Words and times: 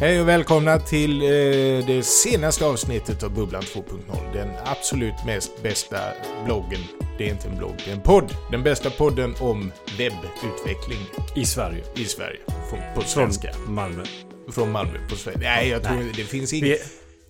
Hej 0.00 0.20
och 0.20 0.28
välkomna 0.28 0.78
till 0.78 1.22
eh, 1.22 1.28
det 1.86 2.02
senaste 2.04 2.64
avsnittet 2.66 3.22
av 3.22 3.34
Bubblan 3.34 3.62
2.0. 3.62 4.32
Den 4.32 4.48
absolut 4.64 5.14
mest 5.26 5.62
bästa 5.62 5.98
bloggen. 6.44 6.80
Det 7.18 7.24
är 7.26 7.30
inte 7.30 7.48
en 7.48 7.56
blogg, 7.56 7.74
det 7.84 7.90
är 7.90 7.94
en 7.94 8.02
podd. 8.02 8.36
Den 8.50 8.62
bästa 8.62 8.90
podden 8.90 9.34
om 9.40 9.72
webbutveckling 9.98 10.98
I 11.36 11.44
Sverige. 11.44 11.84
i 11.96 12.04
Sverige. 12.04 12.38
Från, 12.70 12.80
på 12.94 13.00
Från 13.00 13.04
svenska. 13.04 13.50
Malmö. 13.68 14.04
Från 14.50 14.72
Malmö 14.72 14.98
på 15.10 15.16
Sverige. 15.16 15.38
Nej, 15.40 15.68
jag 15.68 15.82
tror 15.82 15.96
Nej. 15.96 16.12
det 16.16 16.22
finns 16.24 16.52
inget. 16.52 16.80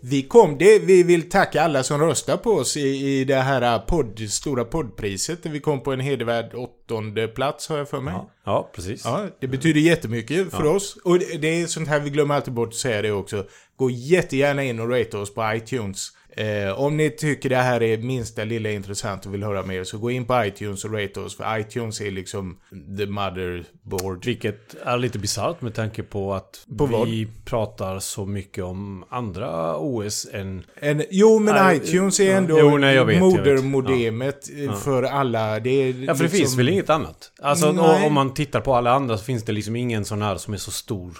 Vi, 0.00 0.22
kom, 0.22 0.58
det, 0.58 0.78
vi 0.78 1.02
vill 1.02 1.30
tacka 1.30 1.62
alla 1.62 1.82
som 1.82 2.00
röstar 2.00 2.36
på 2.36 2.50
oss 2.50 2.76
i, 2.76 2.80
i 3.20 3.24
det 3.24 3.34
här 3.34 3.78
podd, 3.78 4.20
stora 4.30 4.64
poddpriset. 4.64 5.42
Där 5.42 5.50
vi 5.50 5.60
kom 5.60 5.80
på 5.80 5.92
en 5.92 6.00
hedervärd 6.00 6.54
åttonde 6.54 7.28
plats 7.28 7.68
har 7.68 7.78
jag 7.78 7.88
för 7.88 8.00
mig. 8.00 8.14
ja, 8.14 8.30
ja, 8.44 8.70
precis. 8.74 9.04
Ja, 9.04 9.26
det 9.40 9.46
betyder 9.48 9.80
jättemycket 9.80 10.50
för 10.50 10.64
oss. 10.64 10.96
Och 11.04 11.18
det, 11.18 11.38
det 11.38 11.62
är 11.62 11.66
sånt 11.66 11.88
här, 11.88 12.00
vi 12.00 12.10
glömmer 12.10 12.34
alltid 12.34 12.54
bort 12.54 12.68
att 12.68 12.74
säga 12.74 13.02
det 13.02 13.12
också. 13.12 13.46
Gå 13.76 13.90
jättegärna 13.90 14.64
in 14.64 14.80
och 14.80 14.90
rate 14.90 15.18
oss 15.18 15.34
på 15.34 15.52
iTunes. 15.54 16.08
Eh, 16.36 16.80
om 16.80 16.96
ni 16.96 17.10
tycker 17.10 17.48
det 17.48 17.56
här 17.56 17.82
är 17.82 17.98
minsta 17.98 18.44
lilla 18.44 18.70
intressant 18.70 19.26
och 19.26 19.34
vill 19.34 19.42
höra 19.42 19.62
mer 19.62 19.84
så 19.84 19.98
gå 19.98 20.10
in 20.10 20.24
på 20.24 20.44
iTunes 20.44 20.84
och 20.84 20.92
rate 20.92 21.20
oss. 21.20 21.36
För 21.36 21.58
iTunes 21.58 22.00
är 22.00 22.10
liksom 22.10 22.56
the 22.98 23.06
motherboard. 23.06 24.24
Vilket 24.24 24.74
är 24.84 24.98
lite 24.98 25.18
bisarrt 25.18 25.60
med 25.60 25.74
tanke 25.74 26.02
på 26.02 26.34
att 26.34 26.66
På 26.78 26.86
vad? 26.86 27.08
vi 27.08 27.28
pratar 27.44 27.98
så 27.98 28.26
mycket 28.26 28.64
om 28.64 29.04
andra 29.08 29.76
OS 29.78 30.26
än... 30.32 30.64
En, 30.80 31.02
jo, 31.10 31.38
men 31.38 31.54
Nej, 31.54 31.76
iTunes 31.76 32.20
är 32.20 32.30
ja. 32.30 32.36
ändå 32.36 32.58
Jo, 32.60 32.78
nej, 32.78 33.20
modermodemet 33.20 34.48
eh, 34.58 34.74
för 34.74 35.02
alla. 35.02 35.60
Det 35.60 35.70
är 35.70 36.04
Ja, 36.04 36.14
för 36.14 36.24
det 36.24 36.30
finns 36.30 36.58
väl 36.58 36.68
inget 36.68 36.90
annat? 36.90 37.32
Alltså 37.42 37.72
Nej. 37.72 38.06
om 38.06 38.12
man 38.12 38.34
tittar 38.34 38.60
på 38.60 38.74
alla 38.74 38.92
andra 38.92 39.18
så 39.18 39.24
finns 39.24 39.42
det 39.42 39.52
liksom 39.52 39.76
ingen 39.76 40.04
sån 40.04 40.22
här 40.22 40.36
som 40.36 40.54
är 40.54 40.58
så 40.58 40.70
stor. 40.70 41.18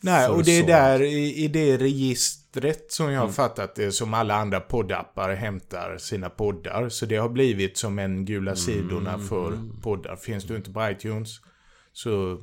Nej, 0.00 0.28
och 0.28 0.44
det 0.44 0.58
är 0.58 0.66
där 0.66 1.02
i, 1.02 1.44
i 1.44 1.48
det 1.48 1.76
registret 1.76 2.45
som 2.92 3.06
Mm. 3.06 3.14
jag 3.14 3.20
har 3.22 3.28
fattat 3.28 3.74
det 3.74 3.92
som 3.92 4.14
alla 4.14 4.34
andra 4.34 4.60
poddappar 4.60 5.34
hämtar 5.34 5.96
sina 5.98 6.30
poddar. 6.30 6.88
Så 6.88 7.06
det 7.06 7.16
har 7.16 7.28
blivit 7.28 7.76
som 7.78 7.98
en 7.98 8.24
gula 8.24 8.50
Mm. 8.50 8.56
sidorna 8.56 9.18
för 9.18 9.58
poddar. 9.82 10.16
Finns 10.16 10.44
du 10.44 10.56
inte 10.56 10.70
på 10.72 10.88
iTunes 10.90 11.40
så 11.92 12.38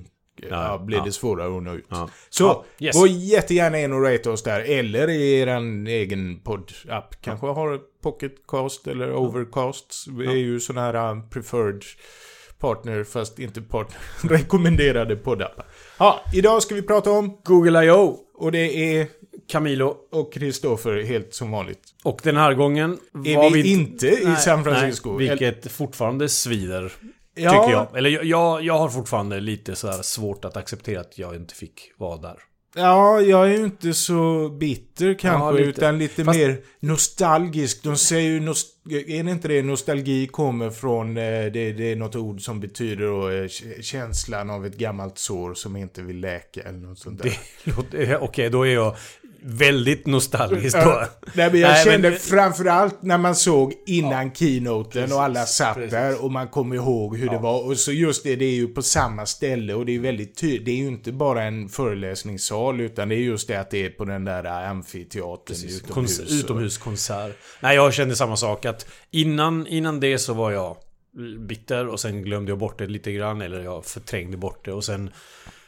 ja, 0.50 0.78
blir 0.86 1.02
det 1.02 1.12
svårare 1.12 1.58
att 1.58 1.64
nå 1.64 1.74
ut. 1.74 1.86
Ja. 1.90 2.10
Så 2.30 2.44
Ja, 2.44 2.86
yes. 2.86 2.96
gå 2.96 3.08
jättegärna 3.08 3.80
in 3.80 3.94
och 3.94 4.04
rate 4.04 4.30
oss 4.30 4.44
där. 4.44 4.60
Eller 4.60 5.10
i 5.10 5.40
er 5.40 5.48
egen 5.88 6.40
poddapp. 6.44 7.22
Kanske 7.22 7.48
har 7.48 7.80
Pocketcast 8.04 8.88
eller 8.88 9.14
Overcast. 9.16 10.06
Det 10.18 10.26
är 10.26 10.36
ju 10.38 10.60
sådana 10.60 10.82
här 11.00 11.12
um, 11.12 11.30
preferred 11.30 11.82
partner 12.60 13.04
fast 13.04 13.40
inte 13.40 13.62
partner. 13.62 13.98
rekommenderade 14.30 15.16
poddappar. 15.16 15.66
Ja, 16.00 16.22
idag 16.34 16.64
ska 16.64 16.76
vi 16.76 16.82
prata 16.82 17.12
om 17.12 17.38
Google 17.44 17.84
I.O. 17.86 18.20
och 18.34 18.52
det 18.52 18.98
är 19.00 19.08
Camilo. 19.48 19.96
och 20.12 20.34
Kristoffer 20.34 21.04
helt 21.04 21.34
som 21.34 21.52
vanligt. 21.52 21.80
Och 22.04 22.20
den 22.24 22.38
här 22.38 22.54
gången 22.54 22.98
Är 23.26 23.36
var 23.36 23.50
vi, 23.52 23.72
inte 23.74 24.08
i 24.08 24.26
Nej, 24.26 24.36
San 24.38 24.64
Francisco? 24.64 25.18
Nej, 25.18 25.30
vilket 25.30 25.72
fortfarande 25.72 26.30
svider. 26.30 26.92
Ja. 27.36 27.50
Tycker 27.52 27.72
jag. 27.72 27.98
Eller 27.98 28.10
jag- 28.24 28.62
jag, 28.64 28.74
har 28.78 28.90
fortfarande 28.90 29.40
lite 29.40 29.76
så 29.76 29.92
svårt 29.94 30.46
att 30.46 30.58
acceptera 30.58 31.02
att 31.02 31.18
jag 31.18 31.36
inte 31.36 31.56
fick 31.56 31.92
vara 31.98 32.18
där. 32.18 32.36
Ja, 32.76 33.22
jag 33.22 33.50
är 33.52 33.58
ju 33.58 33.64
inte 33.64 33.94
så 33.94 34.50
bitter 34.50 35.14
kanske, 35.14 35.46
Ja, 35.46 35.52
lite. 35.52 35.70
utan 35.70 35.98
lite 35.98 36.24
Fast- 36.24 36.40
mer 36.40 36.58
nostalgisk. 36.80 37.84
De 37.84 37.98
säger 37.98 38.30
ju, 38.30 38.40
nost- 38.40 38.76
är 38.92 39.24
det 39.24 39.32
inte 39.32 39.48
det, 39.48 39.62
nostalgi 39.64 40.28
kommer 40.28 40.70
från, 40.70 41.18
eh, 41.18 41.24
det, 41.24 41.50
det 41.74 41.92
är 41.92 41.96
något 41.96 42.16
ord 42.16 42.42
som 42.42 42.60
betyder 42.60 43.06
då, 43.06 43.30
eh, 43.30 43.48
känslan 43.82 44.50
av 44.50 44.66
ett 44.66 44.78
gammalt 44.78 45.18
sår 45.18 45.54
som 45.54 45.76
inte 45.76 46.02
vill 46.02 46.20
läka 46.20 46.62
eller 46.62 46.80
något 46.80 47.00
sånt 47.00 47.24
där. 47.24 47.38
Låter- 47.64 48.24
Okej, 48.24 48.50
då 48.50 48.68
är 48.68 48.74
jag 48.74 48.96
väldigt 49.46 50.08
nostalgisk 50.08 50.76
då. 50.76 50.82
Ja, 50.82 51.08
Nej, 51.34 51.52
men 51.52 51.60
jag 51.62 51.70
Nej, 51.70 51.86
kände 51.86 52.10
men- 52.10 52.20
framförallt 52.20 53.02
när 53.02 53.18
man 53.18 53.36
såg 53.36 53.74
innan 53.86 54.34
keynoten 54.34 55.12
och 55.12 55.22
alla 55.24 55.46
satt 55.46 55.76
precis. 55.76 55.92
där 55.92 56.24
och 56.24 56.32
man 56.32 56.48
kom 56.48 56.74
ihåg 56.74 57.18
hur 57.18 57.30
det 57.30 57.38
var. 57.38 57.66
Och 57.66 57.78
så 57.78 57.92
just 57.92 58.24
det, 58.24 58.36
det 58.36 58.46
är 58.46 58.52
ju 58.56 58.68
på 58.68 58.82
samma 58.82 59.26
ställe 59.26 59.74
och 59.74 59.86
det 59.86 59.96
är 59.96 60.00
väldigt 60.00 60.36
tydligt. 60.38 60.66
Det 60.66 60.72
är 60.72 60.76
ju 60.76 60.88
inte 60.88 61.12
bara 61.12 61.44
en 61.44 61.70
föreläsningssal 61.70 62.82
utan 62.82 63.10
det 63.10 63.16
är 63.16 63.20
just 63.20 63.48
det 63.48 63.56
att 63.56 63.72
det 63.72 63.86
är 63.86 63.90
på 63.90 64.06
den 64.06 64.26
där 64.26 64.44
amfiteatern 64.70 65.58
utomhus. 65.70 66.20
Kons- 66.22 66.40
utomhuskonsert. 66.40 67.38
Nej, 67.62 67.76
jag 67.76 67.94
kände 67.94 68.16
samma 68.16 68.36
sak. 68.38 68.66
Att 68.66 68.86
innan, 69.12 69.68
innan 69.68 70.00
det 70.00 70.18
så 70.20 70.34
var 70.34 70.52
jag 70.52 70.78
bitter 71.48 71.88
och 71.88 72.00
sen 72.00 72.22
glömde 72.24 72.52
jag 72.52 72.58
bort 72.60 72.80
det 72.80 72.88
lite 72.88 73.12
grann. 73.12 73.42
Eller 73.42 73.64
jag 73.64 73.86
förträngde 73.86 74.38
bort 74.38 74.66
det. 74.66 74.74
Och 74.74 74.84
sen 74.84 75.10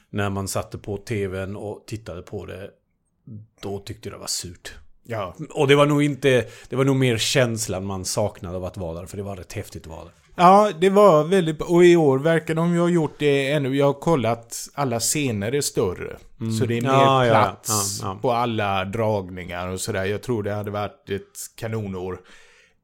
när 0.10 0.30
man 0.30 0.48
satte 0.48 0.78
på 0.78 0.98
tvn 0.98 1.56
och 1.56 1.84
tittade 1.88 2.22
på 2.22 2.46
det. 2.46 2.70
Då 3.62 3.80
tyckte 3.80 4.10
jag 4.10 4.16
det 4.18 4.20
var 4.20 4.28
surt. 4.28 4.74
Ja. 5.04 5.36
Och 5.54 5.68
det 5.68 5.76
var 5.76 5.86
nog 5.86 6.04
inte... 6.04 6.46
Det 6.70 6.76
var 6.76 6.84
nog 6.84 6.96
mer 6.96 7.18
känslan 7.18 7.86
man 7.86 8.06
saknade 8.06 8.58
av 8.58 8.66
att 8.66 8.78
vara 8.78 9.00
där. 9.00 9.06
För 9.06 9.18
det 9.18 9.24
var 9.24 9.36
rätt 9.36 9.54
häftigt 9.54 9.82
att 9.84 9.92
vara 9.92 10.04
där. 10.04 10.12
ja, 10.36 10.72
det 10.80 10.90
var 10.90 11.24
väldigt 11.24 11.62
Och 11.62 11.86
i 11.86 11.96
år 11.96 12.20
verkar 12.20 12.56
de 12.56 12.74
ju 12.74 12.80
ha 12.80 12.90
gjort 12.90 13.16
det 13.20 13.52
ännu. 13.52 13.76
Jag 13.76 13.86
har 13.86 13.94
kollat, 13.94 14.58
alla 14.74 15.00
scener 15.00 15.56
är 15.56 15.62
större. 15.62 16.18
Så 16.60 16.66
det 16.66 16.78
är 16.78 16.82
mer 16.82 16.90
Mm. 16.90 17.02
Ja. 17.02 17.26
plats 17.30 18.00
Ja, 18.02 18.08
ja. 18.08 18.20
på 18.22 18.32
alla 18.32 18.86
dragningar 18.86 19.68
och 19.68 19.80
sådär. 19.82 20.06
Jag 20.06 20.22
tror 20.22 20.44
det 20.44 20.54
hade 20.54 20.72
varit 20.72 21.10
ett 21.10 21.56
kanonår. 21.56 22.20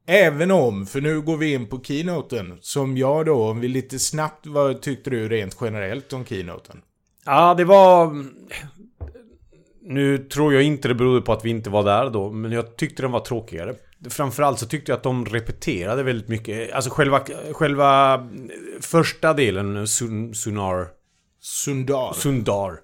Även 0.06 0.50
om, 0.50 0.86
för 0.86 1.00
nu 1.00 1.20
går 1.20 1.36
vi 1.36 1.52
in 1.52 1.66
på 1.66 1.80
keynoten, 1.82 2.58
som 2.60 2.96
jag 2.96 3.26
då, 3.26 3.48
om 3.50 3.60
vi 3.60 3.68
lite 3.68 3.98
snabbt, 3.98 4.46
vad 4.46 4.82
tyckte 4.82 5.10
du 5.10 5.28
rent 5.28 5.56
generellt 5.60 6.12
om 6.12 6.24
keynoten? 6.24 6.82
Ja, 7.24 7.54
det 7.54 7.64
var... 7.64 8.24
Nu 9.84 10.18
tror 10.18 10.54
jag 10.54 10.62
inte 10.62 10.88
det 10.88 10.94
berodde 10.94 11.20
på 11.20 11.32
att 11.32 11.44
vi 11.44 11.50
inte 11.50 11.70
var 11.70 11.84
där 11.84 12.10
då, 12.10 12.30
men 12.30 12.52
jag 12.52 12.76
tyckte 12.76 13.02
den 13.02 13.12
var 13.12 13.20
tråkigare. 13.20 13.74
Framförallt 14.10 14.58
så 14.58 14.66
tyckte 14.66 14.92
jag 14.92 14.96
att 14.96 15.02
de 15.02 15.26
repeterade 15.26 16.02
väldigt 16.02 16.28
mycket. 16.28 16.72
Alltså 16.72 16.90
själva, 16.90 17.20
själva 17.52 18.20
första 18.80 19.34
delen, 19.34 19.88
Sun, 19.88 20.34
Sunar, 20.34 20.88
Sundar? 21.40 22.12
Sundar, 22.12 22.80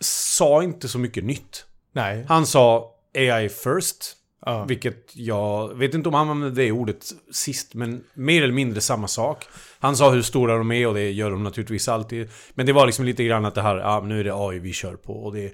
sa 0.00 0.62
inte 0.62 0.88
så 0.88 0.98
mycket 0.98 1.24
nytt. 1.24 1.64
Nej. 1.92 2.24
Han 2.28 2.46
sa 2.46 2.94
AI 3.14 3.48
first. 3.48 4.14
Ja. 4.46 4.64
Vilket 4.64 5.16
jag 5.16 5.74
vet 5.74 5.94
inte 5.94 6.08
om 6.08 6.14
han 6.14 6.30
använde 6.30 6.62
det 6.62 6.72
ordet 6.72 7.04
sist, 7.32 7.74
men 7.74 8.04
mer 8.14 8.42
eller 8.42 8.54
mindre 8.54 8.80
samma 8.80 9.08
sak. 9.08 9.44
Han 9.78 9.96
sa 9.96 10.10
hur 10.10 10.22
stora 10.22 10.58
de 10.58 10.72
är 10.72 10.86
och 10.86 10.94
det 10.94 11.10
gör 11.10 11.30
de 11.30 11.44
naturligtvis 11.44 11.88
alltid. 11.88 12.28
Men 12.54 12.66
det 12.66 12.72
var 12.72 12.86
liksom 12.86 13.04
lite 13.04 13.24
grann 13.24 13.44
att 13.44 13.54
det 13.54 13.62
här, 13.62 13.76
ja 13.76 14.00
nu 14.00 14.20
är 14.20 14.24
det 14.24 14.34
AI 14.34 14.58
vi 14.58 14.72
kör 14.72 14.96
på. 14.96 15.12
Och 15.12 15.34
det, 15.34 15.52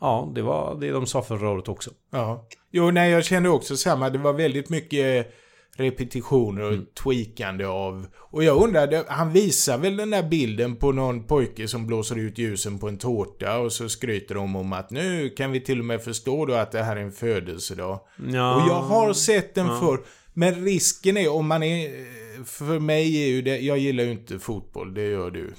ja, 0.00 0.32
det 0.34 0.42
var 0.42 0.80
det 0.80 0.90
de 0.90 1.06
sa 1.06 1.22
förra 1.22 1.50
året 1.50 1.68
också. 1.68 1.90
Ja. 2.12 2.48
Jo, 2.70 2.90
nej, 2.90 3.10
jag 3.10 3.24
kände 3.24 3.48
också 3.48 3.76
samma. 3.76 4.10
Det 4.10 4.18
var 4.18 4.32
väldigt 4.32 4.68
mycket 4.68 5.34
repetitioner 5.76 6.62
och 6.62 6.94
tweakande 7.02 7.66
av... 7.66 8.06
Och 8.16 8.44
jag 8.44 8.62
undrade, 8.62 9.04
han 9.08 9.32
visar 9.32 9.78
väl 9.78 9.96
den 9.96 10.10
där 10.10 10.22
bilden 10.22 10.76
på 10.76 10.92
någon 10.92 11.24
pojke 11.24 11.68
som 11.68 11.86
blåser 11.86 12.18
ut 12.18 12.38
ljusen 12.38 12.78
på 12.78 12.88
en 12.88 12.98
tårta 12.98 13.58
och 13.58 13.72
så 13.72 13.88
skryter 13.88 14.34
de 14.34 14.56
om 14.56 14.72
att 14.72 14.90
nu 14.90 15.28
kan 15.28 15.52
vi 15.52 15.60
till 15.60 15.78
och 15.78 15.84
med 15.84 16.02
förstå 16.02 16.46
då 16.46 16.54
att 16.54 16.72
det 16.72 16.82
här 16.82 16.96
är 16.96 17.00
en 17.00 17.12
födelsedag. 17.12 18.00
Ja. 18.32 18.54
Och 18.54 18.68
jag 18.68 18.82
har 18.82 19.12
sett 19.12 19.54
den 19.54 19.80
förr. 19.80 20.00
Men 20.34 20.64
risken 20.64 21.16
är 21.16 21.32
om 21.32 21.46
man 21.46 21.62
är... 21.62 21.90
För 22.44 22.78
mig 22.78 23.22
är 23.22 23.28
ju 23.28 23.42
det... 23.42 23.58
Jag 23.58 23.78
gillar 23.78 24.04
ju 24.04 24.10
inte 24.10 24.38
fotboll, 24.38 24.94
det 24.94 25.04
gör 25.04 25.30
du. 25.30 25.54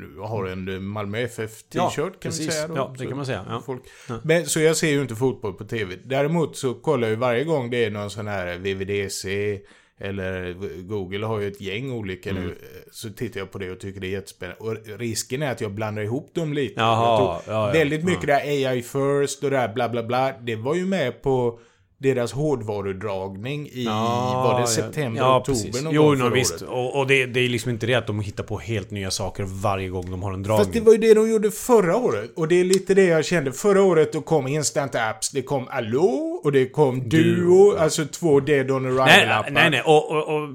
Du 0.00 0.20
har 0.20 0.46
en 0.46 0.84
Malmö 0.84 1.18
FF-t-shirt 1.18 1.96
kan 1.96 2.12
precis. 2.20 2.46
vi 2.48 2.50
säga 2.52 2.68
då. 2.68 2.76
Ja, 2.76 2.90
det 2.92 2.98
Så- 3.02 3.08
kan 3.08 3.16
man 3.16 3.26
säga. 3.26 3.44
Ja. 3.48 3.62
folk. 3.66 3.82
Men, 4.22 4.46
så 4.46 4.60
jag 4.60 4.76
ser 4.76 4.90
ju 4.90 5.00
inte 5.02 5.14
fotboll 5.16 5.52
på 5.52 5.64
tv. 5.64 5.96
Däremot 6.04 6.56
så 6.56 6.74
kollar 6.74 7.08
jag 7.08 7.10
ju 7.10 7.16
varje 7.16 7.44
gång 7.44 7.70
det 7.70 7.84
är 7.84 7.90
någon 7.90 8.10
sån 8.10 8.26
här 8.28 8.58
VVDC 8.58 9.60
eller 10.02 10.52
Google 10.82 11.26
har 11.26 11.40
ju 11.40 11.48
ett 11.48 11.60
gäng 11.60 11.92
olika 11.92 12.30
Mm. 12.30 12.42
nu. 12.42 12.54
Så 12.92 13.10
tittar 13.10 13.40
jag 13.40 13.50
på 13.50 13.58
det 13.58 13.70
och 13.70 13.80
tycker 13.80 14.00
det 14.00 14.06
är 14.06 14.10
jättespännande. 14.10 14.60
Och 14.60 14.98
risken 14.98 15.42
är 15.42 15.52
att 15.52 15.60
jag 15.60 15.72
blandar 15.72 16.02
ihop 16.02 16.34
dem 16.34 16.52
lite. 16.52 16.80
Jaha, 16.80 17.10
jag 17.34 17.42
tror 17.44 17.54
ja, 17.56 17.66
ja, 17.66 17.72
väldigt 17.72 18.04
mycket 18.04 18.26
där 18.26 18.40
AI 18.40 18.82
first 18.82 19.44
och 19.44 19.50
där 19.50 19.74
bla 19.74 19.88
bla 19.88 20.02
bla. 20.02 20.32
Det 20.42 20.56
var 20.56 20.74
ju 20.74 20.86
med 20.86 21.22
på 21.22 21.60
deras 22.02 22.32
hårdvarudragning 22.32 23.68
i, 23.72 23.84
var 23.84 24.60
det 24.60 24.66
september, 24.66 25.20
ja, 25.20 25.38
oktober 25.38 25.60
precis. 25.60 25.82
någon 25.82 25.94
Jo, 25.94 26.14
no, 26.14 26.28
visst. 26.28 26.62
Och, 26.62 26.98
och 26.98 27.06
det, 27.06 27.26
det 27.26 27.40
är 27.40 27.48
liksom 27.48 27.70
inte 27.70 27.86
det 27.86 27.94
att 27.94 28.06
de 28.06 28.20
hittar 28.20 28.44
på 28.44 28.58
helt 28.58 28.90
nya 28.90 29.10
saker 29.10 29.44
varje 29.44 29.88
gång 29.88 30.10
de 30.10 30.22
har 30.22 30.32
en 30.32 30.42
dragning. 30.42 30.64
Fast 30.64 30.72
det 30.72 30.80
var 30.80 30.92
ju 30.92 30.98
det 30.98 31.14
de 31.14 31.30
gjorde 31.30 31.50
förra 31.50 31.96
året. 31.96 32.32
Och 32.36 32.48
det 32.48 32.60
är 32.60 32.64
lite 32.64 32.94
det 32.94 33.04
jag 33.04 33.24
kände. 33.24 33.52
Förra 33.52 33.82
året 33.82 34.12
då 34.12 34.20
kom 34.20 34.46
Instant 34.46 34.94
Apps, 34.94 35.30
det 35.30 35.42
kom 35.42 35.68
Allo 35.70 36.40
och 36.44 36.52
det 36.52 36.66
kom 36.66 37.08
Duo. 37.08 37.76
Alltså 37.78 38.04
två 38.04 38.40
Dead 38.40 38.70
on 38.70 38.82
Nej, 38.82 38.92
Arrival-appar. 38.92 39.50
nej, 39.50 39.70
nej. 39.70 39.82
Och, 39.82 40.10
och, 40.10 40.34
och 40.36 40.48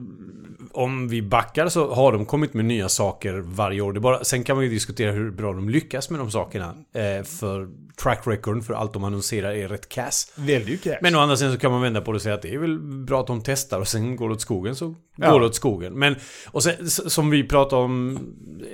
om 0.75 1.07
vi 1.07 1.21
backar 1.21 1.69
så 1.69 1.93
har 1.93 2.11
de 2.11 2.25
kommit 2.25 2.53
med 2.53 2.65
nya 2.65 2.89
saker 2.89 3.33
varje 3.33 3.81
år. 3.81 3.93
Det 3.93 3.99
bara, 3.99 4.23
sen 4.23 4.43
kan 4.43 4.55
man 4.55 4.65
ju 4.65 4.71
diskutera 4.71 5.11
hur 5.11 5.31
bra 5.31 5.53
de 5.53 5.69
lyckas 5.69 6.09
med 6.09 6.19
de 6.19 6.31
sakerna. 6.31 6.75
Eh, 6.93 7.23
för 7.23 7.69
track 8.01 8.21
record 8.27 8.63
för 8.65 8.73
allt 8.73 8.93
de 8.93 9.03
annonserar 9.03 9.51
är 9.51 9.67
rätt 9.67 9.89
kass. 9.89 10.33
Väldigt 10.35 10.83
cash. 10.83 10.97
Men 11.01 11.15
å 11.15 11.19
andra 11.19 11.37
sidan 11.37 11.53
så 11.53 11.59
kan 11.59 11.71
man 11.71 11.81
vända 11.81 12.01
på 12.01 12.11
det 12.11 12.15
och 12.15 12.21
säga 12.21 12.35
att 12.35 12.41
det 12.41 12.53
är 12.53 12.57
väl 12.57 12.79
bra 12.79 13.21
att 13.21 13.27
de 13.27 13.41
testar 13.41 13.79
och 13.79 13.87
sen 13.87 14.15
går 14.15 14.29
det 14.29 14.35
åt 14.35 14.41
skogen 14.41 14.75
så 14.75 14.95
Ja. 15.17 15.31
går 15.31 15.39
det 15.39 15.45
åt 15.45 15.55
skogen. 15.55 15.93
Men, 15.99 16.15
och 16.51 16.63
sen, 16.63 16.89
som 16.89 17.29
vi 17.29 17.43
pratade 17.47 17.81
om 17.81 18.19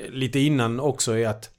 lite 0.10 0.40
innan 0.40 0.80
också 0.80 1.18
är 1.18 1.28
att 1.28 1.50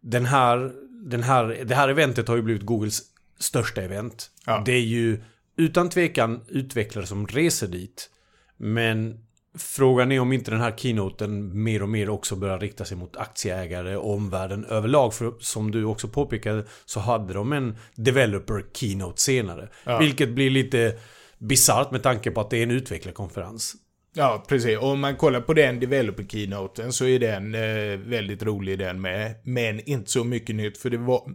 den 0.00 0.26
här 0.26 0.72
den 1.04 1.22
här, 1.22 1.64
det 1.64 1.74
här 1.74 1.88
eventet 1.88 2.28
har 2.28 2.36
ju 2.36 2.42
blivit 2.42 2.62
Googles 2.62 3.02
största 3.38 3.82
event. 3.82 4.30
Ja. 4.46 4.62
Det 4.66 4.72
är 4.72 4.80
ju 4.80 5.22
utan 5.56 5.88
tvekan 5.88 6.40
utvecklare 6.48 7.06
som 7.06 7.26
reser 7.26 7.66
dit. 7.66 8.10
Men 8.56 9.18
frågan 9.58 10.12
är 10.12 10.20
om 10.20 10.32
inte 10.32 10.50
den 10.50 10.60
här 10.60 10.76
keynoten 10.76 11.62
mer 11.62 11.82
och 11.82 11.88
mer 11.88 12.08
också 12.08 12.36
börjar 12.36 12.58
rikta 12.58 12.84
sig 12.84 12.96
mot 12.96 13.16
aktieägare 13.16 13.96
och 13.96 14.14
omvärlden 14.14 14.64
överlag. 14.64 15.14
För 15.14 15.32
som 15.38 15.70
du 15.70 15.84
också 15.84 16.08
påpekade 16.08 16.64
så 16.84 17.00
hade 17.00 17.34
de 17.34 17.52
en 17.52 17.76
developer 17.94 18.64
keynote 18.72 19.22
senare. 19.22 19.68
Ja. 19.84 19.98
Vilket 19.98 20.28
blir 20.28 20.50
lite 20.50 20.94
bisarrt 21.38 21.90
med 21.90 22.02
tanke 22.02 22.30
på 22.30 22.40
att 22.40 22.50
det 22.50 22.58
är 22.58 22.62
en 22.62 22.70
utvecklarkonferens. 22.70 23.74
Ja, 24.14 24.44
precis. 24.48 24.78
Och 24.78 24.88
om 24.88 25.00
man 25.00 25.16
kollar 25.16 25.40
på 25.40 25.54
den 25.54 25.80
developer 25.80 26.24
keynoten 26.24 26.92
så 26.92 27.06
är 27.06 27.18
den 27.18 27.54
eh, 27.54 27.98
väldigt 27.98 28.42
rolig 28.42 28.78
den 28.78 29.00
med. 29.00 29.34
Men 29.44 29.80
inte 29.80 30.10
så 30.10 30.24
mycket 30.24 30.56
nytt 30.56 30.78
för 30.78 30.90
det 30.90 30.98
var... 30.98 31.34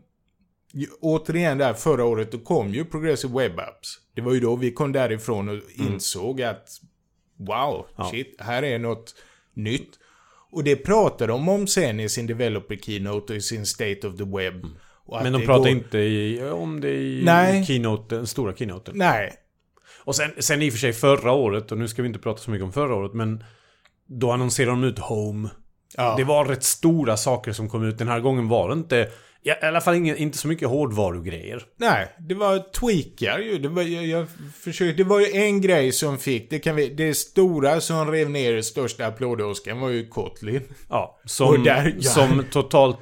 Återigen 1.02 1.58
där 1.58 1.74
förra 1.74 2.06
året 2.06 2.32
då 2.32 2.38
kom 2.38 2.74
ju 2.74 2.86
Progressive 2.86 3.34
Web 3.34 3.60
Apps. 3.60 4.00
Det 4.16 4.22
var 4.22 4.34
ju 4.34 4.40
då 4.40 4.56
vi 4.56 4.72
kom 4.72 4.92
därifrån 4.92 5.50
och 5.50 5.60
insåg 5.76 6.42
att 6.42 6.70
wow, 7.38 7.86
Ja. 7.98 8.10
shit, 8.12 8.36
här 8.40 8.64
är 8.64 8.80
något 8.80 9.16
nytt. 9.54 9.90
Och 10.52 10.64
det 10.64 10.76
pratar 10.76 11.28
de 11.28 11.50
om 11.50 11.68
sen 11.68 12.00
i 12.00 12.10
sin 12.10 12.28
developer 12.28 12.76
keynote 12.76 13.34
och 13.34 13.38
i 13.38 13.42
sin 13.42 13.66
State 13.66 14.08
of 14.08 14.18
the 14.18 14.24
Web. 14.24 14.66
Att 15.12 15.24
Men 15.24 15.34
de 15.34 15.46
pratar 15.46 15.60
går- 15.60 15.68
inte 15.70 15.98
i, 15.98 16.44
om 16.44 16.82
det 16.82 16.90
i 16.96 17.22
Nej. 17.26 17.66
keynoten, 17.66 18.28
stora 18.28 18.56
keynoten. 18.56 18.94
Nej, 18.98 19.34
Och 20.04 20.16
sen, 20.16 20.32
sen 20.40 20.62
i 20.62 20.70
och 20.70 20.74
för 20.74 20.80
sig 20.80 20.94
förra 20.94 21.32
året, 21.32 21.72
och 21.72 21.78
nu 21.78 21.88
ska 21.88 22.02
vi 22.02 22.08
inte 22.08 22.20
prata 22.20 22.40
så 22.42 22.52
mycket 22.52 22.64
om 22.66 22.74
förra 22.74 22.96
året, 22.96 23.14
men 23.14 23.44
då 24.06 24.32
annonserade 24.32 24.72
de 24.72 24.84
ut 24.84 25.00
Home. 25.00 25.50
Ja. 25.98 26.16
Det 26.18 26.24
var 26.24 26.46
rätt 26.46 26.64
stora 26.64 27.18
saker 27.18 27.52
som 27.52 27.70
kom 27.70 27.84
ut. 27.84 27.98
Den 27.98 28.08
här 28.08 28.20
gången 28.20 28.48
var 28.48 28.68
det 28.70 28.74
inte, 28.74 29.10
ja, 29.48 29.56
i 29.62 29.66
alla 29.66 29.82
fall 29.82 29.96
ingen, 29.96 30.18
inte 30.18 30.38
så 30.38 30.48
mycket 30.48 30.68
hårdvarugrejer. 30.70 31.64
Nej, 31.78 32.08
det 32.20 32.36
var 32.36 32.60
tweakar 32.60 33.40
ju. 33.40 33.58
Det 33.58 33.70
var, 33.70 33.82
jag, 33.84 34.06
jag 34.06 34.28
försökte, 34.64 35.04
det 35.04 35.10
var 35.10 35.20
ju 35.20 35.32
en 35.32 35.62
grej 35.62 35.92
som 35.92 36.18
fick, 36.18 36.50
det 36.50 36.60
kan 36.60 36.76
vi, 36.76 36.90
det 36.90 37.14
stora 37.14 37.82
som 37.82 38.12
rev 38.12 38.30
ner 38.30 38.62
största 38.62 39.06
applådåskan 39.06 39.80
var 39.80 39.90
ju 39.90 40.08
Kotlin. 40.08 40.62
Ja, 40.90 41.20
som, 41.26 41.64
där- 41.64 41.96
ja. 42.00 42.10
som 42.10 42.44
totalt 42.52 43.00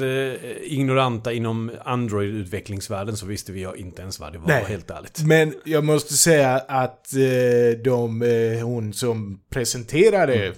eh, 0.00 0.72
ignoranta 0.72 1.32
inom 1.32 1.70
Android-utvecklingsvärlden 1.84 3.16
så 3.16 3.26
visste 3.26 3.52
vi 3.52 3.66
inte 3.76 4.02
ens 4.02 4.20
vad 4.20 4.32
det 4.32 4.38
var, 4.38 4.46
Nej. 4.46 4.64
helt 4.68 4.90
ärligt. 4.90 5.22
Men 5.24 5.54
jag 5.64 5.84
måste 5.84 6.14
säga 6.14 6.54
att 6.68 7.14
eh, 7.14 7.82
de, 7.84 8.22
eh, 8.22 8.64
hon 8.66 8.92
som 8.92 9.40
presenterade 9.50 10.34
Mm. 10.34 10.54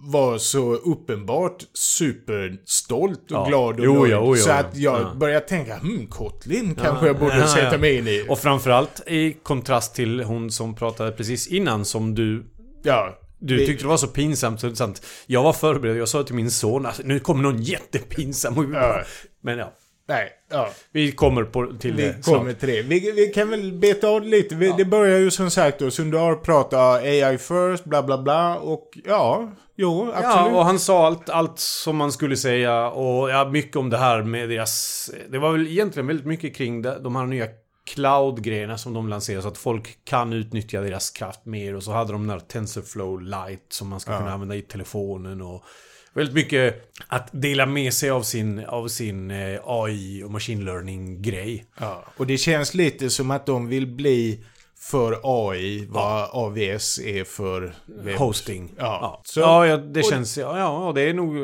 var 0.00 0.38
så 0.38 0.74
uppenbart 0.74 1.64
superstolt 1.74 3.20
och 3.20 3.30
Ja. 3.30 3.44
glad 3.48 3.80
och 3.80 3.84
Jo, 3.86 3.94
nöjd. 4.00 4.12
ja, 4.12 4.36
ja, 4.36 4.42
så 4.42 4.50
att 4.50 4.76
jag 4.76 5.00
Ja. 5.00 5.14
började 5.16 5.46
tänka, 5.46 5.76
hmm, 5.78 6.06
Kotlin 6.06 6.74
kanske 6.74 7.04
Ja, 7.04 7.06
jag 7.06 7.18
borde 7.18 7.46
sätta 7.48 7.78
mig 7.78 7.96
in 7.98 8.08
i. 8.08 8.24
Och 8.28 8.38
framförallt 8.38 9.02
i 9.06 9.32
kontrast 9.42 9.94
till 9.94 10.20
hon 10.24 10.50
som 10.50 10.74
pratade 10.74 11.12
precis 11.12 11.46
innan 11.46 11.84
som 11.84 12.14
du 12.14 12.44
ja. 12.82 13.18
Du 13.38 13.66
tyckte 13.66 13.84
det 13.84 13.88
var 13.88 13.96
så 13.96 14.06
pinsamt 14.08 14.60
så 14.60 14.66
det 14.66 14.72
är 14.72 14.74
sant. 14.76 15.02
Jag 15.26 15.42
var 15.42 15.52
förberedd, 15.52 15.96
jag 15.96 16.08
sa 16.08 16.22
till 16.22 16.34
min 16.34 16.50
son 16.50 16.86
alltså, 16.86 17.02
nu 17.04 17.20
kommer 17.20 17.42
någon 17.42 17.62
jättepinsam 17.62 18.58
och 18.58 18.64
vi 18.64 18.68
bara, 18.72 18.98
Ja. 18.98 19.04
Men 19.42 19.58
ja, 19.58 19.72
Nej, 20.08 20.30
ja. 20.50 20.70
vi 20.92 21.12
kommer 21.12 21.44
på, 21.44 21.72
till 21.80 21.94
Vi 21.94 22.02
det 22.02 22.24
kommer 22.24 22.50
snart. 22.50 22.60
till 22.60 22.68
det. 22.68 22.82
Vi, 22.82 23.12
vi 23.12 23.26
kan 23.26 23.50
väl 23.50 23.72
beta 23.72 24.08
av 24.08 24.22
lite. 24.22 24.54
Vi, 24.54 24.74
Det 24.76 24.84
börjar 24.84 25.18
ju 25.18 25.30
som 25.30 25.50
sagt 25.50 25.78
då. 25.78 25.90
Sundar 25.90 26.34
pratar 26.34 26.98
AI 26.98 27.38
first, 27.38 27.84
bla 27.84 28.02
bla 28.02 28.22
bla. 28.22 28.56
Och 28.58 28.90
ja, 29.04 29.50
jo, 29.76 30.02
absolut. 30.14 30.52
Ja, 30.52 30.58
och 30.58 30.64
han 30.64 30.78
sa 30.78 31.06
allt, 31.06 31.30
allt 31.30 31.58
som 31.58 31.96
man 31.96 32.12
skulle 32.12 32.36
säga 32.36 32.88
och 32.90 33.30
ja, 33.30 33.48
mycket 33.52 33.76
om 33.76 33.90
det 33.90 33.98
här 33.98 34.22
med 34.22 34.48
deras... 34.48 35.10
Det 35.30 35.38
var 35.38 35.52
väl 35.52 35.66
egentligen 35.66 36.06
väldigt 36.06 36.26
mycket 36.26 36.56
kring 36.56 36.82
de 36.82 37.16
här 37.16 37.26
nya 37.26 37.46
cloud-grejerna 37.94 38.78
som 38.78 38.92
de 38.92 39.08
lanserar 39.08 39.40
så 39.40 39.48
att 39.48 39.58
folk 39.58 40.04
kan 40.04 40.32
utnyttja 40.32 40.80
deras 40.80 41.10
kraft 41.10 41.46
mer 41.46 41.76
och 41.76 41.82
så 41.82 41.92
hade 41.92 42.12
de 42.12 42.20
den 42.20 42.30
här 42.30 42.40
TensorFlow 42.40 43.20
Lite 43.20 43.62
som 43.68 43.88
man 43.88 44.00
ska 44.00 44.18
kunna 44.18 44.32
använda 44.32 44.56
i 44.56 44.62
telefonen 44.62 45.42
och 45.42 45.64
väldigt 46.12 46.34
mycket 46.34 46.92
att 47.08 47.28
dela 47.32 47.66
med 47.66 47.94
sig 47.94 48.10
av 48.10 48.22
sin, 48.22 48.64
av 48.64 48.88
sin 48.88 49.30
eh, 49.30 49.60
AI 49.64 50.22
och 50.22 50.30
machine 50.30 50.64
learning-grej. 50.64 51.64
Ja, 51.80 52.04
och 52.16 52.26
det 52.26 52.38
känns 52.38 52.74
lite 52.74 53.10
som 53.10 53.30
att 53.30 53.46
de 53.46 53.68
vill 53.68 53.86
bli 53.86 54.44
för 54.80 55.20
AI 55.22 55.86
vad 55.90 56.28
AVS 56.32 56.98
är 56.98 57.24
för 57.24 57.74
webb. 57.86 58.16
Hosting. 58.16 58.72
Ja. 58.78 58.84
ja. 58.84 59.20
Så- 59.24 59.40
ja, 59.40 59.66
ja 59.66 59.76
det 59.76 60.02
känns... 60.02 60.38
Ja, 60.38 60.58
ja, 60.58 60.92
det 60.94 61.00
är 61.02 61.14
nog... 61.14 61.34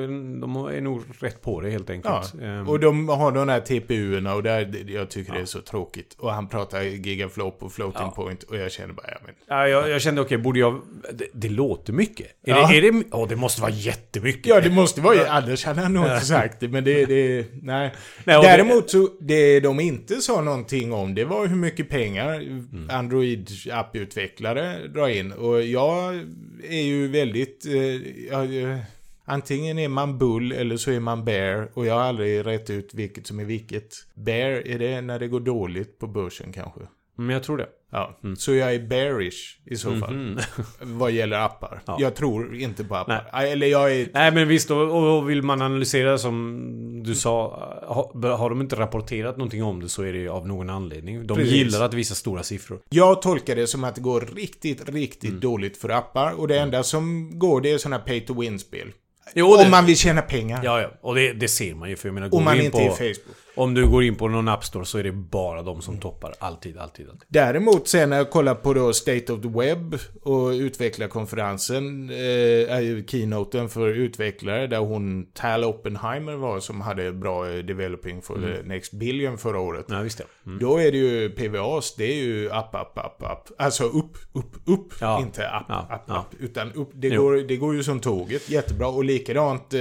De 0.41 0.57
är 0.57 0.81
nog 0.81 1.03
rätt 1.19 1.43
på 1.43 1.61
det 1.61 1.71
helt 1.71 1.89
Ja, 1.89 1.95
enkelt. 1.95 2.35
Ehm, 2.43 2.69
och 2.69 2.81
de 2.81 3.09
har 3.09 3.33
de 3.33 3.49
här 3.49 3.61
TPU-erna 3.61 4.35
och 4.35 4.43
där, 4.43 4.85
jag 4.89 5.11
tycker 5.11 5.33
det 5.33 5.41
är 5.41 5.45
så 5.45 5.61
tråkigt. 5.61 6.17
Och 6.19 6.33
han 6.33 6.49
pratar 6.49 6.83
gigaflop 6.83 7.63
och 7.63 7.73
floating 7.73 8.03
Ja. 8.03 8.11
point 8.11 8.43
och 8.43 8.57
jag 8.57 8.73
känner 8.73 8.95
bara, 8.95 9.07
ja 9.11 9.17
men... 9.27 9.35
Ja, 9.49 9.69
jag, 9.69 9.89
jag 9.91 10.03
kände 10.03 10.21
okej, 10.21 10.39
borde 10.39 10.59
jag... 10.59 10.81
Det, 11.13 11.27
det 11.33 11.49
låter 11.49 11.93
mycket. 11.93 12.27
Är 12.27 12.33
Ja. 12.51 12.69
det... 12.69 12.77
Är 12.79 12.83
det 12.83 13.05
oh, 13.11 13.29
det 13.29 13.37
måste 13.37 13.61
vara 13.63 13.73
jättemycket. 13.73 14.47
Ja, 14.47 14.61
det 14.61 14.71
måste 14.71 15.01
vara 15.01 15.31
annars 15.31 15.65
hade 15.65 15.81
han 15.81 15.93
nog 15.95 16.05
inte 16.05 16.21
sagt 16.27 16.61
det, 16.61 16.69
men 16.69 16.85
det, 16.85 17.05
det 17.07 17.47
nej. 17.63 17.93
Nej, 18.25 18.43
Däremot 18.43 18.91
så, 18.91 19.09
det 19.21 19.61
de 19.61 19.81
inte 19.81 20.15
sa 20.21 20.41
någonting 20.41 20.93
om, 20.93 21.15
det 21.15 21.25
var 21.25 21.47
hur 21.47 21.57
mycket 21.57 21.89
pengar 21.89 22.35
Mm. 22.35 22.87
Android-apputvecklare 23.25 24.89
drar 24.89 25.09
in. 25.09 25.33
Och 25.33 25.63
jag 25.63 26.15
är 26.63 26.83
ju 26.83 27.09
väldigt, 27.09 27.67
eh, 27.67 28.27
jag, 28.27 28.79
antingen 29.25 29.79
är 29.79 29.89
man 29.89 30.19
bull 30.19 30.53
eller 30.53 30.77
så 30.77 30.91
är 30.91 31.01
man 31.01 31.25
bear. 31.25 31.71
Och 31.75 31.87
jag 31.87 31.95
har 31.95 32.03
aldrig 32.03 32.47
rätt 32.47 32.71
ut 32.71 32.95
vilket 32.95 33.27
som 33.27 33.41
är 33.41 33.45
vilket. 33.45 33.95
Bear, 34.15 34.51
är 34.51 34.79
det 34.79 35.01
när 35.01 35.19
det 35.19 35.29
går 35.29 35.41
dåligt 35.41 35.99
på 35.99 36.07
börsen 36.07 36.53
kanske? 36.53 36.81
Men 37.17 37.29
jag 37.31 37.43
tror 37.43 37.57
det. 37.59 37.67
Ja, 37.93 38.19
så 38.39 38.55
jag 38.55 38.75
är 38.75 38.79
bearish 38.79 39.59
i 39.67 39.77
så 39.77 39.97
fall. 39.97 40.15
Mhm. 40.15 40.39
Vad 40.99 41.11
gäller 41.13 41.39
appar. 41.39 41.83
Ja. 41.87 41.97
Jag 42.01 42.15
tror 42.15 42.55
inte 42.57 42.85
på 42.85 42.97
appar. 42.97 43.31
Eller 43.45 43.67
jag 43.67 43.93
är... 43.97 44.09
Nej, 44.13 44.33
men 44.33 44.49
visst. 44.49 44.71
Och, 44.71 45.17
och 45.17 45.31
vill 45.31 45.43
man 45.43 45.63
analysera 45.63 46.19
som 46.19 47.03
du 47.05 47.15
sa. 47.15 47.49
Har, 47.87 48.37
har 48.37 48.51
de 48.51 48.61
inte 48.61 48.77
rapporterat 48.77 49.37
någonting 49.37 49.63
om 49.65 49.81
det 49.81 49.89
så 49.89 50.03
är 50.03 50.13
det 50.13 50.29
av 50.29 50.47
någon 50.49 50.71
anledning. 50.71 51.27
De 51.27 51.37
Precis. 51.37 51.53
gillar 51.53 51.85
att 51.85 51.95
visa 51.95 52.15
stora 52.15 52.43
siffror. 52.43 52.79
Jag 52.91 53.23
tolkar 53.23 53.57
det 53.57 53.67
som 53.67 53.85
att 53.85 53.95
det 53.95 54.01
går 54.01 54.29
riktigt, 54.37 54.89
riktigt 54.89 55.29
Mm. 55.31 55.41
dåligt 55.41 55.77
för 55.77 55.89
appar. 55.89 56.33
Och 56.41 56.49
det 56.49 56.59
enda 56.59 56.83
som 56.83 57.31
går 57.39 57.61
det 57.61 57.71
är 57.73 57.79
sådana 57.79 57.99
pay 57.99 58.21
to 58.21 58.41
win-spel. 58.41 58.93
Jo, 59.35 59.47
Om 59.53 59.59
det- 59.65 59.71
man 59.71 59.87
vill 59.87 59.97
tjäna 59.97 60.23
pengar. 60.23 60.61
Ja, 60.65 60.81
ja. 60.81 60.91
Och 61.01 61.15
det, 61.15 61.33
det 61.33 61.49
ser 61.49 61.75
man 61.75 61.89
ju. 61.91 61.97
För 61.97 62.09
jag 62.09 62.15
menar, 62.15 62.29
går 62.29 62.39
Om 62.39 62.45
man 62.45 62.57
in 62.57 62.65
inte 62.65 62.77
på, 62.79 62.83
är 62.85 62.91
Facebook. 62.91 63.37
Om 63.57 63.75
du 63.75 63.89
går 63.89 64.03
in 64.05 64.15
på 64.15 64.29
någon 64.29 64.49
App 64.49 64.65
Store 64.65 64.85
så 64.85 64.99
är 64.99 65.03
det 65.03 65.13
bara 65.13 65.63
de 65.63 65.83
som 65.83 65.99
toppar. 65.99 66.35
Alltid, 66.39 66.79
alltid, 66.79 67.09
alltid. 67.09 67.25
Däremot 67.29 67.89
sen 67.89 68.11
när 68.11 68.17
jag 68.17 68.31
kollar 68.31 68.55
på 68.55 68.75
då 68.75 68.93
State 68.93 69.33
of 69.33 69.43
the 69.43 69.49
Web 69.49 69.97
och 70.23 70.49
utvecklarkonferensen, 70.49 72.11
eh, 72.11 73.05
keynoten 73.07 73.69
för 73.69 73.89
utvecklare 73.89 74.67
där 74.67 74.79
hon 74.79 75.27
Tal 75.33 75.65
Oppenheimer 75.65 76.37
var 76.37 76.61
som 76.61 76.81
hade 76.81 77.13
bra 77.13 77.49
eh, 77.51 77.57
developing 77.65 78.23
for 78.23 78.35
Mm. 78.37 78.57
the 78.57 78.63
next 78.69 78.93
billion 78.93 79.39
förra 79.39 79.61
året. 79.61 79.87
Ja, 79.89 80.01
visst 80.01 80.21
ja. 80.21 80.27
Mm. 80.47 80.59
Då 80.59 80.79
är 80.79 80.93
det 80.93 80.99
ju 80.99 81.31
PVAs, 81.31 81.95
det 81.97 82.05
är 82.05 82.17
ju 82.25 82.51
app, 82.51 82.75
app, 82.75 82.99
app, 82.99 83.23
app. 83.23 83.49
Alltså 83.59 83.85
upp, 83.85 84.17
upp, 84.33 84.57
upp. 84.67 84.95
Ja. 85.01 85.21
Inte 85.21 85.49
app, 85.51 85.67
Ja, 85.69 85.87
app, 85.91 86.05
ja. 86.09 86.15
app. 86.19 86.35
Utan 86.41 86.73
upp. 86.73 86.91
Det 86.95 87.09
Jo. 87.09 87.23
går, 87.23 87.35
det 87.37 87.57
går 87.57 87.75
ju 87.75 87.83
som 87.83 88.01
tåget, 88.01 88.51
jättebra. 88.51 88.89
Och 88.89 89.05
likadant 89.05 89.75
eh, 89.75 89.81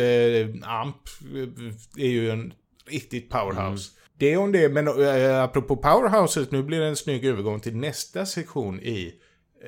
AMP 0.82 0.96
eh, 1.36 2.04
är 2.06 2.10
ju 2.10 2.30
en 2.32 2.54
riktigt 2.90 3.30
powerhouse. 3.30 3.92
Mm. 3.92 4.04
Det 4.18 4.34
är 4.34 4.38
om 4.38 4.52
det, 4.52 4.70
men 4.70 4.88
eh, 4.88 5.44
apropå 5.44 5.76
powerhouses, 5.76 6.52
nu 6.52 6.64
blir 6.64 6.80
det 6.80 6.88
en 6.88 6.96
snygg 6.96 7.26
övergång 7.26 7.60
till 7.60 7.76
nästa 7.76 8.26
sektion 8.26 8.80
i 8.80 9.14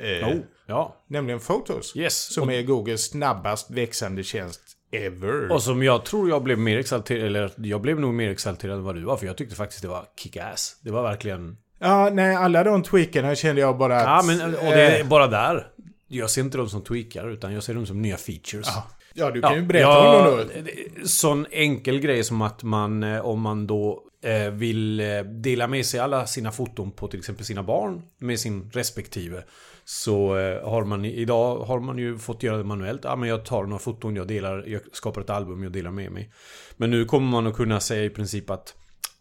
eh, 0.02 0.28
Oh, 0.28 0.38
ja. 0.68 1.06
Nämligen 1.08 1.40
Photos. 1.40 1.96
Yes. 1.96 2.34
Som 2.34 2.50
är 2.50 2.62
Googles 2.62 3.10
snabbast 3.10 3.72
växande 3.72 4.24
tjänst 4.24 4.62
ever. 4.92 5.52
Och 5.52 5.64
som 5.64 5.84
jag 5.84 6.06
tror 6.06 6.30
jag 6.30 6.44
blev 6.44 6.60
mer 6.60 6.78
exalterad, 6.78 7.26
eller 7.26 7.52
jag 7.58 7.82
blev 7.82 8.00
nog 8.00 8.14
mer 8.14 8.30
exalterad 8.30 8.78
än 8.78 8.84
vad 8.84 8.96
du 8.96 9.04
var. 9.04 9.18
För 9.18 9.26
jag 9.26 9.38
tyckte 9.38 9.56
faktiskt 9.56 9.82
det 9.82 9.88
var 9.88 10.06
kick-ass. 10.20 10.80
Det 10.82 10.92
var 10.92 11.04
verkligen... 11.04 11.58
Ja, 11.80 12.10
nej, 12.14 12.36
alla 12.36 12.64
de 12.64 12.84
tweakarna 12.84 13.36
kände 13.36 13.62
jag 13.62 13.78
bara 13.78 14.02
Ja, 14.02 14.20
att... 14.20 14.26
men 14.26 14.56
och 14.56 14.66
det 14.66 14.82
är 14.82 15.00
eh, 15.00 15.08
bara 15.08 15.28
där. 15.28 15.68
Jag 16.08 16.30
ser 16.30 16.42
inte 16.42 16.58
dem 16.58 16.70
som 16.70 16.84
tweakar, 16.84 17.30
utan 17.30 17.54
jag 17.54 17.64
ser 17.64 17.74
dem 17.74 17.86
som 17.86 18.02
nya 18.02 18.18
features. 18.18 18.68
Ja, 18.68 18.88
ja 19.16 19.32
du 19.32 19.42
kan 19.42 19.56
ju 19.56 19.62
berätta 19.62 20.00
om 20.00 20.26
dem 20.26 20.38
då. 20.38 20.44
det- 20.54 20.62
det- 20.62 21.08
Sån 21.08 21.46
enkel 21.52 22.00
grej 22.00 22.24
som 22.24 22.42
att 22.42 22.64
man, 22.64 23.04
eh, 23.04 23.26
om 23.26 23.42
man 23.42 23.68
då 23.68 24.02
eh, 24.24 24.52
vill 24.52 25.00
eh, 25.00 25.06
dela 25.24 25.68
med 25.68 25.86
sig 25.86 26.00
alla 26.00 26.26
sina 26.28 26.52
foton 26.52 26.92
på 26.92 27.08
till 27.08 27.20
exempel 27.20 27.46
sina 27.46 27.64
barn 27.64 28.02
med 28.20 28.40
sin 28.40 28.70
respektive. 28.74 29.44
Så 29.86 30.28
har 30.64 30.84
man 30.84 31.06
idag 31.06 31.58
har 31.58 31.80
man 31.80 31.98
ju 31.98 32.18
fått 32.18 32.44
göra 32.44 32.58
det 32.58 32.64
manuellt. 32.64 33.02
Ja, 33.04 33.16
men 33.16 33.30
jag 33.30 33.46
tar 33.46 33.64
några 33.64 33.80
foton, 33.80 34.16
jag 34.16 34.28
delar, 34.28 34.64
jag 34.68 34.82
skapar 34.92 35.22
ett 35.22 35.30
album, 35.30 35.64
jag 35.64 35.72
delar 35.72 35.92
med 35.92 36.12
mig. 36.12 36.32
Men 36.78 36.92
nu 36.92 37.06
kommer 37.06 37.28
man 37.28 37.48
att 37.48 37.56
kunna 37.56 37.80
säga 37.80 38.04
i 38.04 38.10
princip 38.10 38.50
att 38.50 38.74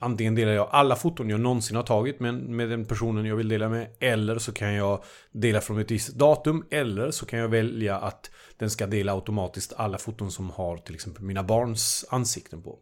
Antingen 0.04 0.34
delar 0.34 0.52
jag 0.52 0.68
alla 0.70 0.96
foton 0.96 1.30
jag 1.30 1.40
någonsin 1.40 1.76
har 1.76 1.82
tagit 1.82 2.20
med, 2.20 2.34
med 2.34 2.68
den 2.68 2.84
personen 2.84 3.24
jag 3.24 3.36
vill 3.36 3.48
dela 3.48 3.68
med. 3.68 3.88
Eller 4.00 4.38
så 4.38 4.52
kan 4.52 4.74
jag 4.74 5.04
dela 5.32 5.60
från 5.60 5.78
ett 5.78 5.90
visst 5.90 6.14
datum. 6.14 6.64
Eller 6.70 7.10
så 7.10 7.26
kan 7.26 7.38
jag 7.38 7.48
välja 7.48 7.96
att 7.96 8.30
den 8.58 8.70
ska 8.70 8.86
dela 8.86 9.12
automatiskt 9.12 9.72
alla 9.76 9.98
foton 9.98 10.30
som 10.30 10.50
har 10.50 10.76
till 10.76 10.94
exempel 10.94 11.22
mina 11.22 11.42
barns 11.42 12.04
ansikten 12.10 12.62
på. 12.62 12.78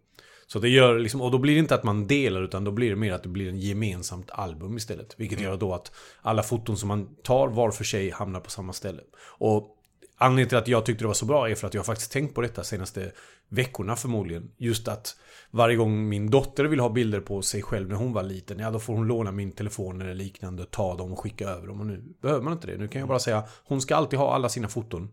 Så 0.46 0.58
det 0.58 0.68
gör 0.68 0.98
liksom, 0.98 1.20
och 1.20 1.30
då 1.30 1.38
blir 1.38 1.54
det 1.54 1.58
inte 1.58 1.74
att 1.74 1.84
man 1.84 2.06
delar 2.06 2.42
utan 2.42 2.64
då 2.64 2.70
blir 2.70 2.90
det 2.90 2.96
mer 2.96 3.12
att 3.12 3.22
det 3.22 3.28
blir 3.28 3.48
en 3.48 3.58
gemensamt 3.58 4.30
album 4.30 4.76
istället. 4.76 5.14
Vilket 5.16 5.38
Mm. 5.38 5.50
gör 5.50 5.58
då 5.58 5.74
att 5.74 5.92
alla 6.22 6.42
foton 6.42 6.76
som 6.76 6.88
man 6.88 7.14
tar 7.22 7.48
var 7.48 7.70
för 7.70 7.84
sig 7.84 8.10
hamnar 8.10 8.40
på 8.40 8.50
samma 8.50 8.72
ställe. 8.72 9.02
Och 9.38 9.76
anledningen 10.16 10.48
till 10.48 10.58
att 10.58 10.68
jag 10.68 10.86
tyckte 10.86 11.04
det 11.04 11.08
var 11.08 11.14
så 11.14 11.26
bra 11.26 11.50
är 11.50 11.54
för 11.54 11.66
att 11.66 11.74
jag 11.74 11.86
faktiskt 11.86 12.12
tänkt 12.12 12.34
på 12.34 12.40
detta 12.40 12.64
senaste 12.64 13.12
veckorna 13.48 13.96
förmodligen. 13.96 14.50
Just 14.58 14.88
att 14.88 15.16
varje 15.52 15.76
gång 15.76 16.08
min 16.08 16.30
dotter 16.30 16.64
vill 16.64 16.80
ha 16.80 16.88
bilder 16.88 17.20
på 17.20 17.42
sig 17.42 17.62
själv 17.62 17.88
när 17.88 17.96
hon 17.96 18.12
var 18.12 18.22
liten, 18.22 18.58
ja 18.58 18.70
då 18.70 18.78
får 18.78 18.94
hon 18.94 19.06
låna 19.06 19.32
min 19.32 19.52
telefon 19.52 20.00
eller 20.00 20.14
liknande, 20.14 20.64
ta 20.70 20.96
dem 20.96 21.12
och 21.12 21.18
skicka 21.20 21.48
över 21.48 21.66
dem. 21.66 21.80
Och 21.80 21.86
nu 21.86 22.02
behöver 22.22 22.42
man 22.42 22.52
inte 22.52 22.66
det. 22.66 22.76
Nu 22.78 22.88
kan 22.88 23.00
jag 23.00 23.08
bara 23.08 23.18
säga, 23.18 23.44
hon 23.64 23.80
ska 23.80 23.96
alltid 23.96 24.18
ha 24.18 24.34
alla 24.34 24.48
sina 24.48 24.68
foton 24.68 25.08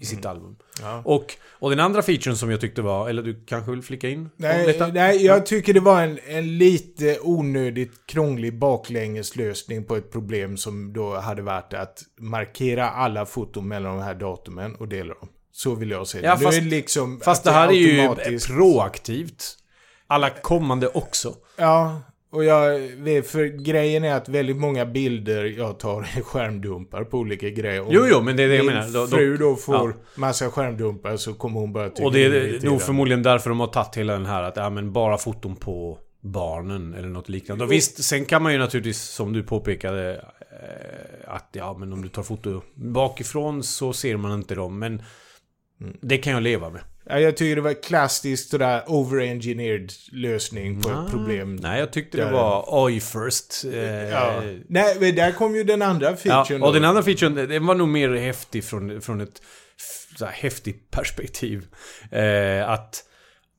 i 0.00 0.04
sitt 0.04 0.26
album. 0.26 0.56
Ja. 0.80 1.02
Och, 1.04 1.34
och 1.50 1.70
den 1.70 1.80
andra 1.80 2.02
featuren 2.02 2.36
som 2.36 2.50
jag 2.50 2.60
tyckte 2.60 2.82
var, 2.82 3.08
eller 3.08 3.22
du 3.22 3.44
kanske 3.46 3.70
vill 3.70 3.82
flika 3.82 4.08
in? 4.08 4.30
Nej, 4.36 4.90
nej, 4.92 5.24
jag 5.24 5.46
tycker 5.46 5.74
det 5.74 5.80
var 5.80 6.02
en, 6.02 6.18
en 6.26 6.58
lite 6.58 7.18
onödigt 7.22 8.06
krånglig 8.06 8.58
baklängeslösning 8.58 9.84
på 9.84 9.96
ett 9.96 10.12
problem 10.12 10.56
som 10.56 10.92
då 10.92 11.16
hade 11.16 11.42
varit 11.42 11.74
att 11.74 12.02
markera 12.18 12.90
alla 12.90 13.26
foton 13.26 13.68
mellan 13.68 13.96
de 13.96 14.02
här 14.02 14.14
datumen 14.14 14.74
och 14.74 14.88
dela 14.88 15.14
dem. 15.14 15.28
Så 15.52 15.74
vill 15.74 15.90
jag 15.90 16.06
se 16.06 16.20
det. 16.20 16.26
Ja, 16.26 16.36
Nu 16.38 16.44
fast- 16.44 16.58
är 16.58 16.62
det 16.62 16.70
liksom 16.70 17.20
Fast 17.24 17.44
det 17.44 17.50
här 17.50 17.68
är 17.68 17.72
ju 17.72 18.38
proaktivt. 18.38 19.57
Alla 20.08 20.30
kommande 20.30 20.88
också. 20.88 21.34
Ja, 21.56 22.00
och 22.30 22.44
jag 22.44 22.80
för 23.26 23.44
grejen 23.64 24.04
är 24.04 24.14
att 24.14 24.28
väldigt 24.28 24.56
många 24.56 24.86
bilder 24.86 25.44
jag 25.44 25.78
tar 25.78 26.00
är 26.02 26.22
skärmdumpar 26.22 27.04
på 27.04 27.18
olika 27.18 27.48
grejer. 27.50 27.80
Om 27.80 27.88
Jo, 27.90 28.06
jo, 28.10 28.20
men 28.20 28.36
det 28.36 28.42
är 28.42 28.48
det 28.48 28.56
jag 28.56 28.66
min 28.66 28.74
menar. 28.74 28.88
Då- 28.92 29.06
fru 29.06 29.36
då 29.36 29.56
får 29.56 29.74
Ja. 29.74 29.92
massa 30.16 30.50
skärmdumpar 30.50 31.16
så 31.16 31.34
kommer 31.34 31.60
hon 31.60 31.72
bara 31.72 31.88
tycka 31.90 32.04
Och 32.06 32.12
det 32.12 32.24
är 32.24 32.64
nog 32.64 32.82
förmodligen 32.82 33.22
därför 33.22 33.50
de 33.50 33.60
har 33.60 33.66
tagit 33.66 33.96
hela 33.96 34.12
den 34.12 34.26
här 34.26 34.42
att, 34.42 34.56
ja 34.56 34.70
men 34.70 34.92
bara 34.92 35.18
foton 35.18 35.56
på 35.56 35.98
barnen 36.22 36.94
eller 36.94 37.08
något 37.08 37.28
liknande. 37.28 37.64
Och 37.64 37.72
visst, 37.72 38.04
sen 38.04 38.24
kan 38.24 38.42
man 38.42 38.52
ju 38.52 38.58
naturligtvis, 38.58 39.02
som 39.02 39.32
du 39.32 39.42
påpekade, 39.42 40.14
eh, 40.14 41.34
att 41.34 41.48
ja 41.52 41.76
men 41.78 41.92
om 41.92 42.02
du 42.02 42.08
tar 42.08 42.22
foto 42.22 42.62
bakifrån 42.74 43.62
så 43.62 43.92
ser 43.92 44.16
man 44.16 44.32
inte 44.32 44.54
dem. 44.54 44.78
Men 44.78 45.02
Mm. 45.80 45.96
det 46.00 46.18
kan 46.18 46.32
jag 46.32 46.42
leva 46.42 46.70
med. 46.70 46.80
Ja, 47.08 47.20
jag 47.20 47.36
tycker 47.36 47.56
det 47.56 47.62
var 47.62 47.82
klassiskt 47.82 48.50
sådär 48.50 48.82
over-engineered 48.86 49.92
lösning 50.12 50.82
på 50.82 50.88
ett 50.90 51.10
problem. 51.10 51.56
Nej, 51.56 51.80
jag 51.80 51.92
tyckte 51.92 52.16
det 52.18 52.24
Där- 52.24 52.32
var 52.32 52.64
oj 52.68 53.00
first. 53.00 53.64
Eh, 53.72 53.78
Ja. 54.08 54.42
Nej, 54.68 54.96
men 55.00 55.14
där 55.14 55.32
kom 55.32 55.54
ju 55.56 55.64
den 55.64 55.82
andra 55.82 56.10
Ja, 56.10 56.16
featuren 56.16 56.62
och 56.62 56.68
då. 56.68 56.74
den 56.74 56.84
andra 56.84 57.02
featuren, 57.02 57.34
den 57.34 57.66
var 57.66 57.74
nog 57.74 57.88
mer 57.88 58.14
häftig 58.14 58.64
från, 58.64 59.00
från 59.00 59.20
ett 59.20 59.42
så 60.18 60.24
här, 60.24 60.32
häftigt 60.32 60.90
perspektiv. 60.90 61.66
Eh, 62.10 62.68
att 62.70 63.04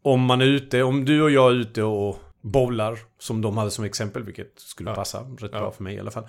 om 0.04 0.22
man 0.22 0.42
är 0.42 0.46
ute, 0.46 0.84
om 0.84 1.06
du 1.06 1.22
och 1.22 1.32
jag 1.32 1.52
är 1.52 1.56
ute 1.56 1.84
och 1.84 2.20
bowlar, 2.42 3.00
som 3.20 3.42
de 3.42 3.58
hade 3.58 3.72
som 3.72 3.86
exempel, 3.86 4.24
vilket 4.24 4.54
skulle 4.60 4.90
Ja. 4.90 4.96
passa 4.96 5.20
rätt 5.22 5.50
Ja. 5.54 5.60
bra 5.60 5.72
för 5.72 5.84
mig 5.84 5.96
i 5.96 6.00
alla 6.00 6.12
fall. 6.12 6.24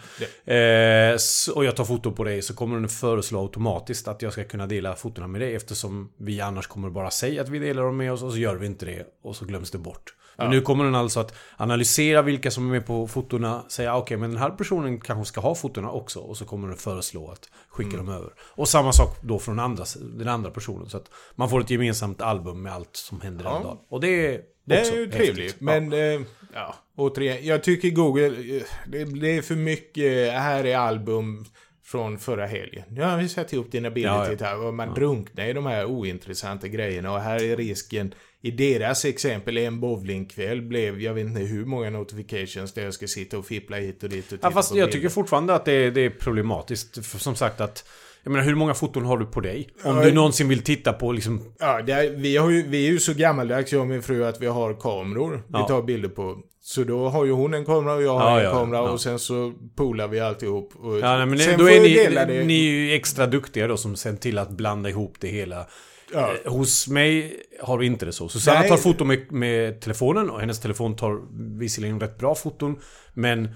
Eh, 0.45 1.17
så, 1.19 1.55
och 1.55 1.65
jag 1.65 1.77
tar 1.77 1.85
foto 1.85 2.13
på 2.13 2.25
dig 2.25 2.43
så 2.43 2.55
kommer 2.55 2.77
den 2.81 2.89
föreslå 2.89 3.41
automatiskt 3.41 4.09
att 4.09 4.23
jag 4.23 4.33
ska 4.33 4.45
kunna 4.45 4.67
dela 4.67 4.95
fotona 4.97 5.27
med 5.27 5.41
dig 5.41 5.55
eftersom 5.55 6.13
vi 6.17 6.41
annars 6.41 6.67
kommer 6.67 6.91
bara 6.91 7.11
säga 7.11 7.43
att 7.43 7.49
vi 7.49 7.59
delar 7.59 7.83
dem 7.83 7.97
med 7.97 8.13
oss 8.13 8.23
och 8.23 8.33
så 8.33 8.39
gör 8.39 8.57
vi 8.57 8.67
inte 8.67 8.87
det 8.87 9.07
och 9.23 9.37
så 9.37 9.45
glöms 9.45 9.71
det 9.71 9.79
bort. 9.79 10.15
Men 10.37 10.47
Ja. 10.47 10.51
nu 10.53 10.61
kommer 10.61 10.85
den 10.85 10.95
alltså 10.95 11.21
att 11.21 11.35
analysera 11.57 12.23
vilka 12.23 12.51
som 12.51 12.67
är 12.67 12.71
med 12.71 12.87
på 12.87 13.07
fotona, 13.07 13.65
säga 13.69 13.97
okej 13.97 14.17
men 14.17 14.31
den 14.31 14.39
här 14.39 14.51
personen 14.51 15.01
kanske 15.01 15.25
ska 15.33 15.41
ha 15.41 15.55
fotona 15.55 15.91
också 15.91 16.19
och 16.21 16.37
så 16.37 16.45
kommer 16.45 16.69
den 16.69 16.77
föreslå 16.77 17.29
att 17.31 17.49
skicka 17.69 17.95
Mm. 17.95 18.07
dem 18.07 18.15
över. 18.15 18.31
Och 18.41 18.69
samma 18.69 18.93
sak 18.93 19.17
då 19.23 19.39
från 19.39 19.59
andra, 19.59 19.85
den 20.01 20.29
andra 20.29 20.51
personen 20.51 20.89
så 20.89 20.97
att 20.97 21.11
man 21.35 21.51
får 21.51 21.61
ett 21.61 21.71
gemensamt 21.71 22.23
album 22.23 22.63
med 22.63 22.73
allt 22.73 22.97
som 22.97 23.21
händer 23.21 23.45
Ja. 23.45 23.53
den 23.55 23.63
dagen. 23.63 23.79
Och 23.89 24.01
det 24.01 24.27
är 24.35 24.41
Det 24.71 24.81
är 24.81 24.97
ju 24.97 25.11
trevligt. 25.11 25.61
Men, 25.61 25.93
eh, 25.93 26.21
ja, 26.55 26.75
återigen. 26.97 27.39
Jag 27.47 27.63
tycker 27.63 27.91
Google, 27.91 28.27
eh, 28.27 28.63
det, 28.87 29.05
det 29.05 29.37
är 29.37 29.43
för 29.43 29.57
mycket, 29.57 30.33
här 30.33 30.65
är 30.67 30.77
album 30.77 31.45
från 31.85 32.19
förra 32.19 32.47
helgen. 32.47 32.85
Nu 32.89 33.03
har 33.03 33.19
vi 33.19 33.29
satt 33.29 33.53
ihop 33.53 33.73
dina 33.73 33.91
bilder 33.91 34.11
Ja, 34.11 34.31
ja. 34.31 34.37
till 34.37 34.47
här 34.47 34.65
och 34.67 34.75
man 34.75 34.95
drunknar 34.95 35.47
i 35.47 35.53
de 35.53 35.67
här 35.67 35.85
ointressanta 35.85 36.69
grejerna 36.69 37.13
och 37.13 37.21
här 37.21 37.43
är 37.43 37.57
risken 37.57 38.15
i 38.43 38.51
deras 38.51 39.05
exempel, 39.05 39.57
en 39.57 39.81
bowlingkväll 39.81 40.63
blev, 40.63 41.01
jag 41.01 41.15
vet 41.15 41.27
inte 41.27 41.41
hur 41.41 41.65
många 41.65 41.91
notifications 41.91 42.73
där 42.73 42.85
jag 42.85 42.95
ska 42.95 43.07
sitta 43.07 43.39
och 43.39 43.47
fippla 43.47 43.77
hit 43.77 44.03
och 44.03 44.09
dit 44.09 44.33
och 44.33 44.39
Ja, 44.43 44.51
fast 44.51 44.71
jag 44.71 44.77
bilder. 44.77 44.93
tycker 44.93 45.09
fortfarande 45.09 45.55
att 45.55 45.65
det 45.65 45.73
är, 45.73 45.91
det 45.91 46.01
är 46.01 46.11
problematiskt. 46.11 47.05
Som 47.21 47.37
sagt 47.37 47.61
att... 47.61 47.85
Jag 48.23 48.31
menar, 48.33 48.45
hur 48.45 48.55
många 48.55 48.75
foton 48.75 49.05
har 49.05 49.19
du 49.19 49.27
på 49.27 49.41
dig? 49.41 49.69
Om 49.85 49.97
Ja, 49.97 50.03
du 50.05 50.13
någonsin 50.13 50.49
vill 50.49 50.63
titta 50.63 50.93
på 50.93 51.13
liksom... 51.13 51.41
Ja, 51.59 51.79
är, 51.81 52.17
vi, 52.17 52.37
har 52.37 52.51
ju, 52.51 52.63
vi 52.69 52.87
är 52.87 52.91
ju 52.93 52.99
så 52.99 53.15
gammaldags, 53.15 53.73
jag 53.73 53.81
och 53.81 53.87
min 53.87 54.03
fru, 54.03 54.25
att 54.25 54.41
vi 54.41 54.47
har 54.47 54.75
kameror 54.75 55.37
vi 55.37 55.43
Ja. 55.53 55.67
tar 55.69 55.83
bilder 55.83 56.09
på. 56.09 56.39
Så 56.63 56.85
då 56.85 57.09
har 57.09 57.25
ju 57.25 57.33
hon 57.33 57.55
en 57.55 57.65
kamera 57.65 57.95
och 57.95 58.03
jag 58.03 58.19
har 58.19 58.41
Ja, 58.41 58.47
en 58.51 58.53
kamera 58.53 58.81
och 58.83 59.01
sen 59.01 59.19
så 59.19 59.53
polar 59.77 60.09
vi 60.09 60.21
alltihop. 60.21 60.73
Och 60.77 60.99
Ja, 60.99 61.17
nej, 61.17 61.27
men 61.27 61.39
sen 61.39 61.59
då 61.59 61.65
är 61.71 61.81
vi 61.81 61.89
ni, 62.09 62.15
det. 62.15 62.45
ni 62.45 62.67
är 62.69 62.71
ju 62.73 62.95
extra 62.95 63.27
duktiga 63.27 63.67
då 63.67 63.77
som 63.77 63.97
sen 63.97 64.17
till 64.17 64.39
att 64.39 64.51
blanda 64.51 64.89
ihop 64.89 65.15
det 65.21 65.29
hela. 65.29 65.67
Ja. 66.13 66.31
Eh, 66.45 66.53
Hos 66.53 66.89
mig 66.89 67.37
har 67.63 67.79
vi 67.79 67.87
inte 67.87 68.07
det 68.07 68.13
så. 68.13 68.29
Susanna 68.29 68.61
Nej. 68.61 68.69
tar 68.69 68.77
foton 68.77 69.07
med, 69.09 69.33
med 69.33 69.81
telefonen 69.81 70.31
och 70.31 70.41
hennes 70.41 70.61
telefon 70.61 70.97
tar 70.97 71.21
visserligen 71.59 72.01
rätt 72.01 72.19
bra 72.19 72.35
foton. 72.35 72.77
Men 73.15 73.49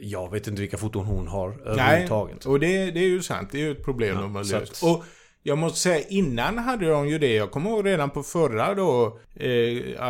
jag 0.00 0.30
vet 0.32 0.46
inte 0.46 0.60
vilka 0.60 0.76
foton 0.76 1.04
hon 1.04 1.28
har 1.28 1.48
Nej, 1.48 1.58
överhuvudtaget. 1.66 2.44
och 2.46 2.60
det, 2.60 2.90
det 2.90 3.00
är 3.00 3.08
ju 3.08 3.22
sant. 3.22 3.48
Det 3.52 3.58
är 3.58 3.62
ju 3.62 3.70
ett 3.72 3.84
problem 3.84 4.14
Ja, 4.16 4.22
de 4.22 4.34
har 4.34 4.44
löst. 4.44 4.72
att- 4.72 4.82
Och 4.82 5.04
jag 5.42 5.58
måste 5.58 5.78
säga, 5.78 6.06
innan 6.08 6.58
hade 6.58 6.86
de 6.88 7.08
ju 7.08 7.18
det. 7.18 7.34
Jag 7.34 7.50
kommer 7.50 7.70
ihåg 7.70 7.86
redan 7.86 8.10
på 8.10 8.22
förra 8.22 8.74
då, 8.74 9.18
eh, 9.36 9.48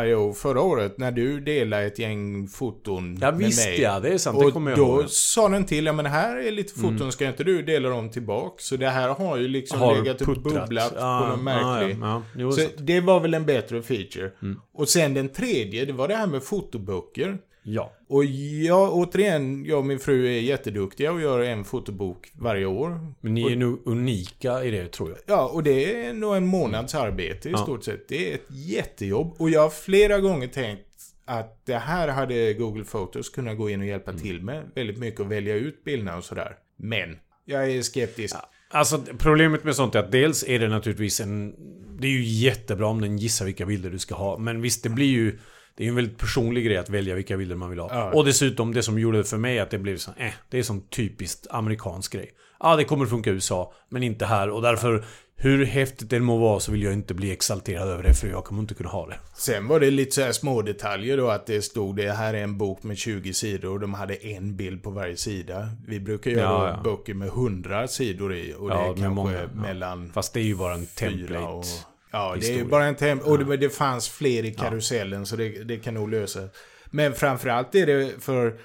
IO, 0.04 0.32
förra 0.32 0.60
året, 0.60 0.98
när 0.98 1.12
du 1.12 1.40
delade 1.40 1.82
ett 1.82 1.98
gäng 1.98 2.48
foton 2.48 3.18
Ja 3.20 3.30
med 3.30 3.38
visst 3.38 3.66
mig. 3.68 3.80
ja, 3.80 4.00
det 4.00 4.08
är 4.08 4.18
sant. 4.18 4.40
det 4.40 4.46
Och 4.46 4.52
kommer 4.52 4.70
jag 4.70 4.78
då 4.78 4.84
ihåg. 4.86 4.96
Mm. 4.98 5.08
sa 5.08 5.48
den 5.48 5.64
till, 5.66 5.86
ja 5.86 5.92
men 5.92 6.06
här 6.06 6.36
är 6.36 6.50
lite 6.52 6.80
foton, 6.80 7.12
ska 7.12 7.26
inte 7.26 7.44
du 7.44 7.62
dela 7.62 7.88
dem 7.88 8.10
tillbaka? 8.10 8.54
Så 8.58 8.76
det 8.76 8.88
här 8.88 9.08
har 9.08 9.36
ju 9.36 9.48
liksom 9.48 9.80
Har 9.80 9.96
legat 9.96 10.20
och 10.20 10.36
bubblat 10.36 10.92
Ja, 10.96 11.20
på 11.22 11.28
någon 11.36 11.44
märklig... 11.44 11.96
Ja, 12.02 12.06
ja, 12.08 12.22
jo, 12.36 12.52
Så 12.52 12.60
så. 12.60 12.68
det 12.78 13.00
var 13.00 13.20
väl 13.20 13.34
en 13.34 13.46
bättre 13.46 13.82
feature. 13.82 14.30
Mm. 14.42 14.60
Och 14.74 14.88
sen 14.88 15.14
den 15.14 15.28
tredje, 15.28 15.84
det 15.84 15.92
var 15.92 16.08
det 16.08 16.16
här 16.16 16.26
med 16.26 16.42
fotoböcker. 16.42 17.38
Ja. 17.62 17.92
Och 18.08 18.24
jag, 18.24 18.94
återigen, 18.94 19.64
jag 19.64 19.78
och 19.78 19.86
min 19.86 19.98
fru 19.98 20.26
är 20.26 20.40
jätteduktiga 20.40 21.12
och 21.12 21.20
gör 21.20 21.40
en 21.40 21.64
fotobok 21.64 22.32
varje 22.38 22.66
år. 22.66 23.00
Men 23.20 23.34
ni 23.34 23.52
är 23.52 23.56
nog 23.56 23.82
unika 23.86 24.64
i 24.64 24.70
det 24.70 24.88
tror 24.92 25.08
jag. 25.10 25.18
Ja, 25.26 25.48
och 25.48 25.62
det 25.62 26.04
är 26.04 26.12
nog 26.12 26.36
en 26.36 26.46
månads 26.46 26.94
arbete 26.94 27.48
i 27.48 27.52
Ja. 27.52 27.58
stort 27.58 27.84
sett. 27.84 28.08
Det 28.08 28.30
är 28.30 28.34
ett 28.34 28.46
jättejobb. 28.50 29.34
Och 29.38 29.50
jag 29.50 29.60
har 29.60 29.70
flera 29.70 30.20
gånger 30.20 30.46
tänkt 30.48 30.86
att 31.24 31.66
det 31.66 31.74
här 31.76 32.08
hade 32.08 32.54
Google 32.54 32.84
Photos 32.84 33.28
kunnat 33.28 33.56
gå 33.58 33.70
in 33.70 33.80
och 33.80 33.86
hjälpa 33.86 34.10
Mm. 34.10 34.22
till 34.22 34.42
med. 34.42 34.70
Väldigt 34.74 34.98
mycket 34.98 35.20
att 35.20 35.26
välja 35.26 35.54
ut 35.54 35.84
bilderna 35.84 36.16
och 36.16 36.24
sådär. 36.24 36.56
Men, 36.76 37.16
jag 37.44 37.70
är 37.72 37.82
skeptisk. 37.82 38.36
Alltså 38.72 39.02
problemet 39.18 39.64
med 39.64 39.76
sånt 39.76 39.94
är 39.94 39.98
att 39.98 40.12
dels 40.12 40.44
är 40.48 40.58
det 40.58 40.68
naturligtvis 40.68 41.20
en... 41.20 41.54
Det 42.00 42.06
är 42.06 42.10
ju 42.12 42.22
jättebra 42.24 42.86
om 42.86 43.00
den 43.00 43.18
gissar 43.18 43.44
vilka 43.44 43.66
bilder 43.66 43.90
du 43.90 43.98
ska 43.98 44.14
ha. 44.14 44.38
Men 44.38 44.60
visst, 44.62 44.82
det 44.82 44.88
blir 44.88 45.06
ju... 45.06 45.38
Det 45.80 45.84
är 45.84 45.86
ju 45.86 45.88
en 45.90 45.96
väldigt 45.96 46.18
personlig 46.18 46.64
grej 46.64 46.76
att 46.76 46.88
välja 46.90 47.14
vilka 47.14 47.36
bilder 47.36 47.56
man 47.56 47.70
vill 47.70 47.78
ha. 47.78 47.88
Ja. 47.92 48.12
Och 48.12 48.24
dessutom, 48.24 48.74
det 48.74 48.82
som 48.82 48.98
gjorde 48.98 49.18
det 49.18 49.24
för 49.24 49.36
mig 49.36 49.58
att 49.58 49.70
det 49.70 49.78
blev 49.78 49.96
så 49.96 50.10
eh, 50.16 50.32
det 50.50 50.58
är 50.58 50.62
sån 50.62 50.80
typiskt 50.88 51.46
amerikansk 51.50 52.12
grej. 52.12 52.30
Ja, 52.60 52.76
det 52.76 52.84
kommer 52.84 53.06
funka 53.06 53.30
i 53.30 53.32
USA, 53.32 53.72
men 53.88 54.02
inte 54.02 54.26
här. 54.26 54.50
Och 54.50 54.62
därför, 54.62 55.04
hur 55.36 55.64
häftigt 55.64 56.10
det 56.10 56.20
må 56.20 56.36
vara 56.38 56.60
så 56.60 56.72
vill 56.72 56.82
jag 56.82 56.92
inte 56.92 57.14
bli 57.14 57.30
exalterad 57.32 57.88
över 57.88 58.02
det, 58.02 58.14
för 58.14 58.28
jag 58.28 58.44
kommer 58.44 58.60
inte 58.60 58.74
kunna 58.74 58.88
ha 58.88 59.06
det. 59.06 59.16
Sen 59.34 59.68
var 59.68 59.80
det 59.80 59.90
lite 59.90 60.14
så 60.14 60.22
här 60.22 60.32
små 60.32 60.62
detaljer 60.62 61.16
då 61.16 61.28
att 61.28 61.46
det 61.46 61.62
stod 61.62 61.96
det 61.96 62.12
här 62.12 62.34
är 62.34 62.42
en 62.42 62.58
bok 62.58 62.82
med 62.82 62.98
20 62.98 63.32
sidor 63.32 63.72
och 63.72 63.80
de 63.80 63.94
hade 63.94 64.14
en 64.14 64.56
bild 64.56 64.82
på 64.82 64.90
varje 64.90 65.16
sida. 65.16 65.68
Vi 65.86 66.00
brukar 66.00 66.30
göra 66.30 66.42
Ja, 66.42 66.68
ja. 66.68 66.82
böcker 66.84 67.14
med 67.14 67.28
100 67.28 67.88
sidor 67.88 68.34
i 68.34 68.54
och 68.58 68.68
det 68.68 68.74
är 68.74 68.84
kanske 68.86 69.08
många, 69.08 69.48
mellan 69.54 70.12
Fast 70.12 70.34
det 70.34 70.40
är 70.40 70.44
ju 70.44 70.56
bara 70.56 70.74
en 70.74 70.86
template. 70.86 71.44
och... 71.44 71.64
Ja, 72.10 72.28
det 72.28 72.46
är 72.46 72.48
historia. 72.48 72.64
bara 72.64 72.84
en 72.84 72.96
temp... 72.96 73.22
Och 73.22 73.44
det, 73.44 73.56
det 73.56 73.70
fanns 73.70 74.08
fler 74.08 74.44
i 74.44 74.54
karusellen 74.54 75.26
så 75.26 75.36
det, 75.36 75.48
det 75.48 75.76
kan 75.76 75.94
nog 75.94 76.10
lösa. 76.10 76.48
Men 76.86 77.14
framförallt 77.14 77.74
är 77.74 77.86
det 77.86 78.22
för... 78.22 78.60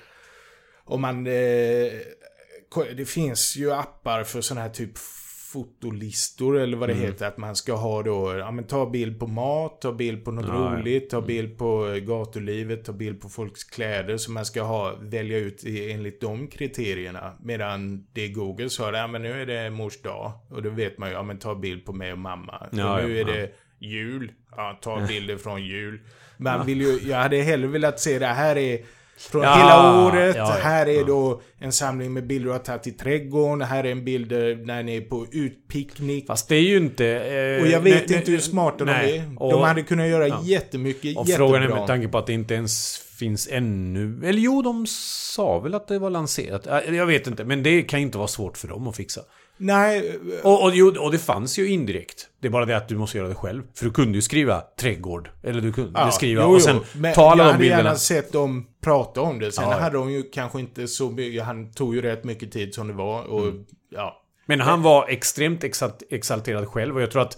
Om 0.83 1.01
man... 1.01 1.27
Eh, 1.27 1.91
det 2.95 3.05
finns 3.05 3.55
ju 3.55 3.71
appar 3.71 4.23
för 4.23 4.41
sådana 4.41 4.61
här 4.61 4.69
typ 4.69 4.97
fotolistor 5.55 6.57
eller 6.59 6.77
vad 6.77 6.89
det 6.89 6.93
Mm. 6.93 7.05
heter. 7.05 7.27
Att 7.27 7.38
man 7.38 7.55
ska 7.55 7.74
ha 7.74 8.03
då, 8.03 8.35
ja 8.39 8.51
men 8.51 8.63
ta 8.67 8.89
bild 8.89 9.19
på 9.19 9.27
mat, 9.27 9.81
ta 9.81 9.91
bild 9.93 10.25
på 10.25 10.31
något 10.31 10.45
Ja. 10.47 10.67
Mm. 10.67 10.79
roligt, 10.81 11.09
ta 11.09 11.21
bild 11.21 11.57
på 11.57 11.88
eh, 11.88 11.95
gatulivet, 11.95 12.85
ta 12.85 12.91
bild 12.93 13.21
på 13.21 13.29
folks 13.29 13.63
kläder. 13.63 14.17
Så 14.17 14.31
man 14.31 14.45
ska 14.45 14.62
ha, 14.63 14.95
välja 15.01 15.38
ut 15.38 15.63
enligt 15.65 16.21
de 16.21 16.47
kriterierna. 16.47 17.33
Medan 17.43 18.07
det 18.13 18.27
Google 18.27 18.69
sa, 18.69 18.91
ja 18.97 19.07
men 19.07 19.21
nu 19.21 19.41
är 19.41 19.45
det 19.45 19.69
mors 19.69 20.01
dag. 20.01 20.31
Och 20.50 20.63
då 20.63 20.69
vet 20.69 20.97
man 20.97 21.09
ju, 21.09 21.15
ja 21.15 21.24
men 21.24 21.39
ta 21.39 21.55
bild 21.55 21.85
på 21.85 21.93
mig 21.93 22.12
och 22.12 22.19
mamma. 22.19 22.67
Ja, 22.71 23.01
och 23.01 23.07
nu 23.09 23.19
är 23.19 23.25
det 23.25 23.51
jul, 23.79 24.31
ja 24.55 24.79
ta 24.81 25.07
bilder 25.07 25.38
från 25.38 25.63
jul. 25.65 26.00
Man 26.38 26.65
vill 26.65 26.81
ju, 26.81 27.00
jag 27.09 27.17
hade 27.17 27.38
hellre 27.38 27.67
velat 27.67 28.00
se 28.00 28.19
det 28.19 28.25
här 28.25 28.55
är 28.57 28.79
från 29.17 29.43
Ja, 29.43 29.55
hela 29.55 30.05
året. 30.07 30.36
ja, 30.36 30.57
här 30.62 30.86
är 30.89 31.03
då 31.03 31.41
en 31.60 31.72
samling 31.72 32.13
med 32.13 32.27
bilder 32.27 32.45
du 32.45 32.51
har 32.51 32.60
tagit 32.60 32.88
i 32.88 32.91
trädgården. 32.91 33.62
Här 33.62 33.84
är 33.84 33.91
en 33.91 34.05
bild 34.05 34.29
där- 34.29 34.55
när 34.65 34.84
ni 34.84 34.95
är 34.98 35.01
på 35.01 35.25
utpicknick. 35.31 36.27
Fast 36.27 36.50
det 36.50 36.55
är 36.55 36.62
ju 36.62 36.77
inte... 36.77 37.05
eh, 37.07 37.62
Och 37.62 37.67
jag 37.67 37.79
vet 37.81 38.10
nej, 38.10 38.17
inte 38.17 38.31
hur 38.31 38.39
smarta 38.39 38.84
nej. 38.86 39.12
de 39.12 39.17
är. 39.19 39.43
Och- 39.43 39.51
de 39.51 39.62
hade 39.62 39.81
kunnat 39.81 40.07
göra 40.07 40.27
ja. 40.27 40.39
jättemycket 40.43 41.17
Och 41.17 41.25
jättebra. 41.27 41.48
frågan 41.48 41.63
är 41.63 41.67
med 41.75 41.88
tanke 41.88 42.07
på 42.07 42.17
att 42.17 42.27
det 42.27 42.34
inte 42.34 42.53
ens 42.53 42.98
finns 42.98 43.48
ännu... 43.51 44.22
Eller 44.25 44.39
jo, 44.39 44.62
de 44.62 44.86
sa 44.88 45.60
väl 45.60 45.75
att 45.75 45.88
det 45.88 46.00
var 46.00 46.10
lanserat. 46.10 46.67
Eh, 46.67 46.95
Jag 46.95 47.05
vet 47.05 47.27
inte, 47.27 47.43
men 47.45 47.63
det 47.63 47.81
kan 47.81 48.00
inte 48.00 48.17
vara 48.17 48.27
svårt 48.27 48.57
för 48.57 48.67
dem 48.67 48.88
att 48.88 48.95
fixa. 48.95 49.22
Nej, 49.57 50.19
Och, 50.43 50.63
och, 50.63 50.71
jo, 50.75 50.95
och 51.00 51.12
det 51.12 51.17
fanns 51.17 51.59
ju 51.59 51.67
indirekt. 51.69 52.27
Det 52.41 52.47
är 52.47 52.51
bara 52.51 52.65
det 52.65 52.77
att 52.77 52.88
du 52.88 52.97
måste 52.97 53.17
göra 53.17 53.27
det 53.27 53.35
själv. 53.35 53.63
För 53.75 53.85
du 53.85 53.91
kunde 53.91 54.17
ju 54.17 54.21
skriva 54.21 54.62
trädgård. 54.79 55.29
Eller 55.43 55.62
du 55.62 55.74
kunde 55.74 55.91
ja, 56.00 56.12
skriva 56.12 56.43
jo, 56.43 56.50
och 56.50 56.62
sen. 56.62 56.79
Men 56.95 57.13
ta 57.13 57.31
alla 57.31 57.43
jag 57.43 57.47
de 57.47 57.51
hade 57.51 57.59
bilderna. 57.59 57.83
gärna 57.83 57.95
sett 57.95 58.31
dem 58.31 58.67
prata 58.81 59.21
om 59.21 59.39
det. 59.39 59.51
Sen 59.51 59.69
Ja, 59.69 59.77
hade 59.79 59.97
de 59.97 60.12
ju 60.12 60.24
kanske 60.24 60.59
inte 60.59 60.88
så 60.88 61.09
mycket. 61.12 61.43
Han 61.43 61.71
tog 61.71 61.95
ju 61.95 62.01
rätt 62.01 62.24
mycket 62.24 62.51
tid 62.51 62.74
som 62.74 62.88
det 62.88 62.93
var. 62.93 63.24
Och 63.24 63.41
Mm. 63.47 63.65
ja. 63.89 64.21
Men 64.45 64.59
han 64.59 64.81
var 64.81 65.07
extremt 65.09 65.63
exalt, 65.63 66.03
exalterad 66.09 66.67
själv 66.67 66.95
och 66.95 67.01
jag 67.01 67.12
tror 67.12 67.21
att 67.21 67.38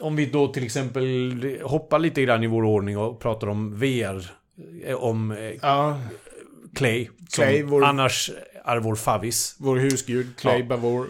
om 0.00 0.16
vi 0.16 0.26
då 0.26 0.48
till 0.48 0.64
exempel 0.64 1.58
hoppar 1.62 1.98
lite 1.98 2.22
grann 2.22 2.42
i 2.42 2.46
vår 2.46 2.64
ordning 2.64 2.98
och 2.98 3.20
pratar 3.20 3.46
om 3.46 3.78
VR. 3.78 4.30
eh, 4.86 4.94
Om 4.96 5.30
eh, 5.32 5.38
ja. 5.62 6.00
Clay. 6.74 7.04
Som 7.06 7.44
Clay, 7.44 7.62
vår- 7.62 7.84
annars 7.84 8.30
är 8.64 8.76
vår 8.76 8.94
favvis. 8.94 9.54
Vår 9.58 9.76
husgud, 9.76 10.36
Clay 10.36 10.58
Ja. 10.58 10.64
Bavor. 10.66 11.06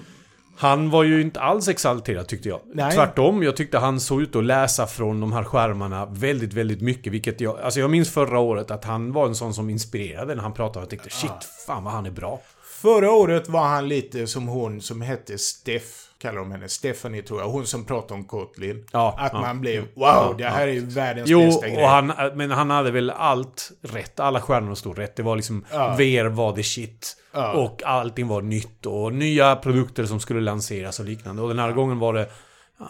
Han 0.57 0.91
var 0.91 1.03
ju 1.05 1.21
inte 1.21 1.41
alls 1.41 1.69
exalterad 1.69 2.29
tyckte 2.29 2.49
jag. 2.49 2.61
Nej. 2.75 2.95
Tvärtom, 2.95 3.43
jag 3.43 3.57
tyckte 3.57 3.79
han 3.79 4.01
såg 4.01 4.23
ut 4.23 4.37
att 4.37 4.45
läsa 4.45 4.87
från 4.87 5.21
de 5.21 5.33
här 5.33 5.45
skärmarna 5.45 6.07
väldigt, 6.07 6.53
väldigt 6.53 6.81
mycket. 6.81 7.13
Vilket 7.13 7.41
jag... 7.41 7.61
Alltså 7.61 7.81
jag 7.81 7.91
minns 7.91 8.11
förra 8.11 8.39
året 8.39 8.71
att 8.71 8.85
han 8.85 9.13
var 9.13 9.27
en 9.27 9.35
sån 9.35 9.55
som 9.55 9.71
inspirerade 9.71 10.35
när 10.35 10.43
han 10.43 10.53
pratade. 10.53 10.83
Jag 10.83 10.91
tänkte 10.91 11.11
shit, 11.11 11.31
fan 11.67 11.85
vad 11.85 11.93
han 11.93 12.07
är 12.07 12.11
bra. 12.11 12.41
Förra 12.83 13.13
året 13.13 13.49
var 13.49 13.69
han 13.69 13.89
lite 13.89 14.27
som 14.27 14.49
hon 14.49 14.81
som 14.81 15.01
hette 15.01 15.39
Steff. 15.39 16.09
Kallar 16.19 16.39
de 16.39 16.53
henne. 16.53 16.69
Stephanie 16.69 17.23
tror 17.23 17.41
jag. 17.41 17.49
Hon 17.49 17.67
som 17.67 17.85
pratade 17.85 18.15
om 18.15 18.25
Kotlin. 18.25 18.87
Ja, 18.93 19.15
att 19.19 19.33
ja. 19.33 19.41
man 19.41 19.61
blev 19.61 19.83
wow, 19.83 19.87
Ja, 19.95 20.35
det 20.39 20.45
här 20.45 20.69
är 20.69 20.73
ju 20.73 20.87
världens 20.87 21.31
Jo, 21.31 21.41
bästa 21.41 21.69
grej. 21.69 21.83
och 21.83 21.89
han, 21.89 22.13
men 22.35 22.51
han 22.51 22.71
hade 22.71 22.91
väl 22.91 23.11
allt 23.11 23.73
rätt. 23.83 24.21
Alla 24.21 24.41
stjärnor 24.41 24.75
stod 24.75 24.99
rätt. 24.99 25.17
Det 25.17 25.23
var 25.23 25.37
liksom. 25.37 25.65
VR 25.71 26.29
var 26.29 26.53
the 26.53 26.63
shit. 26.63 27.17
Och 27.55 27.83
allting 27.85 28.29
var 28.29 28.43
nytt 28.43 28.87
och 28.87 29.13
nya 29.13 29.57
produkter 29.57 30.05
som 30.05 30.21
skulle 30.21 30.41
lanseras 30.41 31.01
och 31.01 31.07
liknande. 31.07 31.43
Och 31.43 31.49
den 31.49 31.59
här 31.59 31.73
gången 31.73 31.99
var 31.99 32.13
det... 32.13 32.29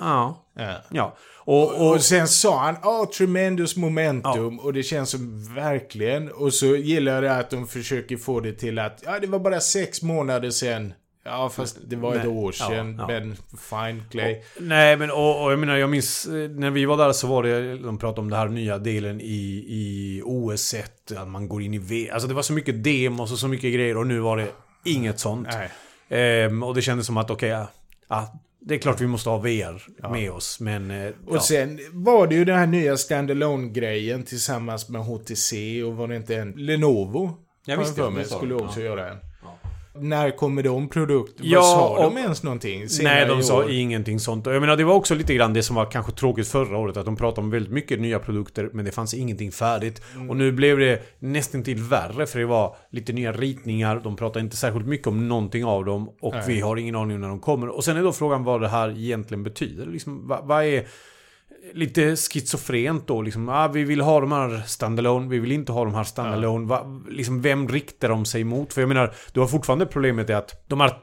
Ja. 0.01 0.45
Ja. 0.91 1.15
Ja. 1.47 1.53
Och, 1.53 1.81
och, 1.81 1.95
Och 1.95 2.03
sen 2.03 2.29
sa 2.29 2.59
han 2.59 2.77
ah, 2.83 3.07
tremendous 3.17 3.77
momentum 3.77 4.59
och 4.61 4.73
det 4.73 4.83
känns 4.83 5.11
som 5.11 5.55
verkligen. 5.55 6.33
Och 6.33 6.55
så 6.55 6.67
gillar 6.67 7.15
jag 7.15 7.23
det 7.23 7.37
att 7.37 7.51
de 7.51 7.67
försöker 7.67 8.17
få 8.17 8.41
det 8.41 8.53
till 8.53 8.79
att 8.79 9.03
ja, 9.07 9.19
det 9.19 9.27
var 9.27 9.39
bara 9.39 9.61
sex 9.61 10.03
månader 10.03 10.51
sen. 10.51 10.95
Ja, 11.25 11.49
fast 11.49 11.79
det 11.87 11.97
var 11.97 12.15
ett 12.15 12.27
år 12.27 12.53
sedan. 12.53 12.97
Ja, 12.99 13.13
ja. 13.13 13.21
Men 13.21 13.37
fine, 13.71 14.03
Clay. 14.11 14.43
Nej, 14.61 14.97
men 14.97 15.11
och, 15.11 15.45
och 15.45 15.53
jag 15.53 15.59
menar, 15.59 15.77
jag 15.77 15.91
minns 15.91 16.27
eh, 16.27 16.51
när 16.51 16.71
vi 16.71 16.85
var 16.85 16.97
där 16.97 17.13
så 17.13 17.27
var 17.27 17.43
det, 17.43 17.79
de 17.79 17.99
pratade 17.99 18.21
om 18.21 18.31
den 18.31 18.39
här 18.39 18.49
nya 18.49 18.79
delen 18.79 19.21
i, 19.21 19.65
i 19.69 20.23
OS 20.25 20.75
1, 20.75 21.13
att 21.17 21.29
man 21.29 21.49
går 21.49 21.63
in 21.63 21.75
i 21.75 21.79
V. 21.79 22.11
Alltså 22.13 22.29
det 22.29 22.35
var 22.35 22.43
så 22.43 22.53
mycket 22.53 22.85
demos 22.85 23.33
och 23.33 23.39
så 23.39 23.49
mycket 23.49 23.75
grejer 23.75 23.97
och 23.97 24.07
nu 24.07 24.19
var 24.19 24.37
det 24.37 24.49
inget 24.85 25.19
sånt. 25.21 25.49
Nej. 25.53 25.71
Ehm, 26.09 26.63
och 26.63 26.75
det 26.75 26.83
kändes 26.83 27.07
som 27.07 27.17
att 27.17 27.31
okej, 27.31 27.49
ja, 27.49 27.67
ja, 28.09 28.41
det 28.66 28.75
är 28.75 28.78
klart 28.78 29.00
vi 29.00 29.07
måste 29.07 29.31
ha 29.31 29.38
VR 29.38 30.09
med 30.12 30.31
oss, 30.33 30.61
men... 30.61 30.90
eh, 30.90 31.12
Och 31.26 31.37
ja. 31.37 31.40
sen 31.40 31.81
var 31.92 32.26
det 32.26 32.35
ju 32.35 32.45
den 32.45 32.59
här 32.59 32.66
nya 32.66 32.97
standalone 32.97 33.69
grejen 33.69 34.23
tillsammans 34.23 34.88
med 34.88 35.00
HTC 35.04 35.83
och 35.83 35.97
var 35.97 36.09
det 36.09 36.16
inte 36.16 36.37
en 36.37 36.50
Lenovo? 36.52 37.31
Ja, 37.66 37.78
visst, 37.78 37.95
för 37.97 38.02
ja, 38.02 38.11
mig 38.11 38.23
det 38.25 38.28
skulle 38.31 38.54
också 38.54 38.81
Ja. 38.81 38.87
göra 38.87 39.11
en. 39.11 39.16
När 39.95 40.31
kommer 40.31 40.63
de 40.63 40.89
produkterna? 40.89 41.49
Ja, 41.49 41.61
Vad 41.61 41.99
sa 41.99 42.05
de 42.05 42.19
ens 42.19 42.43
någonting? 42.43 42.87
Nej, 43.03 43.27
de 43.27 43.43
sa 43.43 43.69
ingenting 43.69 44.21
sånt. 44.21 44.47
Jag 44.47 44.61
menar, 44.61 44.77
det 44.77 44.85
var 44.85 44.95
också 44.95 45.15
lite 45.15 45.35
grann 45.35 45.53
det 45.53 45.63
som 45.63 45.77
var 45.77 45.91
kanske 45.91 46.13
tråkigt 46.13 46.49
förra 46.49 46.79
året. 46.79 46.97
Att 46.97 47.05
de 47.05 47.17
pratade 47.17 47.41
om 47.41 47.51
väldigt 47.51 47.73
mycket 47.73 48.01
nya 48.01 48.19
produkter, 48.19 48.71
men 48.73 48.85
det 48.85 48.93
fanns 48.93 49.15
ingenting 49.15 49.53
färdigt. 49.53 50.03
Mm. 50.15 50.31
Och 50.31 50.37
nu 50.37 50.53
blev 50.53 50.79
det 50.79 51.03
nästan 51.19 51.63
till 51.63 51.83
värre, 51.83 52.27
för 52.27 52.39
det 52.39 52.47
var 52.47 52.77
lite 52.91 53.13
nya 53.13 53.33
ritningar. 53.33 54.01
De 54.05 54.17
pratade 54.17 54.45
inte 54.45 54.57
särskilt 54.57 54.87
mycket 54.87 55.07
om 55.07 55.29
någonting 55.29 55.65
av 55.65 55.85
dem. 55.85 56.11
Och 56.21 56.35
Nej. 56.35 56.45
vi 56.47 56.61
har 56.61 56.77
ingen 56.77 56.97
aning 56.97 57.15
om 57.15 57.21
när 57.21 57.29
de 57.29 57.40
kommer. 57.40 57.69
Och 57.69 57.85
sen 57.85 57.97
är 57.97 58.03
då 58.03 58.12
frågan 58.12 58.45
vad 58.45 58.61
det 58.61 58.69
här 58.69 58.90
egentligen 58.90 59.43
betyder. 59.43 59.87
Liksom, 59.87 60.29
vad, 60.29 60.47
vad 60.47 60.64
är... 60.64 60.87
Lite 61.75 62.16
schizofrent 62.16 63.07
då, 63.07 63.22
liksom, 63.22 63.48
ah, 63.48 63.68
vi 63.68 63.85
vill 63.85 64.01
ha 64.01 64.20
de 64.20 64.33
här 64.33 64.62
standalone, 64.66 65.29
vi 65.29 65.38
vill 65.38 65.53
inte 65.53 65.72
ha 65.72 65.85
de 65.85 65.94
här 65.94 66.05
standalone. 66.05 66.66
Va, 66.66 67.03
liksom, 67.11 67.42
vem 67.42 67.68
riktar 67.68 68.09
de 68.09 68.25
sig 68.25 68.44
mot? 68.44 68.72
För 68.72 68.81
jag 68.81 68.88
menar, 68.88 69.14
du 69.33 69.40
har 69.40 69.46
fortfarande 69.46 69.87
problemet 69.87 70.31
är 70.31 70.35
att 70.35 70.68
de 70.68 70.81
här, 70.81 70.88
eh, 70.88 70.94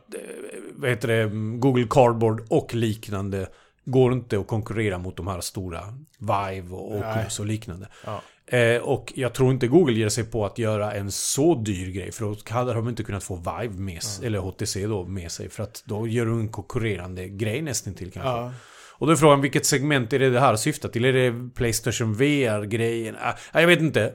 vad 0.76 0.89
heter 0.89 1.08
det, 1.08 1.30
Google 1.60 1.88
Cardboard 1.89 2.41
och 2.50 2.76
liknande 2.76 3.48
går 3.86 4.13
inte 4.13 4.39
att 4.39 4.48
konkurrera 4.48 4.98
mot 4.98 5.17
de 5.17 5.28
här 5.28 5.41
stora 5.41 5.82
Vive 6.19 6.76
och 6.76 6.98
Oculus 6.98 7.39
och 7.39 7.45
liknande. 7.45 7.88
Ja. 8.06 8.22
Eh, 8.58 8.82
och 8.82 9.13
jag 9.15 9.34
tror 9.34 9.52
inte 9.52 9.67
Google 9.67 9.93
ger 9.93 10.10
sig 10.10 10.24
på 10.24 10.45
att 10.45 10.58
göra 10.58 10.93
en 10.93 11.12
så 11.12 11.56
dyr 11.56 11.91
grej. 11.91 12.12
För 12.12 12.26
då 12.26 12.36
hade 12.50 12.74
de 12.74 12.89
inte 12.89 13.04
kunnat 13.04 13.24
få 13.24 13.36
Vive 13.36 13.80
med 13.80 14.04
sig, 14.04 14.28
eller 14.28 14.39
HTC 14.39 14.88
då 14.88 15.06
med 15.06 15.32
sig. 15.32 15.50
För 15.50 15.63
att 15.63 15.84
då 15.86 16.08
gör 16.08 16.26
du 16.26 16.32
en 16.32 16.50
konkurrerande 16.50 17.28
grej 17.28 17.62
nästan 17.62 17.93
till 17.93 18.12
kanske. 18.12 18.30
Ja. 18.30 18.52
Och 19.00 19.08
då 19.08 19.14
är 19.14 19.18
frågan, 19.18 19.42
vilket 19.42 19.66
segment 19.66 20.14
är 20.14 20.20
det 20.20 20.30
det 20.30 20.40
här 20.40 20.56
syftar 20.56 20.90
till? 20.90 21.06
Är 21.06 21.14
det 21.14 21.50
Playstation 21.56 22.14
VR-grejen? 22.14 23.16
Ah, 23.52 23.60
jag 23.62 23.68
vet 23.68 23.80
inte. 23.80 24.14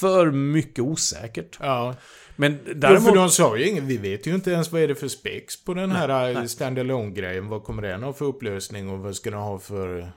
För 0.00 0.30
mycket 0.30 0.84
osäkert. 0.84 1.58
Ja. 1.60 1.94
Men 2.36 2.52
Däremot... 2.64 2.80
däremot... 2.80 3.08
För 3.08 3.16
de 3.16 3.28
sa 3.28 3.56
ju 3.56 3.68
inget. 3.68 3.84
Vi 3.84 3.96
vet 3.96 4.26
ju 4.26 4.34
inte 4.34 4.50
ens 4.50 4.72
vad 4.72 4.82
är 4.82 4.88
det 4.88 4.94
för 4.94 5.08
specs 5.08 5.64
på 5.64 5.74
den 5.74 5.92
här 5.92 6.36
eh, 6.36 6.44
standalone 6.44 7.10
grejen 7.10 7.48
Vad 7.48 7.64
kommer 7.64 7.82
den 7.82 8.02
ha 8.02 8.12
för 8.12 8.24
upplösning 8.24 8.88
och 8.90 8.98
vad 8.98 9.16
ska 9.16 9.30
den 9.30 9.40
ha 9.40 9.58
för... 9.58 10.12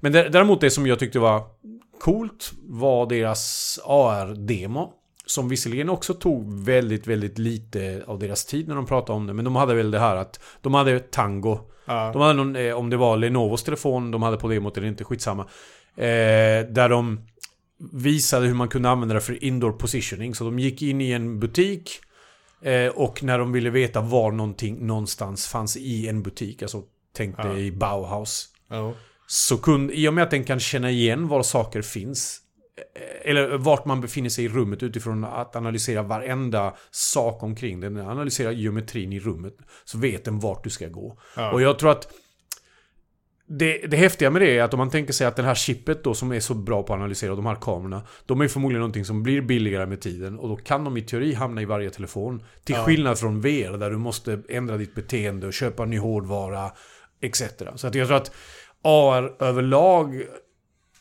Men 0.00 0.12
dä- 0.12 0.28
däremot 0.28 0.60
det 0.60 0.70
som 0.70 0.86
jag 0.86 0.98
tyckte 0.98 1.18
var 1.18 1.42
coolt 2.00 2.52
var 2.62 3.06
deras 3.06 3.78
AR-demo. 3.84 4.92
Som 5.26 5.48
visserligen 5.48 5.90
också 5.90 6.14
tog 6.14 6.64
väldigt, 6.64 7.06
väldigt 7.06 7.38
lite 7.38 8.02
av 8.06 8.18
deras 8.18 8.44
tid 8.44 8.68
när 8.68 8.74
de 8.74 8.86
pratade 8.86 9.16
om 9.16 9.26
det. 9.26 9.32
Men 9.32 9.44
de 9.44 9.56
hade 9.56 9.74
väl 9.74 9.90
det 9.90 9.98
här 9.98 10.16
att 10.16 10.40
de 10.60 10.74
hade 10.74 10.98
Tango. 10.98 11.58
Ja. 11.92 12.10
De 12.12 12.22
hade 12.22 12.34
någon, 12.34 12.56
eh, 12.56 12.74
om 12.74 12.90
det 12.90 12.96
var 12.96 13.16
Lenovos 13.16 13.62
telefon 13.64 14.10
de 14.10 14.22
hade 14.22 14.36
på 14.36 14.48
demot 14.48 14.76
eller 14.76 14.88
inte, 14.88 15.04
skitsamma. 15.04 15.42
Eh, 15.96 16.66
där 16.70 16.88
de 16.88 17.20
visade 17.92 18.46
hur 18.46 18.54
man 18.54 18.68
kunde 18.68 18.88
använda 18.90 19.14
det 19.14 19.20
för 19.20 19.44
indoor 19.44 19.72
positioning. 19.72 20.34
Så 20.34 20.44
de 20.44 20.58
gick 20.58 20.82
in 20.82 21.00
i 21.00 21.10
en 21.10 21.40
butik. 21.40 21.90
Eh, 22.62 22.86
och 22.88 23.22
när 23.22 23.38
de 23.38 23.52
ville 23.52 23.70
veta 23.70 24.00
var 24.00 24.32
någonting 24.32 24.86
någonstans 24.86 25.46
fanns 25.48 25.76
i 25.76 26.08
en 26.08 26.22
butik, 26.22 26.62
alltså 26.62 26.82
tänk 27.16 27.36
dig 27.36 27.46
Ja. 27.52 27.58
i 27.58 27.72
Bauhaus. 27.72 28.48
Ja. 28.70 28.94
Så 29.26 29.56
kunde, 29.58 29.94
i 29.94 30.08
och 30.08 30.14
med 30.14 30.24
att 30.24 30.30
den 30.30 30.44
kan 30.44 30.60
känna 30.60 30.90
igen 30.90 31.28
var 31.28 31.42
saker 31.42 31.82
finns 31.82 32.38
eller 33.24 33.58
vart 33.58 33.84
man 33.84 34.00
befinner 34.00 34.28
sig 34.28 34.44
i 34.44 34.48
rummet 34.48 34.82
utifrån 34.82 35.24
att 35.24 35.56
analysera 35.56 36.02
varenda 36.02 36.74
sak 36.90 37.42
omkring 37.42 37.80
den. 37.80 37.96
Analyserar 37.98 38.50
geometrin 38.50 39.12
i 39.12 39.20
rummet. 39.20 39.56
Så 39.84 39.98
vet 39.98 40.24
den 40.24 40.38
vart 40.38 40.64
du 40.64 40.70
ska 40.70 40.88
gå. 40.88 41.18
Ja. 41.36 41.52
Och 41.52 41.62
jag 41.62 41.78
tror 41.78 41.90
att 41.90 42.12
det, 43.46 43.78
det 43.86 43.96
häftiga 43.96 44.30
med 44.30 44.42
det 44.42 44.58
är 44.58 44.62
att 44.62 44.74
om 44.74 44.78
man 44.78 44.90
tänker 44.90 45.12
sig 45.12 45.26
att 45.26 45.36
det 45.36 45.42
här 45.42 45.54
chippet 45.54 46.04
då 46.04 46.14
som 46.14 46.32
är 46.32 46.40
så 46.40 46.54
bra 46.54 46.82
på 46.82 46.92
att 46.92 46.98
analysera 46.98 47.34
de 47.34 47.46
här 47.46 47.54
kamerorna. 47.54 48.02
De 48.26 48.40
är 48.40 48.48
förmodligen 48.48 48.80
någonting 48.80 49.04
som 49.04 49.22
blir 49.22 49.40
billigare 49.40 49.86
med 49.86 50.00
tiden. 50.00 50.38
Och 50.38 50.48
då 50.48 50.56
kan 50.56 50.84
de 50.84 50.96
i 50.96 51.02
teori 51.02 51.34
hamna 51.34 51.62
i 51.62 51.64
varje 51.64 51.90
telefon. 51.90 52.42
Till 52.64 52.74
Ja. 52.74 52.84
skillnad 52.84 53.18
från 53.18 53.40
VR 53.40 53.78
där 53.78 53.90
du 53.90 53.96
måste 53.96 54.42
ändra 54.48 54.76
ditt 54.76 54.94
beteende 54.94 55.46
och 55.46 55.52
köpa 55.52 55.84
ny 55.84 55.98
hårdvara. 55.98 56.70
Etc. 57.20 57.42
Så 57.76 57.86
att 57.86 57.94
jag 57.94 58.08
tror 58.08 58.16
att 58.16 58.32
AR 58.82 59.42
överlag 59.42 60.22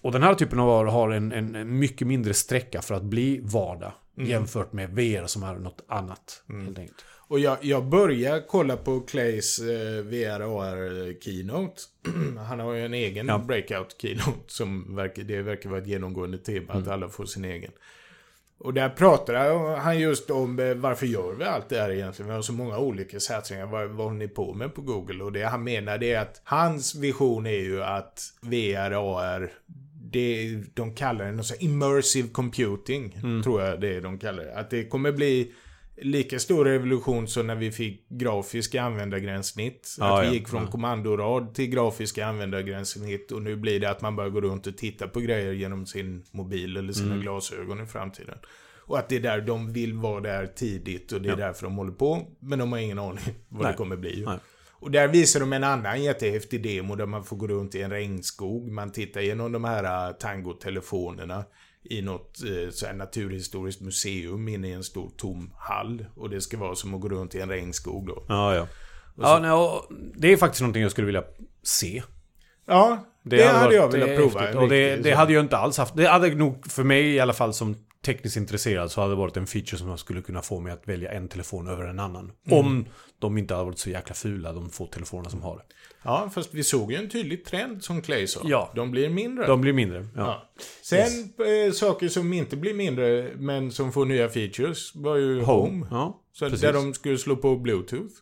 och 0.01 0.11
den 0.11 0.23
här 0.23 0.35
typen 0.35 0.59
av 0.59 0.69
AR 0.69 0.85
har 0.85 1.09
en, 1.09 1.31
en, 1.31 1.79
mycket 1.79 2.07
mindre 2.07 2.33
sträcka 2.33 2.81
för 2.81 2.95
att 2.95 3.03
bli 3.03 3.39
vardag. 3.43 3.91
Jämfört 4.17 4.73
med 4.73 4.89
VR 4.89 5.25
som 5.25 5.43
är 5.43 5.55
något 5.55 5.85
annat. 5.87 6.43
Enkelt. 6.49 7.05
Och 7.27 7.39
jag, 7.39 7.57
jag 7.61 7.85
börjar 7.85 8.47
kolla 8.47 8.77
på 8.77 8.99
Clays 8.99 9.59
eh, 9.59 10.03
VR 10.03 10.41
AR 10.41 11.21
keynote. 11.21 11.81
Han 12.47 12.59
har 12.59 12.73
ju 12.73 12.85
en 12.85 12.93
egen 12.93 13.27
Ja. 13.27 13.37
breakout 13.37 13.95
keynote 14.01 14.43
som 14.47 14.95
verkar, 14.95 15.23
det 15.23 15.41
verkar 15.41 15.69
vara 15.69 15.81
ett 15.81 15.87
genomgående 15.87 16.37
tema 16.37 16.73
att 16.73 16.87
alla 16.87 17.09
får 17.09 17.25
sin 17.25 17.45
egen. 17.45 17.71
Och 18.63 18.73
där 18.73 18.89
pratar 18.89 19.75
han 19.77 19.99
just 19.99 20.29
om 20.29 20.59
eh, 20.59 20.73
varför 20.73 21.05
gör 21.05 21.33
vi 21.33 21.43
allt 21.43 21.69
det 21.69 21.79
här 21.79 21.91
egentligen? 21.91 22.29
Vi 22.29 22.35
har 22.35 22.41
så 22.41 22.53
många 22.53 22.77
olika 22.77 23.19
satsningar. 23.19 23.65
Vad, 23.65 23.89
vad 23.89 24.05
håller 24.05 24.17
ni 24.17 24.27
på 24.27 24.53
med 24.53 24.75
på 24.75 24.81
Google? 24.81 25.23
Och 25.23 25.31
det 25.31 25.43
han 25.43 25.63
menar 25.63 25.97
det 25.97 26.13
är 26.13 26.21
att 26.21 26.41
hans 26.43 26.95
vision 26.95 27.45
är 27.45 27.51
ju 27.61 27.83
att 27.83 28.23
VR, 28.41 28.91
AR, 28.91 29.51
det, 30.11 30.55
de 30.73 30.95
kallar 30.95 31.25
det 31.25 31.31
något 31.31 31.45
så 31.45 31.55
immersive 31.59 32.27
computing. 32.27 33.19
Tror 33.43 33.61
jag 33.61 33.81
det 33.81 33.95
är 33.95 34.01
de 34.01 34.19
kallar 34.19 34.43
det. 34.43 34.55
Att 34.55 34.69
det 34.69 34.83
kommer 34.85 35.11
bli 35.11 35.51
lika 36.03 36.39
stor 36.39 36.65
revolution 36.65 37.27
som 37.27 37.47
när 37.47 37.55
vi 37.55 37.71
fick 37.71 38.09
grafiska 38.09 38.81
användargränssnitt. 38.81 39.95
Ja, 39.99 40.21
att 40.21 40.27
vi 40.27 40.33
gick 40.33 40.47
från 40.47 40.63
ja. 40.63 40.71
kommandorad 40.71 41.53
till 41.55 41.67
grafiska 41.69 42.25
användargränssnitt 42.25 43.31
och 43.31 43.41
nu 43.41 43.55
blir 43.55 43.79
det 43.79 43.89
att 43.89 44.01
man 44.01 44.15
bara 44.15 44.29
går 44.29 44.41
runt 44.41 44.67
och 44.67 44.77
tittar 44.77 45.07
på 45.07 45.19
grejer 45.19 45.51
genom 45.53 45.85
sin 45.85 46.23
mobil 46.31 46.77
eller 46.77 46.93
sina 46.93 47.07
Mm. 47.11 47.21
glasögon 47.21 47.83
i 47.83 47.85
framtiden. 47.85 48.37
Och 48.85 48.99
att 48.99 49.09
det 49.09 49.15
är 49.15 49.19
där 49.19 49.41
de 49.41 49.73
vill 49.73 49.93
vara 49.93 50.21
där 50.21 50.47
tidigt 50.47 51.11
och 51.11 51.21
det 51.21 51.27
är 51.29 51.31
Ja. 51.31 51.35
därför 51.35 51.63
de 51.63 51.75
håller 51.75 51.91
på. 51.91 52.27
Men 52.39 52.59
de 52.59 52.71
har 52.71 52.79
ingen 52.79 52.99
aning 52.99 53.19
vad 53.49 53.63
Nej. 53.63 53.71
det 53.71 53.77
kommer 53.77 53.95
bli. 53.97 54.23
Nej. 54.25 54.37
Och 54.81 54.91
där 54.91 55.07
visar 55.07 55.39
de 55.39 55.53
en 55.53 55.63
annan 55.63 56.03
jättehäftig 56.03 56.63
demo 56.63 56.95
där 56.95 57.05
man 57.05 57.23
får 57.23 57.37
gå 57.37 57.47
runt 57.47 57.75
i 57.75 57.81
en 57.81 57.91
regnskog. 57.91 58.71
Man 58.71 58.91
tittar 58.91 59.21
igenom 59.21 59.51
de 59.51 59.63
här 59.63 60.07
äh, 60.07 60.13
tangotelefonerna 60.13 61.43
i 61.83 62.01
något 62.01 62.37
eh, 62.43 62.71
så 62.71 62.85
här 62.85 62.93
naturhistoriskt 62.93 63.81
museum 63.81 64.47
inne 64.47 64.67
i 64.67 64.73
en 64.73 64.83
stor 64.83 65.11
tom 65.17 65.53
hall. 65.57 66.05
Och 66.15 66.29
det 66.29 66.41
ska 66.41 66.57
vara 66.57 66.75
som 66.75 66.93
att 66.93 67.01
gå 67.01 67.09
runt 67.09 67.35
i 67.35 67.39
en 67.39 67.49
regnskog 67.49 68.07
då. 68.07 68.25
Ja, 68.27 68.55
ja. 68.55 68.67
Ja, 69.17 69.39
nej, 69.41 69.51
och 69.51 69.87
det 70.15 70.33
är 70.33 70.37
faktiskt 70.37 70.61
någonting 70.61 70.81
jag 70.81 70.91
skulle 70.91 71.05
vilja 71.05 71.23
se. 71.63 72.03
Ja, 72.67 73.05
det, 73.23 73.43
hade 73.43 73.65
varit, 73.65 73.75
jag 73.75 73.91
velat 73.91 74.15
prova. 74.15 74.59
Och 74.59 74.69
det, 74.69 74.95
det 74.95 75.11
hade 75.11 75.33
jag 75.33 75.43
inte 75.43 75.57
alls 75.57 75.77
haft. 75.77 75.95
Det 75.95 76.07
hade 76.07 76.35
nog 76.35 76.71
för 76.71 76.83
mig 76.83 77.15
i 77.15 77.19
alla 77.19 77.33
fall 77.33 77.53
som 77.53 77.75
tekniskt 78.05 78.37
intresserad 78.37 78.91
så 78.91 79.01
hade 79.01 79.13
det 79.13 79.17
varit 79.17 79.37
en 79.37 79.47
feature 79.47 79.77
som 79.77 79.89
jag 79.89 79.99
skulle 79.99 80.21
kunna 80.21 80.41
få 80.41 80.59
mig 80.59 80.73
att 80.73 80.87
välja 80.87 81.11
en 81.11 81.27
telefon 81.27 81.67
över 81.67 81.83
en 81.83 81.99
annan. 81.99 82.31
Mm. 82.45 82.59
Om 82.59 82.85
de 83.19 83.37
inte 83.37 83.53
hade 83.53 83.65
varit 83.65 83.79
så 83.79 83.89
jäkla 83.89 84.15
fula, 84.15 84.53
de 84.53 84.69
få 84.69 84.87
telefonerna 84.87 85.29
som 85.29 85.41
har 85.41 85.57
det. 85.57 85.63
Ja, 86.03 86.29
fast 86.33 86.53
vi 86.53 86.63
såg 86.63 86.91
ju 86.91 86.97
en 86.97 87.09
tydlig 87.09 87.45
trend 87.45 87.83
som 87.83 88.01
Clay 88.01 88.27
sa. 88.27 88.41
Ja. 88.43 88.71
De 88.75 88.91
blir 88.91 89.09
mindre. 89.09 89.47
De 89.47 89.61
blir 89.61 89.73
mindre. 89.73 90.07
Ja. 90.15 90.21
Ja. 90.21 90.49
Sen 90.83 91.33
eh, 91.67 91.73
saker 91.73 92.07
som 92.07 92.33
inte 92.33 92.57
blir 92.57 92.73
mindre, 92.73 93.31
men 93.35 93.71
som 93.71 93.91
får 93.91 94.05
nya 94.05 94.29
features, 94.29 94.95
var 94.95 95.15
ju 95.15 95.41
Home. 95.41 95.87
Ja, 95.91 96.21
så 96.33 96.45
precis. 96.45 96.61
där 96.61 96.73
de 96.73 96.93
skulle 96.93 97.17
slå 97.17 97.35
på 97.35 97.55
Bluetooth. 97.55 98.13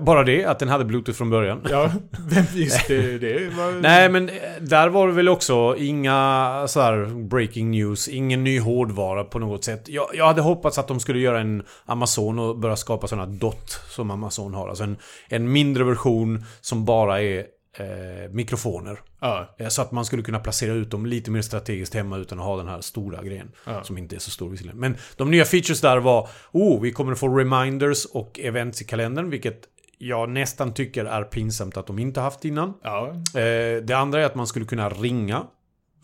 Bara 0.00 0.24
det, 0.24 0.44
att 0.44 0.58
den 0.58 0.68
hade 0.68 0.84
Bluetooth 0.84 1.18
från 1.18 1.30
början. 1.30 1.66
Ja, 1.70 1.90
vem 2.28 2.44
visste 2.54 2.94
det? 3.18 3.48
Var... 3.56 3.80
Nej, 3.80 4.08
men 4.08 4.28
eh, 4.28 4.34
där 4.60 4.88
var 4.88 5.06
det 5.08 5.12
väl 5.12 5.28
också 5.28 5.76
inga 5.78 6.64
så 6.68 6.80
här 6.80 7.26
breaking 7.28 7.70
news, 7.70 8.08
ingen 8.08 8.44
ny 8.44 8.60
hårdvara 8.60 9.24
på 9.24 9.38
något 9.38 9.64
sätt. 9.64 9.88
Jag, 9.88 10.06
jag 10.14 10.26
hade 10.26 10.40
hoppats 10.42 10.78
att 10.78 10.88
de 10.88 11.00
skulle 11.00 11.18
göra 11.18 11.40
en 11.40 11.62
Amazon 11.86 12.38
och 12.38 12.58
börja 12.58 12.76
skapa 12.76 13.06
sådana 13.06 13.26
dot 13.26 13.80
som 13.88 14.10
Amazon 14.10 14.54
har. 14.54 14.68
Alltså 14.68 14.84
en, 14.84 14.96
en 15.28 15.52
mindre 15.52 15.84
version 15.84 16.44
som 16.60 16.84
bara 16.84 17.22
är 17.22 17.38
eh, 17.78 18.30
mikrofoner. 18.30 19.00
Ja, 19.20 19.54
Eh, 19.58 19.68
Så 19.68 19.82
att 19.82 19.92
man 19.92 20.04
skulle 20.04 20.22
kunna 20.22 20.38
placera 20.38 20.72
ut 20.72 20.90
dem 20.90 21.06
lite 21.06 21.30
mer 21.30 21.42
strategiskt 21.42 21.94
hemma 21.94 22.16
utan 22.16 22.38
att 22.38 22.44
ha 22.44 22.56
den 22.56 22.68
här 22.68 22.80
stora 22.80 23.22
grejen. 23.22 23.50
Ja. 23.64 23.84
Som 23.84 23.98
inte 23.98 24.16
är 24.16 24.20
så 24.20 24.30
stor 24.30 24.50
visserligen. 24.50 24.78
Men 24.78 24.96
de 25.16 25.30
nya 25.30 25.44
features 25.44 25.80
där 25.80 25.96
var, 25.98 26.28
oh, 26.52 26.80
vi 26.82 26.92
kommer 26.92 27.12
att 27.12 27.18
få 27.18 27.28
reminders 27.28 28.04
och 28.04 28.40
events 28.40 28.82
i 28.82 28.84
kalendern, 28.84 29.30
vilket 29.30 29.62
jag 29.98 30.28
nästan 30.28 30.74
tycker 30.74 31.04
är 31.04 31.22
pinsamt 31.22 31.76
att 31.76 31.86
de 31.86 31.98
inte 31.98 32.20
haft 32.20 32.44
innan. 32.44 32.74
ja. 32.82 33.08
Eh, 33.08 33.82
det 33.82 33.92
andra 33.92 34.20
är 34.20 34.26
att 34.26 34.34
man 34.34 34.46
skulle 34.46 34.64
kunna 34.64 34.88
ringa 34.88 35.46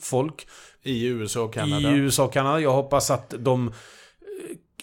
folk 0.00 0.46
I 0.83 1.07
USA 1.07 1.40
och 1.42 1.55
Kanada. 1.55 1.90
i 1.90 1.94
USA 1.94 2.24
och 2.24 2.33
Kanada. 2.33 2.61
Jag 2.61 2.72
hoppas 2.72 3.11
att 3.11 3.35
de... 3.38 3.72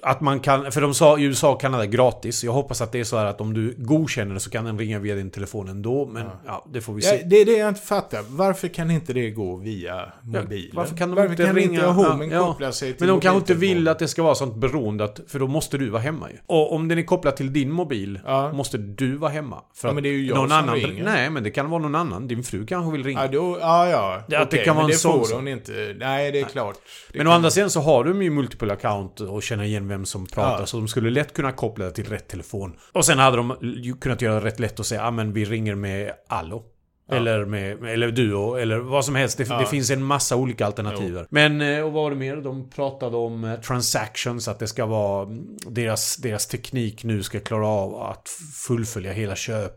Att 0.02 0.22
man 0.22 0.40
kan, 0.40 0.72
för 0.72 0.82
de 0.82 0.94
sa 0.94 1.20
i 1.20 1.24
USA 1.24 1.52
och 1.52 1.62
Kanada 1.62 1.86
gratis. 1.86 2.44
Jag 2.44 2.52
hoppas 2.52 2.82
att 2.82 2.92
det 2.92 3.00
är 3.00 3.04
så 3.04 3.18
här 3.18 3.26
att 3.26 3.42
om 3.42 3.54
du 3.54 3.76
godkänner 3.78 4.34
det 4.34 4.40
så 4.40 4.50
kan 4.50 4.66
den 4.66 4.80
ringa 4.80 5.00
via 5.00 5.16
din 5.16 5.30
telefon 5.32 5.70
ändå. 5.70 6.06
Men 6.06 6.26
ja, 6.46 6.66
det 6.74 6.82
får 6.82 6.94
vi 6.94 7.02
se. 7.02 7.16
Ja, 7.16 7.22
det 7.26 7.36
är 7.42 7.46
det 7.46 7.52
jag 7.58 7.70
inte 7.70 7.82
fattar. 7.82 8.24
Varför 8.30 8.68
kan 8.68 8.92
inte 8.92 9.14
det 9.14 9.30
gå 9.30 9.56
via 9.56 10.12
mobilen? 10.24 10.72
varför 10.76 10.96
kan 10.98 11.10
de 11.10 11.16
varför 11.16 11.32
inte 11.32 11.46
kan 11.46 11.56
ringa- 11.56 11.74
inte 11.74 11.86
Homen 11.86 12.30
ja, 12.30 12.36
ja. 12.38 12.46
koppla 12.46 12.72
sig 12.72 12.94
till 12.94 13.08
Men 13.08 13.16
de 13.16 13.22
kanske 13.22 13.38
inte 13.38 13.54
vill 13.54 13.88
att 13.88 14.00
det 14.00 14.08
ska 14.08 14.24
vara 14.24 14.36
sånt 14.36 14.56
beroende 14.56 15.04
att, 15.04 15.20
för 15.28 15.40
då 15.40 15.48
måste 15.48 15.78
du 15.78 15.90
vara 15.90 16.02
hemma 16.02 16.30
ju. 16.32 16.38
Och 16.46 16.74
om 16.74 16.88
den 16.88 16.98
är 16.98 17.04
kopplad 17.04 17.36
till 17.36 17.54
din 17.54 17.72
mobil, 17.72 18.20
Ja. 18.26 18.54
måste 18.54 18.78
du 18.78 19.16
vara 19.16 19.32
hemma. 19.32 19.62
För 19.74 19.88
Ja, 19.88 19.90
att 19.90 19.96
men 19.96 20.04
det 20.04 20.10
är 20.10 20.14
ju 20.14 20.26
jag 20.28 20.36
någon 20.38 20.50
som 20.50 20.58
annan, 20.58 20.76
ringer. 20.76 21.04
Nej, 21.04 21.30
men 21.30 21.44
det 21.44 21.52
kan 21.52 21.70
vara 21.70 21.82
någon 21.82 21.96
annan. 21.96 22.28
Din 22.28 22.44
fru 22.44 22.66
kanske 22.66 22.92
vill 22.92 23.04
ringa. 23.04 23.22
Ja, 23.22 23.28
då, 23.28 23.58
ja, 23.62 23.90
ja. 23.90 24.24
Det- 24.28 24.36
att 24.36 24.52
det 24.52 24.58
kan 24.58 24.76
vara 24.76 24.84
men 24.86 24.92
en 24.92 24.92
det 24.92 24.98
sån 24.98 25.26
får 25.28 25.36
hon 25.36 25.48
inte. 25.48 25.96
Nej, 26.00 26.32
det 26.32 26.40
är 26.40 26.46
klart. 26.46 26.76
Det 27.12 27.18
Men 27.18 27.28
å 27.28 27.32
andra 27.32 27.50
sidan 27.52 27.70
så 27.70 27.80
har 27.82 28.04
de 28.04 28.22
ju 28.24 28.30
multiple 28.30 28.74
account 28.74 29.20
och 29.20 29.44
känner 29.44 29.64
igen 29.64 29.88
vem 29.90 30.06
som 30.06 30.26
pratar. 30.26 30.60
Ja. 30.60 30.66
Så 30.66 30.78
de 30.78 30.88
skulle 30.88 31.10
lätt 31.10 31.34
kunna 31.34 31.52
koppla 31.52 31.86
det 31.86 31.92
till 31.92 32.06
rätt 32.10 32.28
telefon. 32.28 32.76
Och 32.94 33.06
sen 33.06 33.20
hade 33.20 33.38
de 33.38 33.54
kunnat 34.02 34.22
göra 34.22 34.44
rätt 34.46 34.60
lätt 34.60 34.80
och 34.80 34.86
säga 34.86 35.02
ja 35.02 35.12
men 35.12 35.34
vi 35.34 35.46
ringer 35.46 35.76
med 35.76 36.12
Allo. 36.28 36.64
Eller 37.12 37.46
med, 37.46 37.84
eller 37.84 38.12
Duo, 38.12 38.56
eller 38.56 38.78
vad 38.78 39.06
som 39.06 39.16
helst. 39.16 39.38
Det, 39.38 39.48
Ja. 39.50 39.60
det 39.60 39.66
finns 39.66 39.90
en 39.92 40.04
massa 40.04 40.36
olika 40.36 40.66
alternativ. 40.66 41.20
Men, 41.30 41.62
eh, 41.62 41.80
och 41.84 41.92
vad 41.94 42.04
var 42.04 42.10
det 42.10 42.16
mer? 42.18 42.36
De 42.38 42.70
pratade 42.70 43.18
om 43.18 43.44
eh, 43.44 43.60
transactions, 43.60 44.48
att 44.48 44.60
det 44.60 44.68
ska 44.68 44.86
vara... 44.86 45.24
mm, 45.24 45.58
Deras, 45.68 46.16
deras 46.18 46.48
teknik 46.48 47.04
nu 47.04 47.24
ska 47.24 47.40
klara 47.40 47.68
av 47.68 47.96
att 48.02 48.30
fullfölja 48.68 49.12
hela 49.12 49.36
köp 49.36 49.74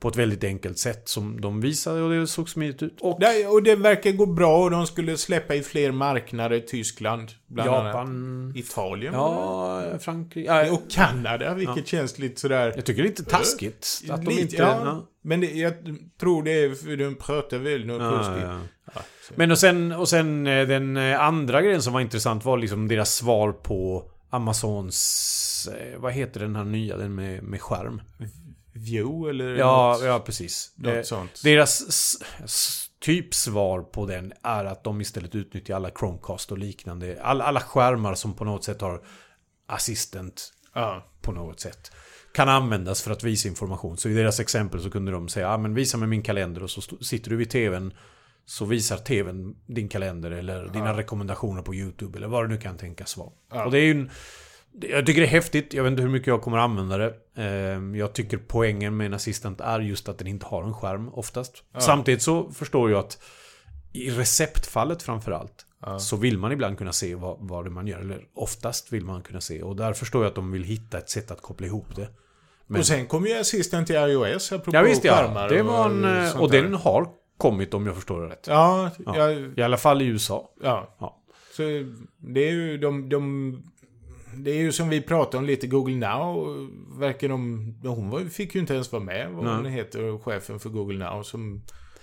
på 0.00 0.08
ett 0.08 0.16
väldigt 0.16 0.44
enkelt 0.44 0.78
sätt 0.78 1.08
som 1.08 1.40
de 1.40 1.60
visade 1.60 2.02
och 2.02 2.10
det 2.10 2.26
såg 2.26 2.48
smidigt 2.48 2.82
ut. 2.82 2.96
Och 3.00 3.16
Nej, 3.20 3.46
och 3.46 3.62
det 3.62 3.74
verkar 3.76 4.10
gå 4.12 4.26
bra 4.26 4.62
och 4.64 4.70
de 4.70 4.86
skulle 4.86 5.16
släppa 5.16 5.54
i 5.54 5.62
fler 5.62 5.92
marknader. 5.92 6.60
Tyskland, 6.60 7.28
bland 7.46 7.70
annat. 7.70 7.86
Japan... 7.86 8.52
Italien. 8.56 9.14
Ja, 9.14 9.82
Frankrike... 10.00 10.48
Ja, 10.48 10.72
Och 10.72 10.82
Kanada, 10.90 11.54
vilket 11.54 11.86
känns 11.86 12.18
lite 12.18 12.40
sådär... 12.40 12.72
Jag 12.76 12.84
tycker 12.86 13.02
det 13.02 13.06
är 13.06 13.10
lite 13.10 13.24
taskigt. 13.24 14.02
Att 14.10 14.22
de 14.24 14.28
Lite, 14.30 14.40
inte... 14.42 14.56
ja, 14.56 14.80
ja. 14.84 15.06
Men 15.22 15.40
det, 15.40 15.46
jag 15.52 15.72
tror 16.20 16.42
det 16.42 16.64
är 16.64 16.74
för 16.74 16.96
de 16.96 17.14
pratar 17.14 17.58
väl 17.58 17.86
något 17.86 18.02
Ja, 18.02 18.10
konstigt. 18.10 18.44
ja. 18.48 18.58
Ja, 18.94 19.00
Men 19.34 19.50
och 19.50 19.58
sen, 19.58 19.92
och 19.92 20.08
sen 20.08 20.46
eh, 20.46 20.66
den 20.68 20.96
eh, 20.96 21.20
andra 21.20 21.62
grejen 21.62 21.82
som 21.82 21.92
var 21.92 22.00
intressant 22.00 22.44
var 22.44 22.58
liksom 22.58 22.88
deras 22.88 23.14
svar 23.14 23.52
på 23.52 24.04
Amazons... 24.30 25.68
eh, 25.80 25.98
Vad 26.00 26.12
heter 26.12 26.40
den 26.40 26.56
här 26.56 26.64
nya, 26.64 26.96
den 26.96 27.14
med, 27.14 27.42
med 27.42 27.60
skärm? 27.60 28.00
View 28.72 29.30
eller 29.30 29.54
Ja, 29.54 29.92
något, 29.92 30.04
ja 30.06 30.20
precis. 30.20 30.72
något 30.76 30.94
Eh, 30.94 31.02
sånt. 31.02 31.40
Deras 31.44 31.82
typ 33.00 33.34
svar 33.34 33.82
på 33.82 34.06
den 34.06 34.32
är 34.42 34.64
att 34.64 34.84
de 34.84 35.00
istället 35.00 35.34
utnyttjar 35.34 35.76
alla 35.76 35.90
Chromecast 35.98 36.52
och 36.52 36.58
liknande. 36.58 37.18
Alla, 37.22 37.44
alla 37.44 37.60
skärmar 37.60 38.14
som 38.14 38.34
på 38.34 38.44
något 38.44 38.64
sätt 38.64 38.80
har 38.80 39.02
assistent 39.66 40.52
Ja. 40.74 41.06
på 41.22 41.32
något 41.32 41.60
sätt. 41.60 41.92
Kan 42.34 42.48
användas 42.48 43.02
för 43.02 43.10
att 43.10 43.24
visa 43.24 43.48
information. 43.48 43.96
Så 43.96 44.08
i 44.08 44.14
deras 44.14 44.40
exempel 44.40 44.82
så 44.82 44.90
kunde 44.90 45.12
de 45.12 45.28
säga, 45.28 45.48
ah, 45.50 45.58
men 45.58 45.74
visa 45.74 45.98
mig 45.98 46.08
min 46.08 46.22
kalender 46.22 46.62
och 46.62 46.70
så 46.70 46.80
sitter 47.04 47.30
du 47.30 47.36
vid 47.36 47.50
tvn 47.50 47.92
så 48.44 48.64
visar 48.64 48.96
tvn 48.96 49.56
din 49.66 49.88
kalender 49.88 50.30
eller 50.30 50.68
dina 50.68 50.96
rekommendationer 50.96 51.62
på 51.62 51.74
YouTube 51.74 52.18
eller 52.18 52.28
vad 52.28 52.44
det 52.44 52.48
nu 52.48 52.58
kan 52.60 52.76
tänkas 52.76 53.16
vara. 53.16 53.30
Ja. 53.52 53.64
Och 53.64 53.70
det 53.70 53.78
är 53.78 53.82
ju 53.82 53.90
en, 53.90 54.04
det- 54.06 54.12
jag 54.80 55.06
tycker 55.06 55.20
det 55.20 55.26
är 55.26 55.30
häftigt, 55.30 55.74
jag 55.74 55.82
vet 55.84 55.90
inte 55.90 56.02
hur 56.02 56.08
mycket 56.10 56.26
jag 56.28 56.42
kommer 56.42 56.58
använda 56.58 56.96
det. 56.98 57.14
Ehm, 57.36 57.94
Jag 57.94 58.12
tycker 58.12 58.36
poängen 58.48 58.96
med 58.96 59.06
en 59.06 59.14
assistent 59.14 59.60
är 59.60 59.80
just 59.80 60.08
att 60.08 60.18
den 60.18 60.26
inte 60.26 60.46
har 60.46 60.62
en 60.64 60.74
skärm 60.74 61.08
oftast. 61.08 61.62
Samtidigt 61.78 62.22
så 62.22 62.50
förstår 62.50 62.90
jag 62.90 62.98
att 63.00 63.18
i 63.92 64.10
receptfallet 64.10 65.02
framförallt 65.02 65.66
så 66.00 66.16
vill 66.16 66.38
man 66.38 66.52
ibland 66.52 66.78
kunna 66.78 66.92
se 66.92 67.14
vad, 67.14 67.36
vad 67.40 67.64
det 67.64 67.70
man 67.70 67.86
gör. 67.86 67.98
Eller 68.00 68.24
oftast 68.34 68.92
vill 68.92 69.04
man 69.04 69.22
kunna 69.22 69.40
se. 69.40 69.62
Och 69.62 69.76
där 69.76 69.92
förstår 69.92 70.22
jag 70.22 70.28
att 70.28 70.34
de 70.34 70.52
vill 70.52 70.64
hitta 70.64 70.98
ett 70.98 71.10
sätt 71.10 71.30
att 71.30 71.42
koppla 71.42 71.66
ihop 71.66 71.96
det. 71.96 72.08
Men- 72.66 72.78
Och 72.80 72.86
sen 72.86 73.06
kom 73.06 73.26
ju 73.26 73.38
assistent 73.38 73.86
till 73.86 73.96
iOS, 73.96 74.52
apropå 74.52 74.76
Ja 74.76 74.82
visst 74.82 75.04
ja. 75.04 75.14
skärmar 75.14 75.48
Det 75.48 75.62
var 75.62 75.86
en, 75.90 76.04
och, 76.04 76.10
eh, 76.10 76.40
och 76.40 76.50
där. 76.50 76.62
den 76.62 76.74
har 76.74 77.08
kommit 77.36 77.74
om 77.74 77.86
jag 77.86 77.94
förstår 77.94 78.20
det 78.22 78.28
rätt. 78.28 78.46
Ja, 78.48 78.90
Ja. 79.06 79.30
ja. 79.30 79.30
I 79.56 79.62
alla 79.62 79.76
fall 79.76 80.02
i 80.02 80.06
USA. 80.06 80.50
ja. 80.62 80.96
Ja. 81.00 81.16
Så 81.56 81.62
det 82.18 82.40
är 82.48 82.52
ju 82.52 82.78
de, 82.78 83.08
de... 83.08 83.62
Det 84.36 84.50
är 84.50 84.58
ju 84.58 84.72
som 84.72 84.88
vi 84.88 85.00
pratade 85.00 85.36
om 85.38 85.44
lite, 85.44 85.66
Google 85.66 85.96
Now 85.96 86.46
verkar 86.98 87.28
de... 87.28 87.74
Hon 87.84 88.10
var, 88.10 88.20
fick 88.20 88.54
ju 88.54 88.60
inte 88.60 88.74
ens 88.74 88.92
vara 88.92 89.02
med, 89.02 89.30
vad 89.30 89.44
Nej. 89.44 89.54
hon 89.54 89.66
heter, 89.66 90.18
chefen 90.18 90.60
för 90.60 90.68
Google 90.70 90.98
Now 91.10 91.22
som 91.22 91.62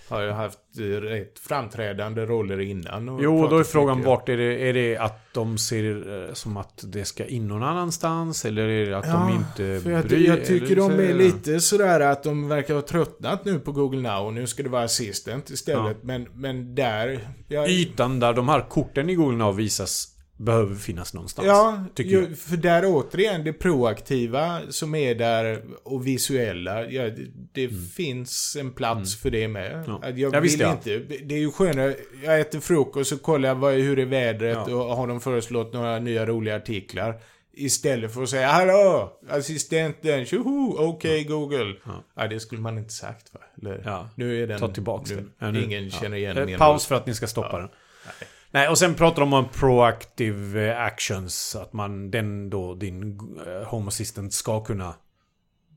har 0.10 0.22
ju 0.22 0.32
haft 0.32 0.60
eh, 0.80 0.84
rätt 0.84 1.40
framträdande 1.40 2.26
roller 2.26 2.60
innan. 2.60 3.10
och 3.10 3.24
Jo, 3.24 3.44
och 3.44 3.50
då 3.50 3.58
är 3.58 3.64
frågan 3.64 3.98
mycket. 3.98 4.08
vart 4.08 4.30
är 4.30 4.38
det, 4.38 4.70
är 4.70 4.74
det 4.74 4.98
att 4.98 5.34
de 5.34 5.58
ser 5.58 6.24
eh, 6.28 6.34
som 6.34 6.58
att 6.58 6.84
det 6.88 7.06
ska 7.06 7.26
in 7.26 7.48
någon 7.48 7.64
annanstans? 7.64 8.46
Eller 8.46 8.68
är 8.68 8.86
det 8.86 8.98
att 8.98 9.12
de 9.12 9.30
inte 9.30 9.84
för 9.84 9.92
jag, 9.92 10.06
bryr- 10.06 10.28
jag 10.28 10.46
tycker 10.46 10.76
de 10.76 10.92
är 10.92 11.14
lite 11.14 11.60
sådär 11.60 12.00
att 12.00 12.24
de 12.24 12.48
verkar 12.48 12.74
ha 12.74 12.82
tröttnat 12.82 13.46
nu 13.46 13.60
på 13.60 13.72
Google 13.72 14.02
Now. 14.02 14.34
Nu 14.34 14.48
ska 14.48 14.64
det 14.64 14.70
vara 14.70 14.84
assistent 14.84 15.50
istället. 15.50 16.04
Men, 16.04 16.28
men 16.34 16.76
där... 16.76 17.20
Jag, 17.48 17.70
Ytan 17.70 18.20
där 18.20 18.34
de 18.34 18.50
här 18.50 18.70
korten 18.70 19.10
i 19.10 19.16
Google 19.16 19.38
Now 19.38 19.56
visas 19.56 20.17
behöver 20.38 20.76
finnas 20.76 21.14
någonstans. 21.14 21.48
Ja, 21.48 21.84
tycker 21.96 22.12
ju, 22.12 22.22
jag. 22.24 22.38
för 22.38 22.58
där 22.58 22.84
återigen 22.86 23.44
det 23.44 23.54
proaktiva 23.54 24.62
som 24.70 24.96
är 24.96 25.16
där 25.16 25.62
och 25.84 26.08
visuella. 26.08 26.86
Ja, 26.90 27.04
det 27.10 27.28
det 27.52 27.70
finns 27.96 28.56
en 28.60 28.72
plats 28.72 29.16
för 29.22 29.30
det 29.30 29.48
med. 29.48 29.72
Mm. 29.74 29.86
Ja. 29.88 30.00
Jag 30.04 30.20
Ja, 30.20 30.30
vill 30.30 30.42
visst, 30.42 30.60
ja. 30.60 30.72
inte. 30.72 30.98
Det 31.24 31.36
är 31.36 31.40
ju 31.40 31.52
skönare. 31.52 31.96
Jag 32.24 32.40
äter 32.40 32.60
frukost 32.60 33.12
och 33.12 33.22
kollar 33.22 33.56
vad, 33.56 33.74
hur 33.74 34.00
är 34.00 34.06
vädret 34.06 34.58
Ja. 34.68 34.76
och 34.76 34.96
har 34.98 35.08
de 35.08 35.22
föreslått 35.22 35.74
några 35.74 36.00
nya 36.00 36.26
roliga 36.26 36.56
artiklar. 36.56 37.22
Istället 37.54 38.14
för 38.14 38.24
att 38.24 38.30
säga 38.30 38.48
Hallå! 38.48 39.18
Assistenten! 39.30 40.26
Tjoho! 40.26 40.76
Okej 40.78 41.24
Google. 41.24 41.76
Ja. 41.86 42.04
Ja. 42.16 42.28
det 42.28 42.40
skulle 42.40 42.62
man 42.62 42.78
inte 42.78 42.94
sagt 42.94 43.34
va? 43.34 43.40
Eller, 43.62 43.82
Ja. 43.86 44.10
Nu 44.16 44.44
är 44.44 44.48
den... 44.48 44.60
Ta 44.60 44.68
tillbaks 44.68 45.12
nu, 45.12 45.30
den. 45.40 45.56
Ingen 45.56 45.90
känner 45.92 46.18
igen 46.18 46.46
min 46.46 46.58
Paus 46.58 46.86
för 46.86 46.96
att 46.96 47.06
ni 47.06 47.14
ska 47.14 47.28
stoppa 47.28 47.58
den. 47.60 47.70
Nej, 48.06 48.30
och 48.70 48.78
sen 48.78 48.96
pratar 48.96 49.20
de 49.22 49.34
om 49.34 49.50
proactive 49.50 50.70
eh, 50.72 50.82
actions. 50.82 51.56
Att 51.56 51.74
man, 51.74 52.12
den 52.12 52.50
då, 52.50 52.76
din 52.76 53.20
eh, 53.48 53.68
Home 53.68 53.88
Assistant 53.88 54.34
ska 54.34 54.64
kunna 54.64 54.96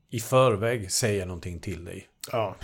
i 0.09 0.19
förväg 0.19 0.91
säga 0.91 1.25
någonting 1.25 1.59
till 1.59 1.85
dig. 1.85 2.07
Ja. 2.31 2.55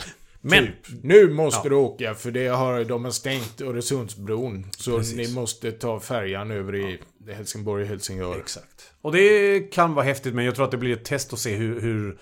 Men, 0.41 0.65
Typ, 0.65 1.03
nu 1.03 1.29
måste 1.33 1.61
Ja. 1.67 1.69
du 1.69 1.75
åka 1.75 2.13
för 2.15 2.31
det 2.31 2.47
har, 2.47 2.83
de 2.83 3.03
har 3.05 3.11
stängt 3.11 3.61
Öresundsbron. 3.61 4.67
Så 4.77 4.97
Precis. 4.97 5.17
ni 5.17 5.35
måste 5.35 5.71
ta 5.71 5.99
färjan 5.99 6.51
över 6.51 6.75
i 6.75 6.99
Helsingborg 7.33 7.83
och 7.83 7.89
Helsingör. 7.89 8.37
Exakt. 8.37 8.93
Och 9.01 9.11
det 9.11 9.59
kan 9.59 9.93
vara 9.93 10.05
häftigt 10.05 10.33
men 10.33 10.45
jag 10.45 10.55
tror 10.55 10.65
att 10.65 10.71
det 10.71 10.77
blir 10.77 10.93
ett 10.93 11.05
test 11.05 11.33
att 11.33 11.39
se 11.39 11.55
hur, 11.55 11.81
hur 11.81 12.19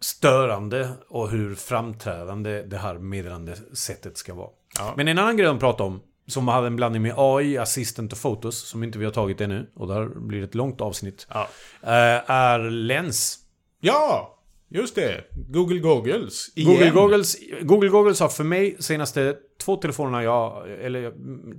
störande 0.00 0.90
och 1.08 1.30
hur 1.30 1.54
framträdande 1.54 2.62
det 2.62 2.78
här 2.78 2.98
meddelandesättet 2.98 4.18
ska 4.18 4.34
vara. 4.34 4.50
Ja. 4.78 4.94
Men 4.96 5.08
en 5.08 5.18
annan 5.18 5.36
grej 5.36 5.46
de 5.46 5.58
pratar 5.58 5.84
om, 5.84 6.00
som 6.28 6.48
hade 6.48 6.66
en 6.66 6.76
blandning 6.76 7.02
med 7.02 7.14
AI, 7.16 7.58
Assistant 7.58 8.12
och 8.12 8.18
Photos, 8.22 8.68
som 8.68 8.82
inte 8.82 8.98
vi 8.98 9.04
har 9.04 9.12
tagit 9.12 9.40
ännu, 9.40 9.70
och 9.74 9.88
där 9.88 10.06
blir 10.06 10.38
det 10.38 10.44
ett 10.44 10.54
långt 10.54 10.80
avsnitt, 10.80 11.26
Ja. 11.30 11.48
eh, 11.82 12.30
är 12.30 12.70
Lens. 12.70 13.38
ja, 13.80 14.34
just 14.70 14.94
det. 14.94 15.24
Google 15.48 15.78
Goggles. 15.78 16.52
Igen. 16.54 16.72
Google 16.74 16.90
Goggles, 16.90 17.36
Google 17.62 17.88
Goggles 17.88 18.20
har 18.20 18.28
för 18.28 18.44
mig 18.44 18.76
senaste 18.78 19.36
två 19.62 19.76
telefonerna 19.76 20.22
jag... 20.22 20.70
Eller 20.84 21.12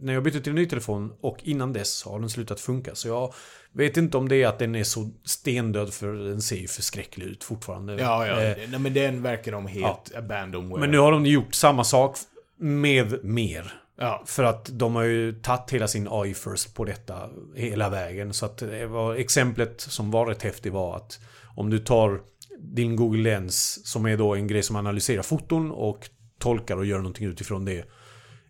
när 0.06 0.14
jag 0.14 0.24
bytte 0.24 0.42
till 0.42 0.50
en 0.50 0.56
ny 0.56 0.66
telefon 0.66 1.14
och 1.22 1.38
innan 1.44 1.74
dess 1.74 2.04
har 2.04 2.20
den 2.20 2.30
slutat 2.30 2.60
funka. 2.60 2.96
Så 2.96 3.08
jag 3.08 3.34
vet 3.74 3.98
inte 3.98 4.18
om 4.18 4.30
det 4.30 4.36
är 4.44 4.48
att 4.48 4.60
den 4.60 4.76
är 4.76 4.84
så 4.84 5.10
stendöd 5.26 5.94
för 5.94 6.14
den 6.14 6.42
ser 6.42 6.56
ju 6.56 6.68
förskräcklig 6.68 7.26
ut 7.26 7.44
fortfarande. 7.44 7.94
Ja, 7.94 8.28
ja. 8.28 8.42
Eh, 8.42 8.58
Nej, 8.70 8.80
men 8.80 8.94
den 8.94 9.22
verkar 9.22 9.52
de 9.52 9.68
helt 9.68 10.16
abandonware. 10.16 10.80
men 10.80 10.92
nu 10.92 10.98
har 10.98 11.12
de 11.12 11.26
gjort 11.26 11.54
samma 11.54 11.84
sak 11.84 12.18
med 12.60 13.24
mer. 13.26 13.74
Ja. 14.02 14.24
För 14.26 14.44
att 14.44 14.70
de 14.74 14.96
har 14.96 15.04
ju 15.04 15.34
tagit 15.34 15.72
hela 15.72 15.88
sin 15.88 16.08
AI 16.12 16.34
first 16.34 16.76
på 16.76 16.86
detta 16.86 17.30
hela 17.56 17.90
vägen. 17.90 18.34
Så 18.34 18.46
att 18.46 18.58
det 18.58 18.88
var, 18.88 19.16
exemplet 19.16 19.82
som 19.82 20.12
var 20.12 20.26
rätt 20.26 20.44
häftigt 20.44 20.74
var 20.74 20.96
att 20.96 21.20
om 21.56 21.70
du 21.70 21.80
tar 21.80 22.22
din 22.60 22.96
Google 22.96 23.22
Lens 23.24 23.88
som 23.88 24.06
är 24.06 24.18
då 24.18 24.36
en 24.36 24.48
grej 24.48 24.64
som 24.64 24.76
analyserar 24.76 25.22
foton 25.22 25.72
och 25.72 26.10
tolkar 26.40 26.78
och 26.78 26.86
gör 26.86 26.98
någonting 26.98 27.28
utifrån 27.28 27.66
det. 27.66 27.86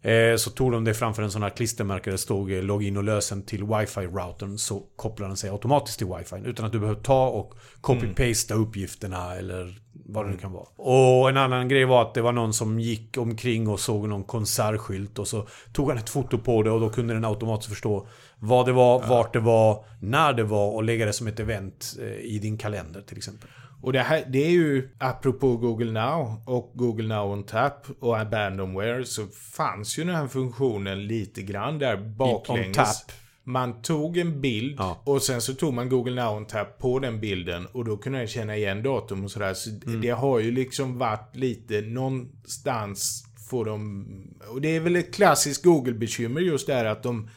Eh, 0.02 0.36
så 0.36 0.50
tog 0.50 0.72
de 0.72 0.84
det 0.84 0.94
framför 0.94 1.24
en 1.24 1.32
sån 1.32 1.44
här 1.44 1.50
klistermärke 1.50 2.04
där 2.04 2.12
det 2.12 2.18
stod 2.18 2.52
eh, 2.52 2.64
login 2.64 2.98
och 2.98 3.04
lösen 3.04 3.42
till 3.42 3.64
wifi-routern 3.64 4.58
så 4.58 4.84
kopplar 4.96 5.28
den 5.28 5.38
sig 5.38 5.50
automatiskt 5.50 5.98
till 5.98 6.08
wifi 6.08 6.36
utan 6.46 6.66
att 6.66 6.72
du 6.72 6.80
behöver 6.80 7.02
ta 7.02 7.28
och 7.28 7.54
copy-pasta 7.82 8.54
uppgifterna 8.54 9.36
eller 9.36 9.80
vad 10.06 10.26
det 10.26 10.32
nu 10.32 10.38
kan 10.38 10.52
vara. 10.52 10.66
Och 10.76 11.30
en 11.30 11.38
annan 11.38 11.70
grej 11.70 11.86
var 11.86 12.02
att 12.02 12.14
det 12.14 12.22
var 12.22 12.32
någon 12.32 12.54
som 12.54 12.80
gick 12.80 13.18
omkring 13.18 13.68
och 13.68 13.80
såg 13.80 14.08
någon 14.08 14.24
konsertskylt 14.24 15.20
och 15.20 15.28
så 15.28 15.48
tog 15.74 15.90
han 15.90 15.98
ett 15.98 16.10
foto 16.10 16.38
på 16.38 16.64
det 16.64 16.72
och 16.72 16.80
då 16.80 16.90
kunde 16.90 17.14
den 17.14 17.26
automatiskt 17.26 17.70
förstå 17.70 18.08
vad 18.40 18.66
det 18.66 18.72
var, 18.72 19.08
vart 19.08 19.34
det 19.34 19.40
var, 19.40 19.86
när 20.02 20.34
det 20.34 20.44
var 20.44 20.72
och 20.72 20.84
lägga 20.84 21.06
det 21.06 21.14
som 21.14 21.28
ett 21.28 21.40
event 21.40 21.96
eh, 22.00 22.08
i 22.08 22.40
din 22.42 22.58
kalender 22.58 23.02
till 23.02 23.18
exempel. 23.18 23.50
Och 23.82 23.94
det 23.94 24.00
här, 24.00 24.26
det 24.30 24.46
är 24.46 24.50
ju 24.52 24.90
apropå 24.98 25.58
Google 25.58 25.92
Now 25.92 26.42
och 26.46 26.72
Google 26.76 27.08
Now 27.16 27.32
on 27.32 27.44
Tap 27.44 27.88
och 28.00 28.20
Abandonware 28.20 29.06
så 29.06 29.28
fanns 29.28 30.00
ju 30.00 30.04
den 30.04 30.16
här 30.16 30.28
funktionen 30.28 31.08
lite 31.08 31.42
grann 31.42 31.80
där 31.80 31.98
baklänges. 31.98 33.06
Man 33.44 33.82
tog 33.82 34.18
en 34.18 34.42
bild 34.42 34.76
Ja. 34.80 35.02
och 35.06 35.22
sen 35.22 35.42
så 35.42 35.54
tog 35.54 35.74
man 35.74 35.90
Google 35.90 36.24
Now 36.24 36.38
on 36.38 36.46
Tap 36.46 36.78
på 36.80 37.00
den 37.00 37.20
bilden 37.20 37.66
och 37.66 37.86
då 37.86 37.98
kunde 37.98 38.20
den 38.20 38.28
känna 38.28 38.56
igen 38.58 38.84
datum 38.84 39.24
och 39.24 39.32
sådär. 39.32 39.54
Så 39.54 39.70
Mm. 39.70 40.02
det 40.02 40.10
har 40.10 40.40
ju 40.40 40.52
liksom 40.52 40.98
varit 40.98 41.36
lite 41.36 41.82
någonstans 41.82 43.26
får 43.50 43.66
de... 43.66 44.06
Och 44.50 44.62
det 44.62 44.76
är 44.76 44.80
väl 44.80 44.96
ett 44.96 45.14
klassiskt 45.14 45.64
Google-bekymmer 45.64 46.42
just 46.42 46.68
där 46.68 46.86
att 46.86 47.04
de 47.04 47.30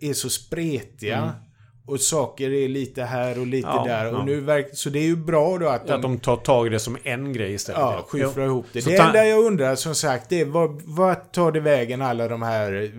är 0.00 0.12
så 0.12 0.30
spretiga. 0.30 1.34
Och 1.86 2.00
saker 2.00 2.50
är 2.52 2.68
lite 2.68 3.02
här 3.02 3.40
och 3.40 3.46
lite. 3.46 3.68
Ja, 3.68 3.84
där. 3.86 4.12
Och 4.12 4.18
ja. 4.18 4.24
nu 4.24 4.40
verk, 4.40 4.68
så 4.72 4.90
det 4.90 4.98
är 4.98 5.02
ju 5.06 5.16
bra 5.16 5.58
då 5.58 5.68
att 5.68 5.86
de, 5.86 5.92
Att 5.92 6.02
de 6.02 6.18
tar 6.18 6.36
tag 6.36 6.66
i 6.66 6.70
det 6.70 6.78
som 6.78 6.96
en 7.02 7.32
grej 7.32 7.54
istället. 7.54 7.80
ja, 7.80 8.04
skyfflar 8.08 8.44
ihop 8.44 8.66
det. 8.72 8.82
Så 8.82 8.90
det 8.90 8.96
enda 8.96 9.26
jag 9.26 9.44
undrar 9.44 9.74
som 9.74 9.94
sagt 9.94 10.28
det 10.28 10.40
är 10.40 10.44
vad, 10.44 10.82
vad 10.84 11.32
tar 11.32 11.52
det 11.52 11.60
vägen 11.60 12.02
alla 12.02 12.28
de 12.28 12.42
här 12.42 12.90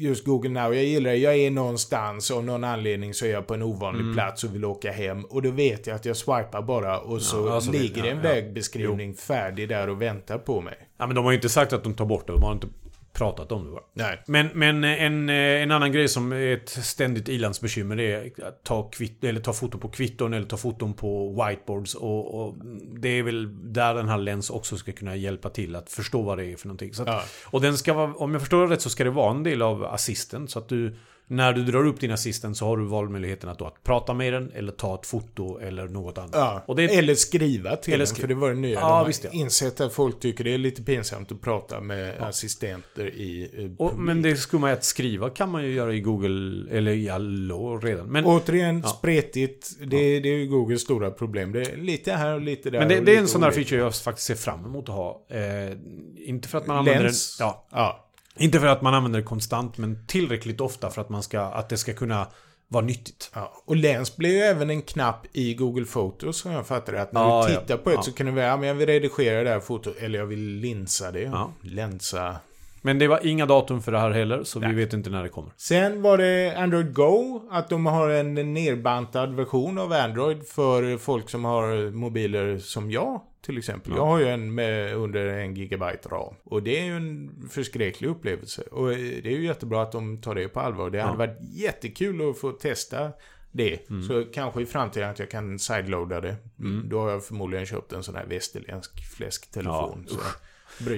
Just 0.00 0.24
Google 0.24 0.50
Now, 0.50 0.74
jag 0.74 0.84
gillar 0.84 1.10
det. 1.10 1.16
Jag 1.16 1.36
är 1.36 1.50
någonstans 1.50 2.30
och 2.30 2.36
av 2.36 2.44
någon 2.44 2.64
anledning 2.64 3.14
så 3.14 3.26
är 3.26 3.30
jag 3.30 3.46
på 3.46 3.54
en 3.54 3.62
ovanlig 3.62 4.00
Mm. 4.02 4.14
plats 4.14 4.44
och 4.44 4.54
vill 4.54 4.64
åka 4.64 4.92
hem. 4.92 5.24
Och 5.24 5.42
då 5.42 5.50
vet 5.50 5.86
jag 5.86 5.94
att 5.96 6.04
jag 6.04 6.16
swipar 6.16 6.62
bara 6.62 6.98
och 7.00 7.22
så 7.22 7.48
alltså 7.48 7.70
det- 7.70 7.78
ligger 7.78 8.02
det 8.02 8.10
en 8.10 8.16
ja, 8.16 8.22
ja. 8.24 8.34
vägbeskrivning 8.34 9.14
färdig 9.14 9.68
där 9.68 9.88
och 9.88 10.02
väntar 10.02 10.38
på 10.38 10.60
mig. 10.60 10.74
Ja, 10.98 11.06
men 11.06 11.16
de 11.16 11.24
har 11.24 11.32
ju 11.32 11.36
inte 11.36 11.48
sagt 11.48 11.72
att 11.72 11.84
de 11.84 11.94
tar 11.94 12.04
bort 12.06 12.26
det. 12.26 12.32
De 12.32 12.42
har 12.42 12.52
inte 12.52 12.66
pratat 13.12 13.52
om 13.52 13.64
det 13.64 13.70
bara. 13.70 13.82
Nej. 13.92 14.22
Men, 14.26 14.48
men 14.54 14.84
en, 14.84 15.28
en 15.28 15.70
annan 15.70 15.92
grej 15.92 16.08
som 16.08 16.32
är 16.32 16.56
ett 16.56 16.68
ständigt 16.68 17.28
ilandsbekymmer 17.28 18.00
är 18.00 18.32
att 18.48 18.64
ta, 18.64 18.90
kvitt, 18.90 19.24
eller 19.24 19.40
ta 19.40 19.52
foton 19.52 19.80
på 19.80 19.88
kvitton 19.88 20.34
eller 20.34 20.46
ta 20.46 20.56
foton 20.56 20.94
på 20.94 21.44
whiteboards. 21.44 21.94
Och, 21.94 22.34
och 22.34 22.54
det 23.00 23.08
är 23.08 23.22
väl 23.22 23.72
där 23.72 23.94
den 23.94 24.08
här 24.08 24.18
Lens 24.18 24.50
också 24.50 24.76
ska 24.76 24.92
kunna 24.92 25.16
hjälpa 25.16 25.50
till 25.50 25.76
att 25.76 25.90
förstå 25.90 26.22
vad 26.22 26.38
det 26.38 26.44
är 26.44 26.56
för 26.56 26.68
någonting. 26.68 26.90
Att, 26.90 27.06
Ja. 27.06 27.22
Och 27.44 27.60
den 27.60 27.78
ska 27.78 27.92
vara, 27.92 28.14
om 28.14 28.32
jag 28.32 28.42
förstår 28.42 28.66
det 28.66 28.74
rätt 28.74 28.82
så 28.82 28.90
ska 28.90 29.04
det 29.04 29.10
vara 29.10 29.30
en 29.30 29.42
del 29.42 29.62
av 29.62 29.84
assisten. 29.84 30.48
Så 30.48 30.58
att 30.58 30.68
du, 30.68 30.96
när 31.30 31.52
du 31.52 31.64
drar 31.64 31.86
upp 31.86 32.00
din 32.00 32.10
assistent 32.10 32.56
så 32.56 32.64
har 32.66 32.76
du 32.76 32.84
valmöjligheten 32.84 33.50
att, 33.50 33.58
då 33.58 33.64
att 33.64 33.82
prata 33.82 34.14
med 34.14 34.32
den 34.32 34.52
eller 34.52 34.72
ta 34.72 34.94
ett 34.94 35.06
foto 35.06 35.58
eller 35.58 35.88
något 35.88 36.18
annat. 36.18 36.30
Ja. 36.34 36.64
Och 36.66 36.76
det 36.76 36.84
Eller 36.84 37.14
skriva 37.14 37.76
till 37.76 37.92
Eller 37.94 38.04
den, 38.04 38.14
skri- 38.14 38.20
för 38.20 38.28
det 38.28 38.34
var 38.34 38.48
det 38.48 38.54
nya. 38.54 38.80
Ja, 38.80 38.98
De 38.98 39.06
visst, 39.06 39.24
ja. 39.24 39.30
insett 39.32 39.80
att 39.80 39.92
folk 39.92 40.20
tycker 40.20 40.44
det 40.44 40.54
är 40.54 40.58
lite 40.58 40.82
pinsamt 40.82 41.32
att 41.32 41.40
prata 41.40 41.80
med 41.80 42.22
assistenter 42.22 43.06
i... 43.06 43.50
eh, 43.64 43.86
och, 43.86 43.98
men 43.98 44.22
det 44.22 44.36
skumma 44.36 44.68
är 44.70 44.72
att 44.72 44.84
skriva 44.84 45.30
kan 45.30 45.50
man 45.50 45.62
ju 45.64 45.72
göra 45.72 45.94
i 45.94 46.00
Google 46.00 46.66
eller 46.76 46.92
i 46.92 47.08
Allo 47.08 47.78
redan. 47.78 48.06
Men, 48.06 48.24
Återigen, 48.24 48.80
Ja. 48.84 48.88
spretigt. 48.88 49.70
Det, 49.80 50.20
det 50.20 50.28
är 50.28 50.36
ju 50.36 50.46
Googles 50.46 50.80
stora 50.82 51.10
problem. 51.10 51.52
Det 51.52 51.62
är 51.62 51.76
lite 51.76 52.12
här 52.12 52.34
och 52.34 52.40
lite 52.40 52.70
där. 52.70 52.78
Men 52.78 52.88
det, 52.88 53.00
det 53.00 53.14
är 53.16 53.18
en 53.20 53.28
sån 53.28 53.40
där 53.40 53.50
feature 53.50 53.76
jag 53.80 53.94
faktiskt 53.94 54.26
ser 54.26 54.34
fram 54.34 54.64
emot 54.64 54.88
att 54.88 54.94
ha. 54.94 55.26
Eh, 55.30 55.76
inte 56.16 56.48
för 56.48 56.58
att 56.58 56.66
man 56.66 56.76
använder 56.78 57.02
Lens. 57.02 57.38
den... 57.38 57.46
Ja, 57.46 57.66
Ja. 57.70 58.04
Inte 58.38 58.60
för 58.60 58.66
att 58.66 58.82
man 58.82 58.94
använder 58.94 59.18
det 59.20 59.24
konstant, 59.26 59.78
men 59.78 60.06
tillräckligt 60.06 60.60
ofta 60.60 60.90
för 60.90 61.00
att, 61.00 61.08
man 61.08 61.22
ska, 61.22 61.40
att 61.40 61.68
det 61.68 61.76
ska 61.76 61.92
kunna 61.92 62.26
vara 62.68 62.84
nyttigt. 62.84 63.30
ja. 63.34 63.52
Och 63.66 63.76
Lens 63.76 64.16
blir 64.16 64.30
ju 64.30 64.38
även 64.38 64.70
en 64.70 64.82
knapp 64.82 65.26
i 65.32 65.54
Google 65.54 65.84
Photos 65.86 66.36
som 66.40 66.52
jag 66.52 66.66
fattar 66.66 66.92
det. 66.92 67.02
Att 67.02 67.12
när 67.12 67.20
Ja, 67.20 67.44
du 67.46 67.52
ja. 67.52 67.60
tittar 67.60 67.76
på 67.76 67.90
ett 67.90 67.96
Ja. 67.96 68.02
så 68.02 68.12
kan 68.12 68.26
det 68.26 68.32
vara, 68.32 68.44
ja 68.44 68.56
men 68.56 68.68
jag 68.68 68.74
vill 68.74 68.86
redigera 68.86 69.44
det 69.44 69.50
här 69.50 69.60
fotot. 69.60 69.96
Eller 69.98 70.18
jag 70.18 70.26
vill 70.26 70.40
linsa 70.60 71.10
det. 71.12 71.20
Ja. 71.22 71.52
Länsa. 71.62 72.36
Men 72.82 72.98
det 72.98 73.08
var 73.08 73.26
inga 73.26 73.46
datum 73.46 73.82
för 73.82 73.92
det 73.92 73.98
här 73.98 74.10
heller, 74.10 74.44
så 74.44 74.60
Nej. 74.60 74.68
vi 74.68 74.74
vet 74.84 74.92
inte 74.92 75.10
när 75.10 75.22
det 75.22 75.28
kommer. 75.28 75.52
Sen 75.56 76.02
var 76.02 76.18
det 76.18 76.54
Android 76.56 76.94
Go. 76.94 77.42
Att 77.50 77.68
de 77.68 77.86
har 77.86 78.08
en 78.08 78.34
nerbantad 78.54 79.34
version 79.34 79.78
av 79.78 79.92
Android 79.92 80.46
för 80.48 80.96
folk 80.98 81.30
som 81.30 81.44
har 81.44 81.90
mobiler 81.90 82.58
som 82.58 82.90
jag. 82.90 83.20
Till 83.40 83.58
exempel. 83.58 83.92
Ja. 83.92 83.96
Jag 83.98 84.06
har 84.06 84.18
ju 84.18 84.28
en 84.28 84.54
med 84.54 84.94
under 84.94 85.26
en 85.26 85.54
gigabyte 85.54 86.08
ram. 86.08 86.34
Och 86.44 86.62
det 86.62 86.78
är 86.80 86.84
ju 86.84 86.96
en 86.96 87.30
förskräcklig 87.50 88.08
upplevelse. 88.08 88.62
Och 88.62 88.92
eh, 88.92 88.98
det 88.98 89.26
är 89.28 89.36
ju 89.36 89.44
jättebra 89.44 89.82
att 89.82 89.92
de 89.92 90.20
tar 90.20 90.34
det 90.34 90.48
på 90.48 90.60
allvar. 90.60 90.90
Det 90.90 91.00
hade 91.00 91.12
Ja. 91.12 91.26
varit 91.26 91.38
jättekul 91.40 92.30
att 92.30 92.38
få 92.38 92.50
testa 92.52 93.12
det. 93.52 93.90
Mm. 93.90 94.02
Så 94.02 94.24
kanske 94.34 94.62
i 94.62 94.66
framtiden 94.66 95.10
att 95.10 95.18
jag 95.18 95.30
kan 95.30 95.58
sideloada 95.58 96.20
det. 96.20 96.36
Då 96.84 97.00
har 97.00 97.10
jag 97.10 97.24
förmodligen 97.24 97.66
köpt 97.66 97.92
en 97.92 98.02
sån 98.02 98.14
här 98.14 98.26
västerländsk 98.26 99.04
fläsktelefon. 99.16 100.06
Ja, 100.10 100.16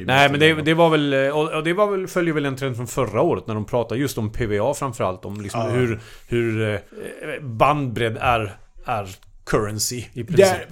Nej, 0.07 0.31
men 0.31 0.41
det, 0.41 0.55
det 0.55 0.75
var 0.75 0.91
väl... 0.91 1.15
Och 1.33 1.55
och 1.57 1.65
det 1.65 1.73
var 1.73 1.91
väl, 1.91 2.07
följer 2.07 2.35
väl 2.35 2.45
en 2.47 2.57
trend 2.57 2.77
från 2.77 2.87
förra 2.87 3.21
året 3.23 3.47
när 3.47 3.55
de 3.55 3.65
pratade 3.65 4.01
just 4.01 4.19
om 4.19 4.33
PVA 4.33 4.75
framförallt. 4.75 5.25
Om 5.25 5.41
liksom 5.41 5.61
Ja. 5.61 5.69
hur, 5.69 6.01
hur 6.29 6.75
eh, 6.75 6.81
bandbredd 7.41 8.17
är, 8.21 8.57
är 8.85 9.09
currency 9.47 9.97
i 10.13 10.25
princip. 10.25 10.37
Där 10.37 10.67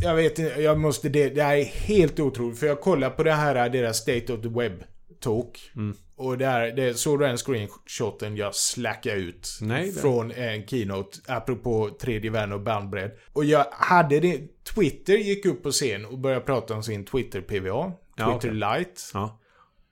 jag 0.00 0.14
vet 0.14 0.38
inte, 0.38 0.60
jag 0.60 0.78
måste 0.78 1.08
det, 1.08 1.28
det 1.28 1.42
här 1.42 1.56
är 1.56 1.64
helt 1.64 2.20
otroligt. 2.20 2.58
För 2.58 2.66
jag 2.66 2.80
kollar 2.80 3.10
på 3.10 3.22
det 3.22 3.32
här, 3.32 3.68
deras 3.68 3.96
State 3.96 4.32
of 4.32 4.42
the 4.42 4.48
Web 4.48 4.84
Talk. 5.20 5.70
Mm. 5.76 5.96
Och 6.16 6.38
där, 6.38 6.72
det, 6.72 6.94
såg 6.94 7.18
du 7.18 7.26
den 7.26 7.36
screenshoten 7.36 8.36
jag 8.36 8.54
slackade 8.54 9.16
ut? 9.16 9.58
Nej, 9.60 9.92
Från 9.92 10.30
en 10.30 10.66
keynote, 10.66 11.18
apropå 11.26 11.90
tredje 12.00 12.30
världen 12.30 12.52
och 12.52 12.60
bandbredd. 12.60 13.10
Och 13.32 13.44
jag 13.44 13.66
hade 13.70 14.20
det, 14.20 14.40
Twitter 14.74 15.16
gick 15.16 15.46
upp 15.46 15.62
på 15.62 15.70
scen 15.70 16.04
och 16.04 16.18
började 16.18 16.44
prata 16.44 16.74
om 16.74 16.82
sin 16.82 17.04
Twitter-PVA. 17.04 17.92
Ja, 18.16 18.32
Twitter 18.32 18.54
Lite. 18.54 19.00
Ja. 19.14 19.40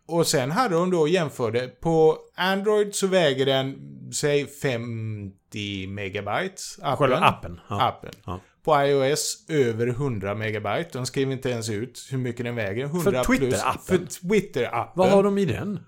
Och 0.08 0.26
sen 0.26 0.50
hade 0.50 0.74
de 0.74 0.90
då 0.90 1.08
jämförde. 1.08 1.68
På 1.68 2.18
Android 2.34 2.94
så 2.94 3.06
väger 3.06 3.46
den, 3.46 3.76
säg 4.12 4.46
50 4.46 5.86
megabyte. 5.86 6.62
Appen. 6.82 6.96
Själva 6.96 7.16
appen. 7.16 7.60
Ja. 7.68 7.82
appen. 7.88 8.12
Ja. 8.24 8.40
På 8.66 8.82
iOS 8.82 9.44
över 9.48 9.86
100 9.86 10.34
megabyte. 10.34 10.90
De 10.92 11.06
skriver 11.06 11.32
inte 11.32 11.50
ens 11.50 11.70
ut 11.70 12.08
hur 12.10 12.18
mycket 12.18 12.46
den 12.46 12.54
väger. 12.54 12.84
100 12.84 13.24
plus. 13.24 13.40
Twitter-appen? 13.40 13.78
För 13.86 13.98
Twitter-appen. 13.98 14.92
Vad 14.94 15.10
har 15.10 15.22
de 15.22 15.38
i 15.38 15.44
den? 15.44 15.80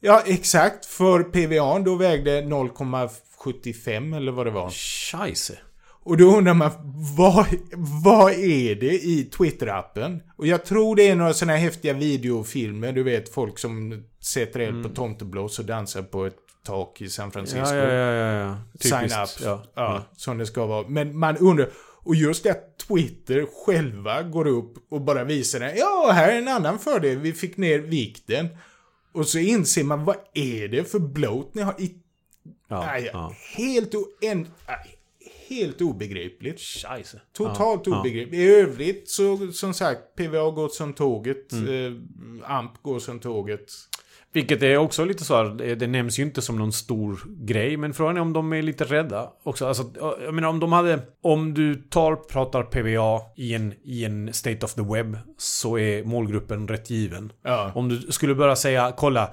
Ja, 0.00 0.22
exakt. 0.26 0.86
För 0.86 1.22
PVA 1.22 1.78
då 1.78 1.94
vägde 1.94 2.40
0,75 2.42 4.16
eller 4.16 4.32
vad 4.32 4.46
det 4.46 4.50
var. 4.50 4.70
Scheisse. 4.70 5.58
Och 6.04 6.16
då 6.16 6.36
undrar 6.36 6.54
man, 6.54 6.70
vad, 7.16 7.46
vad 8.04 8.32
är 8.32 8.74
det 8.74 8.92
i 8.92 9.30
Twitter-appen? 9.38 10.20
Och 10.36 10.46
jag 10.46 10.64
tror 10.64 10.96
det 10.96 11.08
är 11.08 11.16
några 11.16 11.34
sådana 11.34 11.52
här 11.52 11.60
häftiga 11.60 11.92
videofilmer. 11.92 12.92
Du 12.92 13.02
vet, 13.02 13.28
folk 13.28 13.58
som 13.58 14.04
sätter 14.20 14.60
eld 14.60 14.82
på 14.82 14.88
tomteblås 14.88 15.58
och 15.58 15.64
dansar 15.64 16.02
på 16.02 16.26
ett 16.26 16.36
tak 16.66 17.00
i 17.00 17.08
San 17.08 17.30
Francisco. 17.30 17.74
Mm. 17.74 17.78
Ja, 17.78 17.92
ja, 17.92 18.12
ja, 18.12 18.32
ja, 18.32 18.38
ja. 18.38 18.56
Sign 18.80 19.08
Typiskt. 19.08 19.40
up. 19.40 19.46
Ja. 19.46 19.62
Ja, 19.74 20.02
som 20.16 20.38
det 20.38 20.46
ska 20.46 20.66
vara. 20.66 20.88
Men 20.88 21.18
man 21.18 21.36
undrar... 21.36 21.68
Och 22.04 22.14
just 22.14 22.42
det 22.42 22.50
att 22.50 22.78
Twitter 22.78 23.46
själva 23.64 24.22
går 24.22 24.46
upp 24.46 24.74
och 24.88 25.00
bara 25.00 25.24
visar 25.24 25.60
det. 25.60 25.74
Ja, 25.76 26.10
här 26.14 26.32
är 26.32 26.38
en 26.38 26.48
annan 26.48 26.78
fördel. 26.78 27.18
Vi 27.18 27.32
fick 27.32 27.56
ner 27.56 27.78
vikten. 27.78 28.48
Och 29.12 29.28
så 29.28 29.38
inser 29.38 29.84
man, 29.84 30.04
vad 30.04 30.16
är 30.34 30.68
det 30.68 30.84
för 30.84 30.98
bloat 30.98 31.54
ni 31.54 31.62
har 31.62 31.80
i... 31.80 31.94
Ja, 32.68 32.86
nej, 32.86 33.10
ja. 33.12 33.34
Helt, 33.56 33.94
o... 33.94 34.06
en... 34.20 34.48
nej, 34.68 34.98
helt 35.48 35.80
obegripligt. 35.80 36.60
Scheisse. 36.60 37.20
Totalt 37.32 37.86
Ja, 37.86 37.92
ja. 37.92 38.00
obegripligt. 38.00 38.40
I 38.40 38.44
övrigt 38.44 39.08
så, 39.08 39.52
som 39.52 39.74
sagt, 39.74 40.16
PVA 40.16 40.50
går 40.50 40.68
som 40.68 40.92
tåget. 40.92 41.52
Mm. 41.52 42.40
Eh, 42.40 42.50
AMP 42.50 42.82
går 42.82 42.98
som 42.98 43.20
tåget. 43.20 43.72
Vilket 44.38 44.62
är 44.62 44.76
också 44.76 45.04
lite 45.04 45.24
så 45.24 45.36
här, 45.36 45.74
det- 45.76 45.86
nämns 45.86 46.18
ju 46.18 46.22
inte 46.22 46.42
som 46.42 46.58
någon 46.58 46.72
stor 46.72 47.20
grej, 47.46 47.76
men 47.76 47.94
frågan 47.94 48.16
är 48.16 48.20
om 48.20 48.32
de 48.32 48.52
är 48.52 48.62
lite 48.62 48.84
rädda 48.84 49.30
också. 49.42 49.66
Alltså, 49.66 49.84
jag 50.24 50.34
menar 50.34 50.48
om 50.48 50.60
de 50.60 50.72
hade, 50.72 50.98
om 51.22 51.54
du 51.54 51.74
tar, 51.74 52.16
pratar 52.16 52.62
PVA 52.62 53.20
i 53.36 53.54
en, 53.54 53.74
i 53.84 54.04
en 54.04 54.32
state 54.32 54.64
of 54.66 54.74
the 54.74 54.82
web, 54.82 55.18
så 55.38 55.78
är 55.78 56.04
målgruppen 56.04 56.68
rätt 56.68 56.90
given. 56.90 57.32
Ja. 57.44 57.72
Om 57.74 57.88
du 57.88 58.00
skulle 58.12 58.34
börja 58.34 58.56
säga, 58.56 58.92
kolla, 58.96 59.30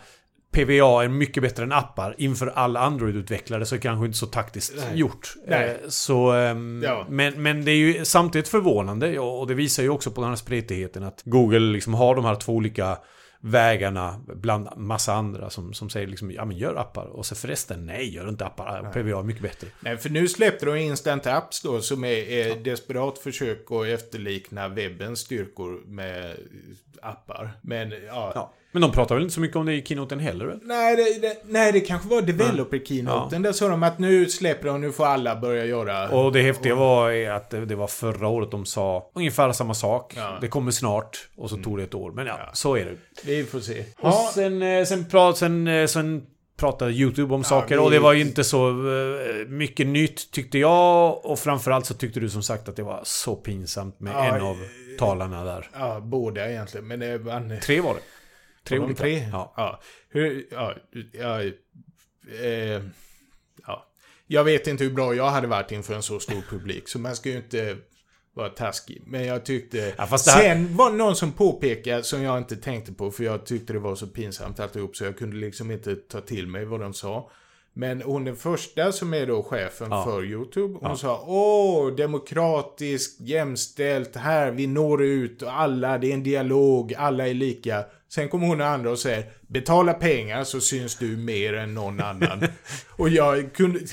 PVA 0.52 1.04
är 1.04 1.08
mycket 1.08 1.44
bättre 1.44 1.64
än 1.64 1.72
appar 1.72 2.16
inför 2.18 2.48
alla 2.48 2.80
Android-utvecklare 2.80 3.66
så 3.66 3.76
är 3.76 3.78
det 3.78 3.82
kanske 3.84 4.06
inte 4.06 4.18
så 4.18 4.26
taktiskt 4.26 4.74
Nej. 4.78 5.00
gjort. 5.00 5.34
Nej. 5.48 5.70
Eh, 5.70 5.76
Så, 5.90 6.32
ehm, 6.32 6.82
Ja. 6.84 7.06
men, 7.10 7.42
men 7.44 7.66
det 7.66 7.72
är 7.72 7.76
ju 7.76 8.06
samtidigt 8.06 8.48
förvånande 8.48 9.20
och 9.20 9.48
det 9.48 9.54
visar 9.54 9.84
ju 9.84 9.90
också 9.90 10.12
på 10.12 10.22
den 10.22 10.30
här 10.30 10.36
spretigheten 10.38 11.04
att 11.04 11.22
Google 11.26 11.60
liksom 11.60 11.94
har 11.94 12.16
de 12.16 12.26
här 12.26 12.36
två 12.36 12.54
olika 12.54 12.98
vägarna 13.46 14.22
bland 14.28 14.70
massa 14.78 15.14
andra 15.14 15.50
som, 15.50 15.74
som 15.74 15.90
säger 15.90 16.08
liksom 16.08 16.32
ja 16.32 16.46
men 16.46 16.58
gör 16.58 16.76
appar 16.76 17.06
och 17.06 17.26
så 17.26 17.36
förresten 17.36 17.86
nej 17.86 18.16
gör 18.16 18.30
inte 18.30 18.46
appar. 18.46 18.92
PVA 18.94 19.20
är 19.20 19.24
mycket 19.24 19.44
bättre. 19.44 19.68
Nej, 19.80 19.98
för 19.98 20.10
nu 20.10 20.28
släppte 20.28 20.66
de 20.66 20.76
Instant 20.78 21.28
Apps 21.28 21.62
då 21.62 21.82
som 21.82 22.04
är, 22.04 22.30
är 22.30 22.56
desperat 22.56 23.20
försök 23.20 23.72
att 23.72 23.86
efterlikna 23.86 24.68
webbens 24.68 25.20
styrkor 25.20 25.84
med 25.86 26.36
appar. 27.02 27.52
Men 27.62 27.92
ja. 27.92 28.32
Ja. 28.36 28.54
Men 28.76 28.82
de 28.82 28.92
pratar 28.92 29.16
väl 29.16 29.24
inte 29.24 29.34
så 29.34 29.40
mycket 29.42 29.58
om 29.58 29.66
det 29.66 29.74
i 29.74 29.84
keynoten 29.86 30.20
heller 30.20 30.46
väl? 30.46 30.60
Nej, 30.64 30.96
det, 30.96 31.28
det, 31.28 31.38
nej, 31.46 31.72
det 31.72 31.80
kanske 31.80 32.08
var 32.10 32.22
developer 32.22 32.80
keynoten. 32.86 33.42
Där 33.42 33.52
sa 33.52 33.68
de 33.68 33.84
att 33.84 34.00
nu 34.00 34.30
släpper 34.30 34.68
de, 34.68 34.82
nu 34.82 34.92
får 34.92 35.06
alla 35.06 35.36
börja 35.36 35.66
göra... 35.66 36.10
Och 36.10 36.32
det 36.32 36.42
häftiga 36.42 36.76
var 36.76 37.12
att 37.30 37.50
det, 37.50 37.76
var 37.76 37.88
förra 37.88 38.28
året 38.28 38.52
de 38.52 38.66
sa 38.66 39.12
ungefär 39.16 39.52
samma 39.52 39.74
sak. 39.74 40.14
Ja. 40.16 40.28
Mm. 40.28 40.42
Det 40.42 40.48
kommer 40.48 40.72
snart 40.72 41.28
och 41.38 41.50
så 41.50 41.58
tog 41.58 41.78
det 41.78 41.84
ett 41.84 41.94
år. 41.96 42.12
Men 42.12 42.28
ja, 42.28 42.50
så 42.54 42.76
är 42.78 42.86
det. 42.86 42.96
Vi 43.26 43.44
får 43.44 43.60
se. 43.60 43.84
Och 44.00 44.14
sen, 44.34 44.62
eh, 44.62 44.84
sen, 44.86 45.06
prat, 45.06 45.38
sen, 45.38 45.68
eh, 45.68 45.86
sen 45.88 46.24
pratade 46.58 46.92
YouTube 46.92 47.36
om 47.36 47.44
saker 47.44 47.76
vi- 47.78 47.86
och 47.86 47.92
det 47.92 48.00
var 48.00 48.14
ju 48.14 48.22
inte 48.22 48.44
så 48.44 48.70
eh, 48.70 49.48
mycket 49.48 49.88
nytt 49.88 50.32
tyckte 50.32 50.58
jag. 50.60 51.26
Och 51.26 51.40
framförallt 51.40 51.86
så 51.86 51.94
tyckte 51.94 52.20
du 52.20 52.30
som 52.30 52.44
sagt 52.44 52.70
att 52.70 52.76
det 52.76 52.84
var 52.84 53.00
så 53.04 53.36
pinsamt 53.36 54.00
med 54.00 54.14
Ja, 54.14 54.36
en 54.36 54.42
av 54.42 54.58
talarna 55.00 55.44
där. 55.44 55.70
Ja, 55.74 56.00
båda 56.00 56.50
egentligen. 56.50 56.88
Men 56.88 57.00
det 57.00 57.18
var... 57.18 57.60
Tre 57.62 57.82
var 57.82 57.94
det. 57.94 58.00
Tre 58.68 58.80
olika. 58.80 59.00
tre? 59.04 59.28
Ja. 59.32 59.54
ja. 59.58 59.82
Hur, 60.10 60.48
ja, 60.52 60.74
ja, 61.14 61.42
eh, 62.44 62.82
ja. 63.68 63.86
Jag 64.28 64.44
vet 64.44 64.68
inte 64.68 64.84
hur 64.84 64.92
bra 64.92 65.14
jag 65.14 65.30
hade 65.30 65.48
varit 65.48 65.72
inför 65.72 65.94
en 65.96 66.04
så 66.04 66.20
stor 66.20 66.42
publik, 66.50 66.88
så 66.90 67.00
man 67.00 67.16
ska 67.16 67.30
ju 67.30 67.38
inte 67.38 67.78
vara 68.34 68.50
taskig. 68.50 69.04
Men 69.06 69.26
jag 69.26 69.46
tyckte... 69.46 69.78
Ja, 69.98 70.04
här- 70.06 70.18
Sen 70.18 70.76
var 70.78 70.92
det 70.92 70.98
någon 70.98 71.16
som 71.16 71.32
påpekade, 71.32 72.04
som 72.04 72.22
jag 72.22 72.38
inte 72.38 72.56
tänkte 72.56 72.94
på, 72.94 73.12
för 73.12 73.24
jag 73.24 73.46
tyckte 73.46 73.74
det 73.74 73.80
var 73.80 73.96
så 73.96 74.08
pinsamt 74.08 74.60
alltihop, 74.60 74.96
så 74.96 75.04
jag 75.04 75.18
kunde 75.18 75.36
liksom 75.38 75.72
inte 75.72 75.96
ta 75.96 76.22
till 76.22 76.48
mig 76.48 76.66
vad 76.66 76.80
de 76.80 76.94
sa. 76.94 77.32
Men 77.78 78.02
hon 78.02 78.24
den 78.24 78.36
första 78.36 78.92
som 78.92 79.14
är 79.14 79.28
då 79.28 79.44
chefen 79.44 79.88
Ja. 79.92 80.04
för 80.06 80.26
YouTube, 80.26 80.78
hon 80.82 80.98
sa 80.98 81.24
Åh, 81.28 81.96
demokratiskt, 81.96 83.22
jämställt, 83.22 84.16
här, 84.16 84.52
vi 84.52 84.68
når 84.68 85.04
ut 85.04 85.42
och 85.42 85.60
alla, 85.60 85.98
det 85.98 86.10
är 86.10 86.14
en 86.14 86.24
dialog, 86.24 86.94
alla 86.94 87.28
är 87.28 87.34
lika. 87.34 87.86
Sen 88.16 88.30
kommer 88.30 88.48
hon 88.48 88.58
den 88.58 88.68
andra 88.68 88.90
och 88.92 89.00
säger 89.00 89.26
Betala 89.48 89.94
pengar 89.94 90.44
så 90.44 90.62
syns 90.62 90.96
du 90.96 91.18
mer 91.18 91.54
än 91.54 91.74
någon 91.74 92.00
annan. 92.02 92.44
och 92.90 93.10
jag 93.10 93.54
kunde... 93.54 93.80
Nej, 93.80 93.90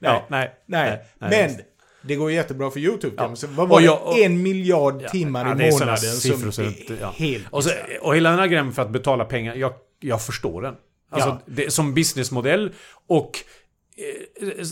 Ja, 0.00 0.26
nej. 0.28 0.54
nej. 0.66 0.90
nej, 1.18 1.30
Men 1.30 1.46
visst. 1.48 1.60
det 2.02 2.14
går 2.16 2.32
jättebra 2.32 2.70
för 2.70 2.80
YouTube. 2.80 3.14
Ja. 3.18 3.36
säga. 3.36 3.52
Vad 3.52 3.68
var 3.68 3.76
Och 3.76 3.80
det? 3.80 3.86
jag- 3.86 4.02
och- 4.06 4.18
en 4.18 4.42
miljard 4.42 5.08
timmar 5.08 5.46
Ja, 5.46 5.54
i 5.54 5.58
det 5.58 5.66
är 5.66 5.72
månaden 5.72 5.96
siffror 5.98 6.38
som 6.38 6.52
så 6.52 6.62
är 6.62 6.98
ja. 7.00 7.10
helt... 7.16 7.44
Och, 7.50 7.64
så, 7.64 7.70
och 8.00 8.16
hela 8.16 8.30
den 8.30 8.38
här 8.38 8.46
grejen 8.46 8.72
för 8.72 8.82
att 8.82 8.90
betala 8.90 9.24
pengar, 9.24 9.54
jag, 9.54 9.72
jag 10.00 10.22
förstår 10.22 10.62
den. 10.62 10.74
Alltså, 11.10 11.28
Ja. 11.28 11.40
det, 11.46 11.70
som 11.72 11.94
businessmodell 11.94 12.72
och 13.08 13.30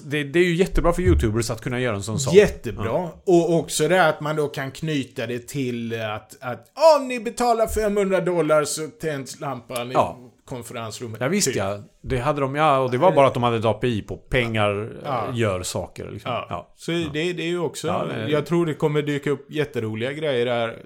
det, 0.05 0.25
det 0.25 0.39
är 0.39 0.45
ju 0.45 0.55
jättebra 0.55 0.93
för 0.93 1.03
YouTubers 1.03 1.51
att 1.51 1.61
kunna 1.61 1.81
göra 1.81 1.97
en 1.97 2.03
sån 2.03 2.19
sak. 2.21 2.35
Jättebra. 2.35 3.09
Och 3.27 3.55
också 3.55 3.89
det 3.89 4.07
att 4.09 4.21
man 4.21 4.37
då 4.37 4.49
kan 4.49 4.71
knyta 4.71 5.27
det 5.27 5.49
till 5.49 6.01
att, 6.01 6.37
att 6.41 6.67
om 6.99 7.09
ni 7.09 7.21
betalar 7.21 7.67
500 7.67 8.21
dollar 8.21 8.65
så 8.65 8.89
tänds 9.01 9.41
lampan 9.41 9.91
Ja. 9.91 10.19
i 10.21 10.47
konferensrummet. 10.49 11.21
Ja 11.21 11.29
visst 11.29 11.47
Typ. 11.49 11.57
ja. 11.57 11.83
Det 12.03 12.19
hade 12.19 12.41
de, 12.41 12.55
ja. 12.55 12.79
Och 12.79 12.91
det 12.91 12.99
var 12.99 13.12
bara 13.12 13.27
att 13.27 13.35
de 13.35 13.43
hade 13.43 13.57
ett 13.57 13.65
API 13.65 14.03
på 14.03 14.17
pengar 14.17 14.93
Ja. 15.05 15.29
eh, 15.29 15.37
gör 15.39 15.62
saker. 15.62 16.11
Liksom. 16.11 16.33
Ja. 16.33 16.47
Ja. 16.51 16.73
Så 16.77 16.91
det, 16.91 17.09
det 17.33 17.43
är 17.43 17.47
ju 17.49 17.59
också... 17.59 17.87
Ja, 17.89 18.07
Jag 18.29 18.47
tror 18.47 18.67
det 18.67 18.75
kommer 18.75 19.03
dyka 19.03 19.31
upp 19.31 19.51
jätteroliga 19.53 20.12
grejer 20.12 20.47
där. 20.47 20.83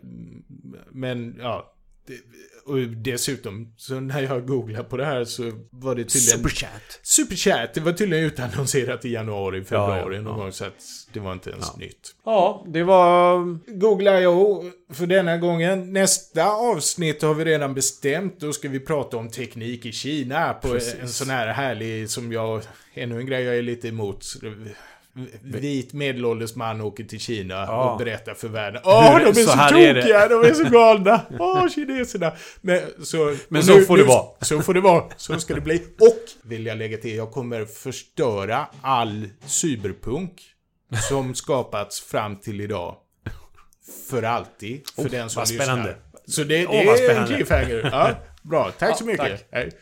Men 0.92 1.36
ja. 1.40 1.74
Det, 2.06 2.14
och 2.70 2.78
dessutom, 2.78 3.74
så 3.76 4.00
när 4.00 4.22
jag 4.22 4.46
googlade 4.46 4.84
på 4.84 4.96
det 4.96 5.04
här 5.04 5.24
så 5.24 5.42
var 5.70 5.94
det 5.94 6.04
tydligen... 6.04 6.38
Superchat. 6.38 7.00
Superchat, 7.02 7.74
det 7.74 7.80
var 7.80 7.92
tydligen 7.92 8.24
utannonserat 8.24 9.04
i 9.04 9.08
januari, 9.12 9.64
februari 9.64 10.16
ja, 10.16 10.22
någon 10.22 10.38
gång. 10.38 10.52
Så 10.52 10.64
att 10.64 10.82
det 11.12 11.20
var 11.20 11.32
inte 11.32 11.50
ens 11.50 11.76
nytt. 11.76 12.14
Ja, 12.24 12.64
det 12.68 12.82
var... 12.82 13.58
Googlar 13.78 14.20
jag 14.20 14.72
för 14.92 15.06
denna 15.06 15.36
gången. 15.36 15.92
Nästa 15.92 16.50
avsnitt 16.50 17.22
har 17.22 17.34
vi 17.34 17.44
redan 17.44 17.74
bestämt. 17.74 18.40
Då 18.40 18.52
ska 18.52 18.68
vi 18.68 18.80
prata 18.80 19.16
om 19.16 19.28
teknik 19.28 19.86
i 19.86 19.92
Kina 19.92 20.54
på 20.54 20.68
Precis. 20.68 20.96
en 21.00 21.08
sån 21.08 21.30
här 21.30 21.46
härlig 21.46 22.10
som 22.10 22.32
jag... 22.32 22.62
Ännu 22.94 23.18
en 23.18 23.26
grej 23.26 23.44
jag 23.44 23.58
är 23.58 23.62
lite 23.62 23.88
emot. 23.88 24.24
Vit 25.42 25.92
medelålders 25.92 26.54
man 26.54 26.80
åker 26.80 27.04
till 27.04 27.20
Kina 27.20 27.54
Ja. 27.54 27.90
och 27.92 27.98
berättar 27.98 28.34
för 28.34 28.48
världen. 28.48 28.80
Åh, 28.84 29.18
de 29.18 29.26
är 29.28 29.32
Så 29.32 29.50
så, 29.50 29.56
tokiga, 29.68 30.28
de 30.28 30.44
är 30.48 30.54
så 30.54 30.64
galna. 30.64 31.20
Åh, 31.38 31.68
kineserna. 31.68 32.32
Men 32.60 32.80
så, 33.04 33.36
Men 33.48 33.62
så 33.62 33.80
får 33.80 33.96
det 33.96 34.04
vara. 34.04 34.24
Så 34.40 34.60
får 34.62 34.74
det 34.74 34.80
vara. 34.80 35.04
Så 35.16 35.38
ska 35.40 35.54
det 35.54 35.60
bli. 35.60 35.82
Och, 36.00 36.48
vill 36.48 36.66
jag 36.66 36.78
lägga 36.78 36.98
till, 36.98 37.16
jag 37.16 37.30
kommer 37.30 37.64
förstöra 37.64 38.66
all 38.82 39.28
cyberpunk 39.46 40.32
som 41.08 41.34
skapats 41.34 42.00
fram 42.00 42.36
till 42.36 42.60
idag. 42.60 42.96
För 44.10 44.22
alltid. 44.22 44.82
För 44.96 45.02
Oh, 45.02 45.06
den 45.10 45.30
som 45.30 45.40
vad 45.40 45.48
lyssnar. 45.48 45.64
spännande. 45.66 45.96
Så 46.26 46.44
det, 46.44 46.58
det 46.58 46.66
vad 46.66 46.76
är 47.00 47.20
en 47.20 47.26
cliffhanger. 47.26 47.88
Ja, 47.92 48.10
bra, 48.42 48.70
tack 48.78 48.98
så 48.98 49.04
Ja, 49.04 49.06
mycket. 49.06 49.50
tack. 49.50 49.70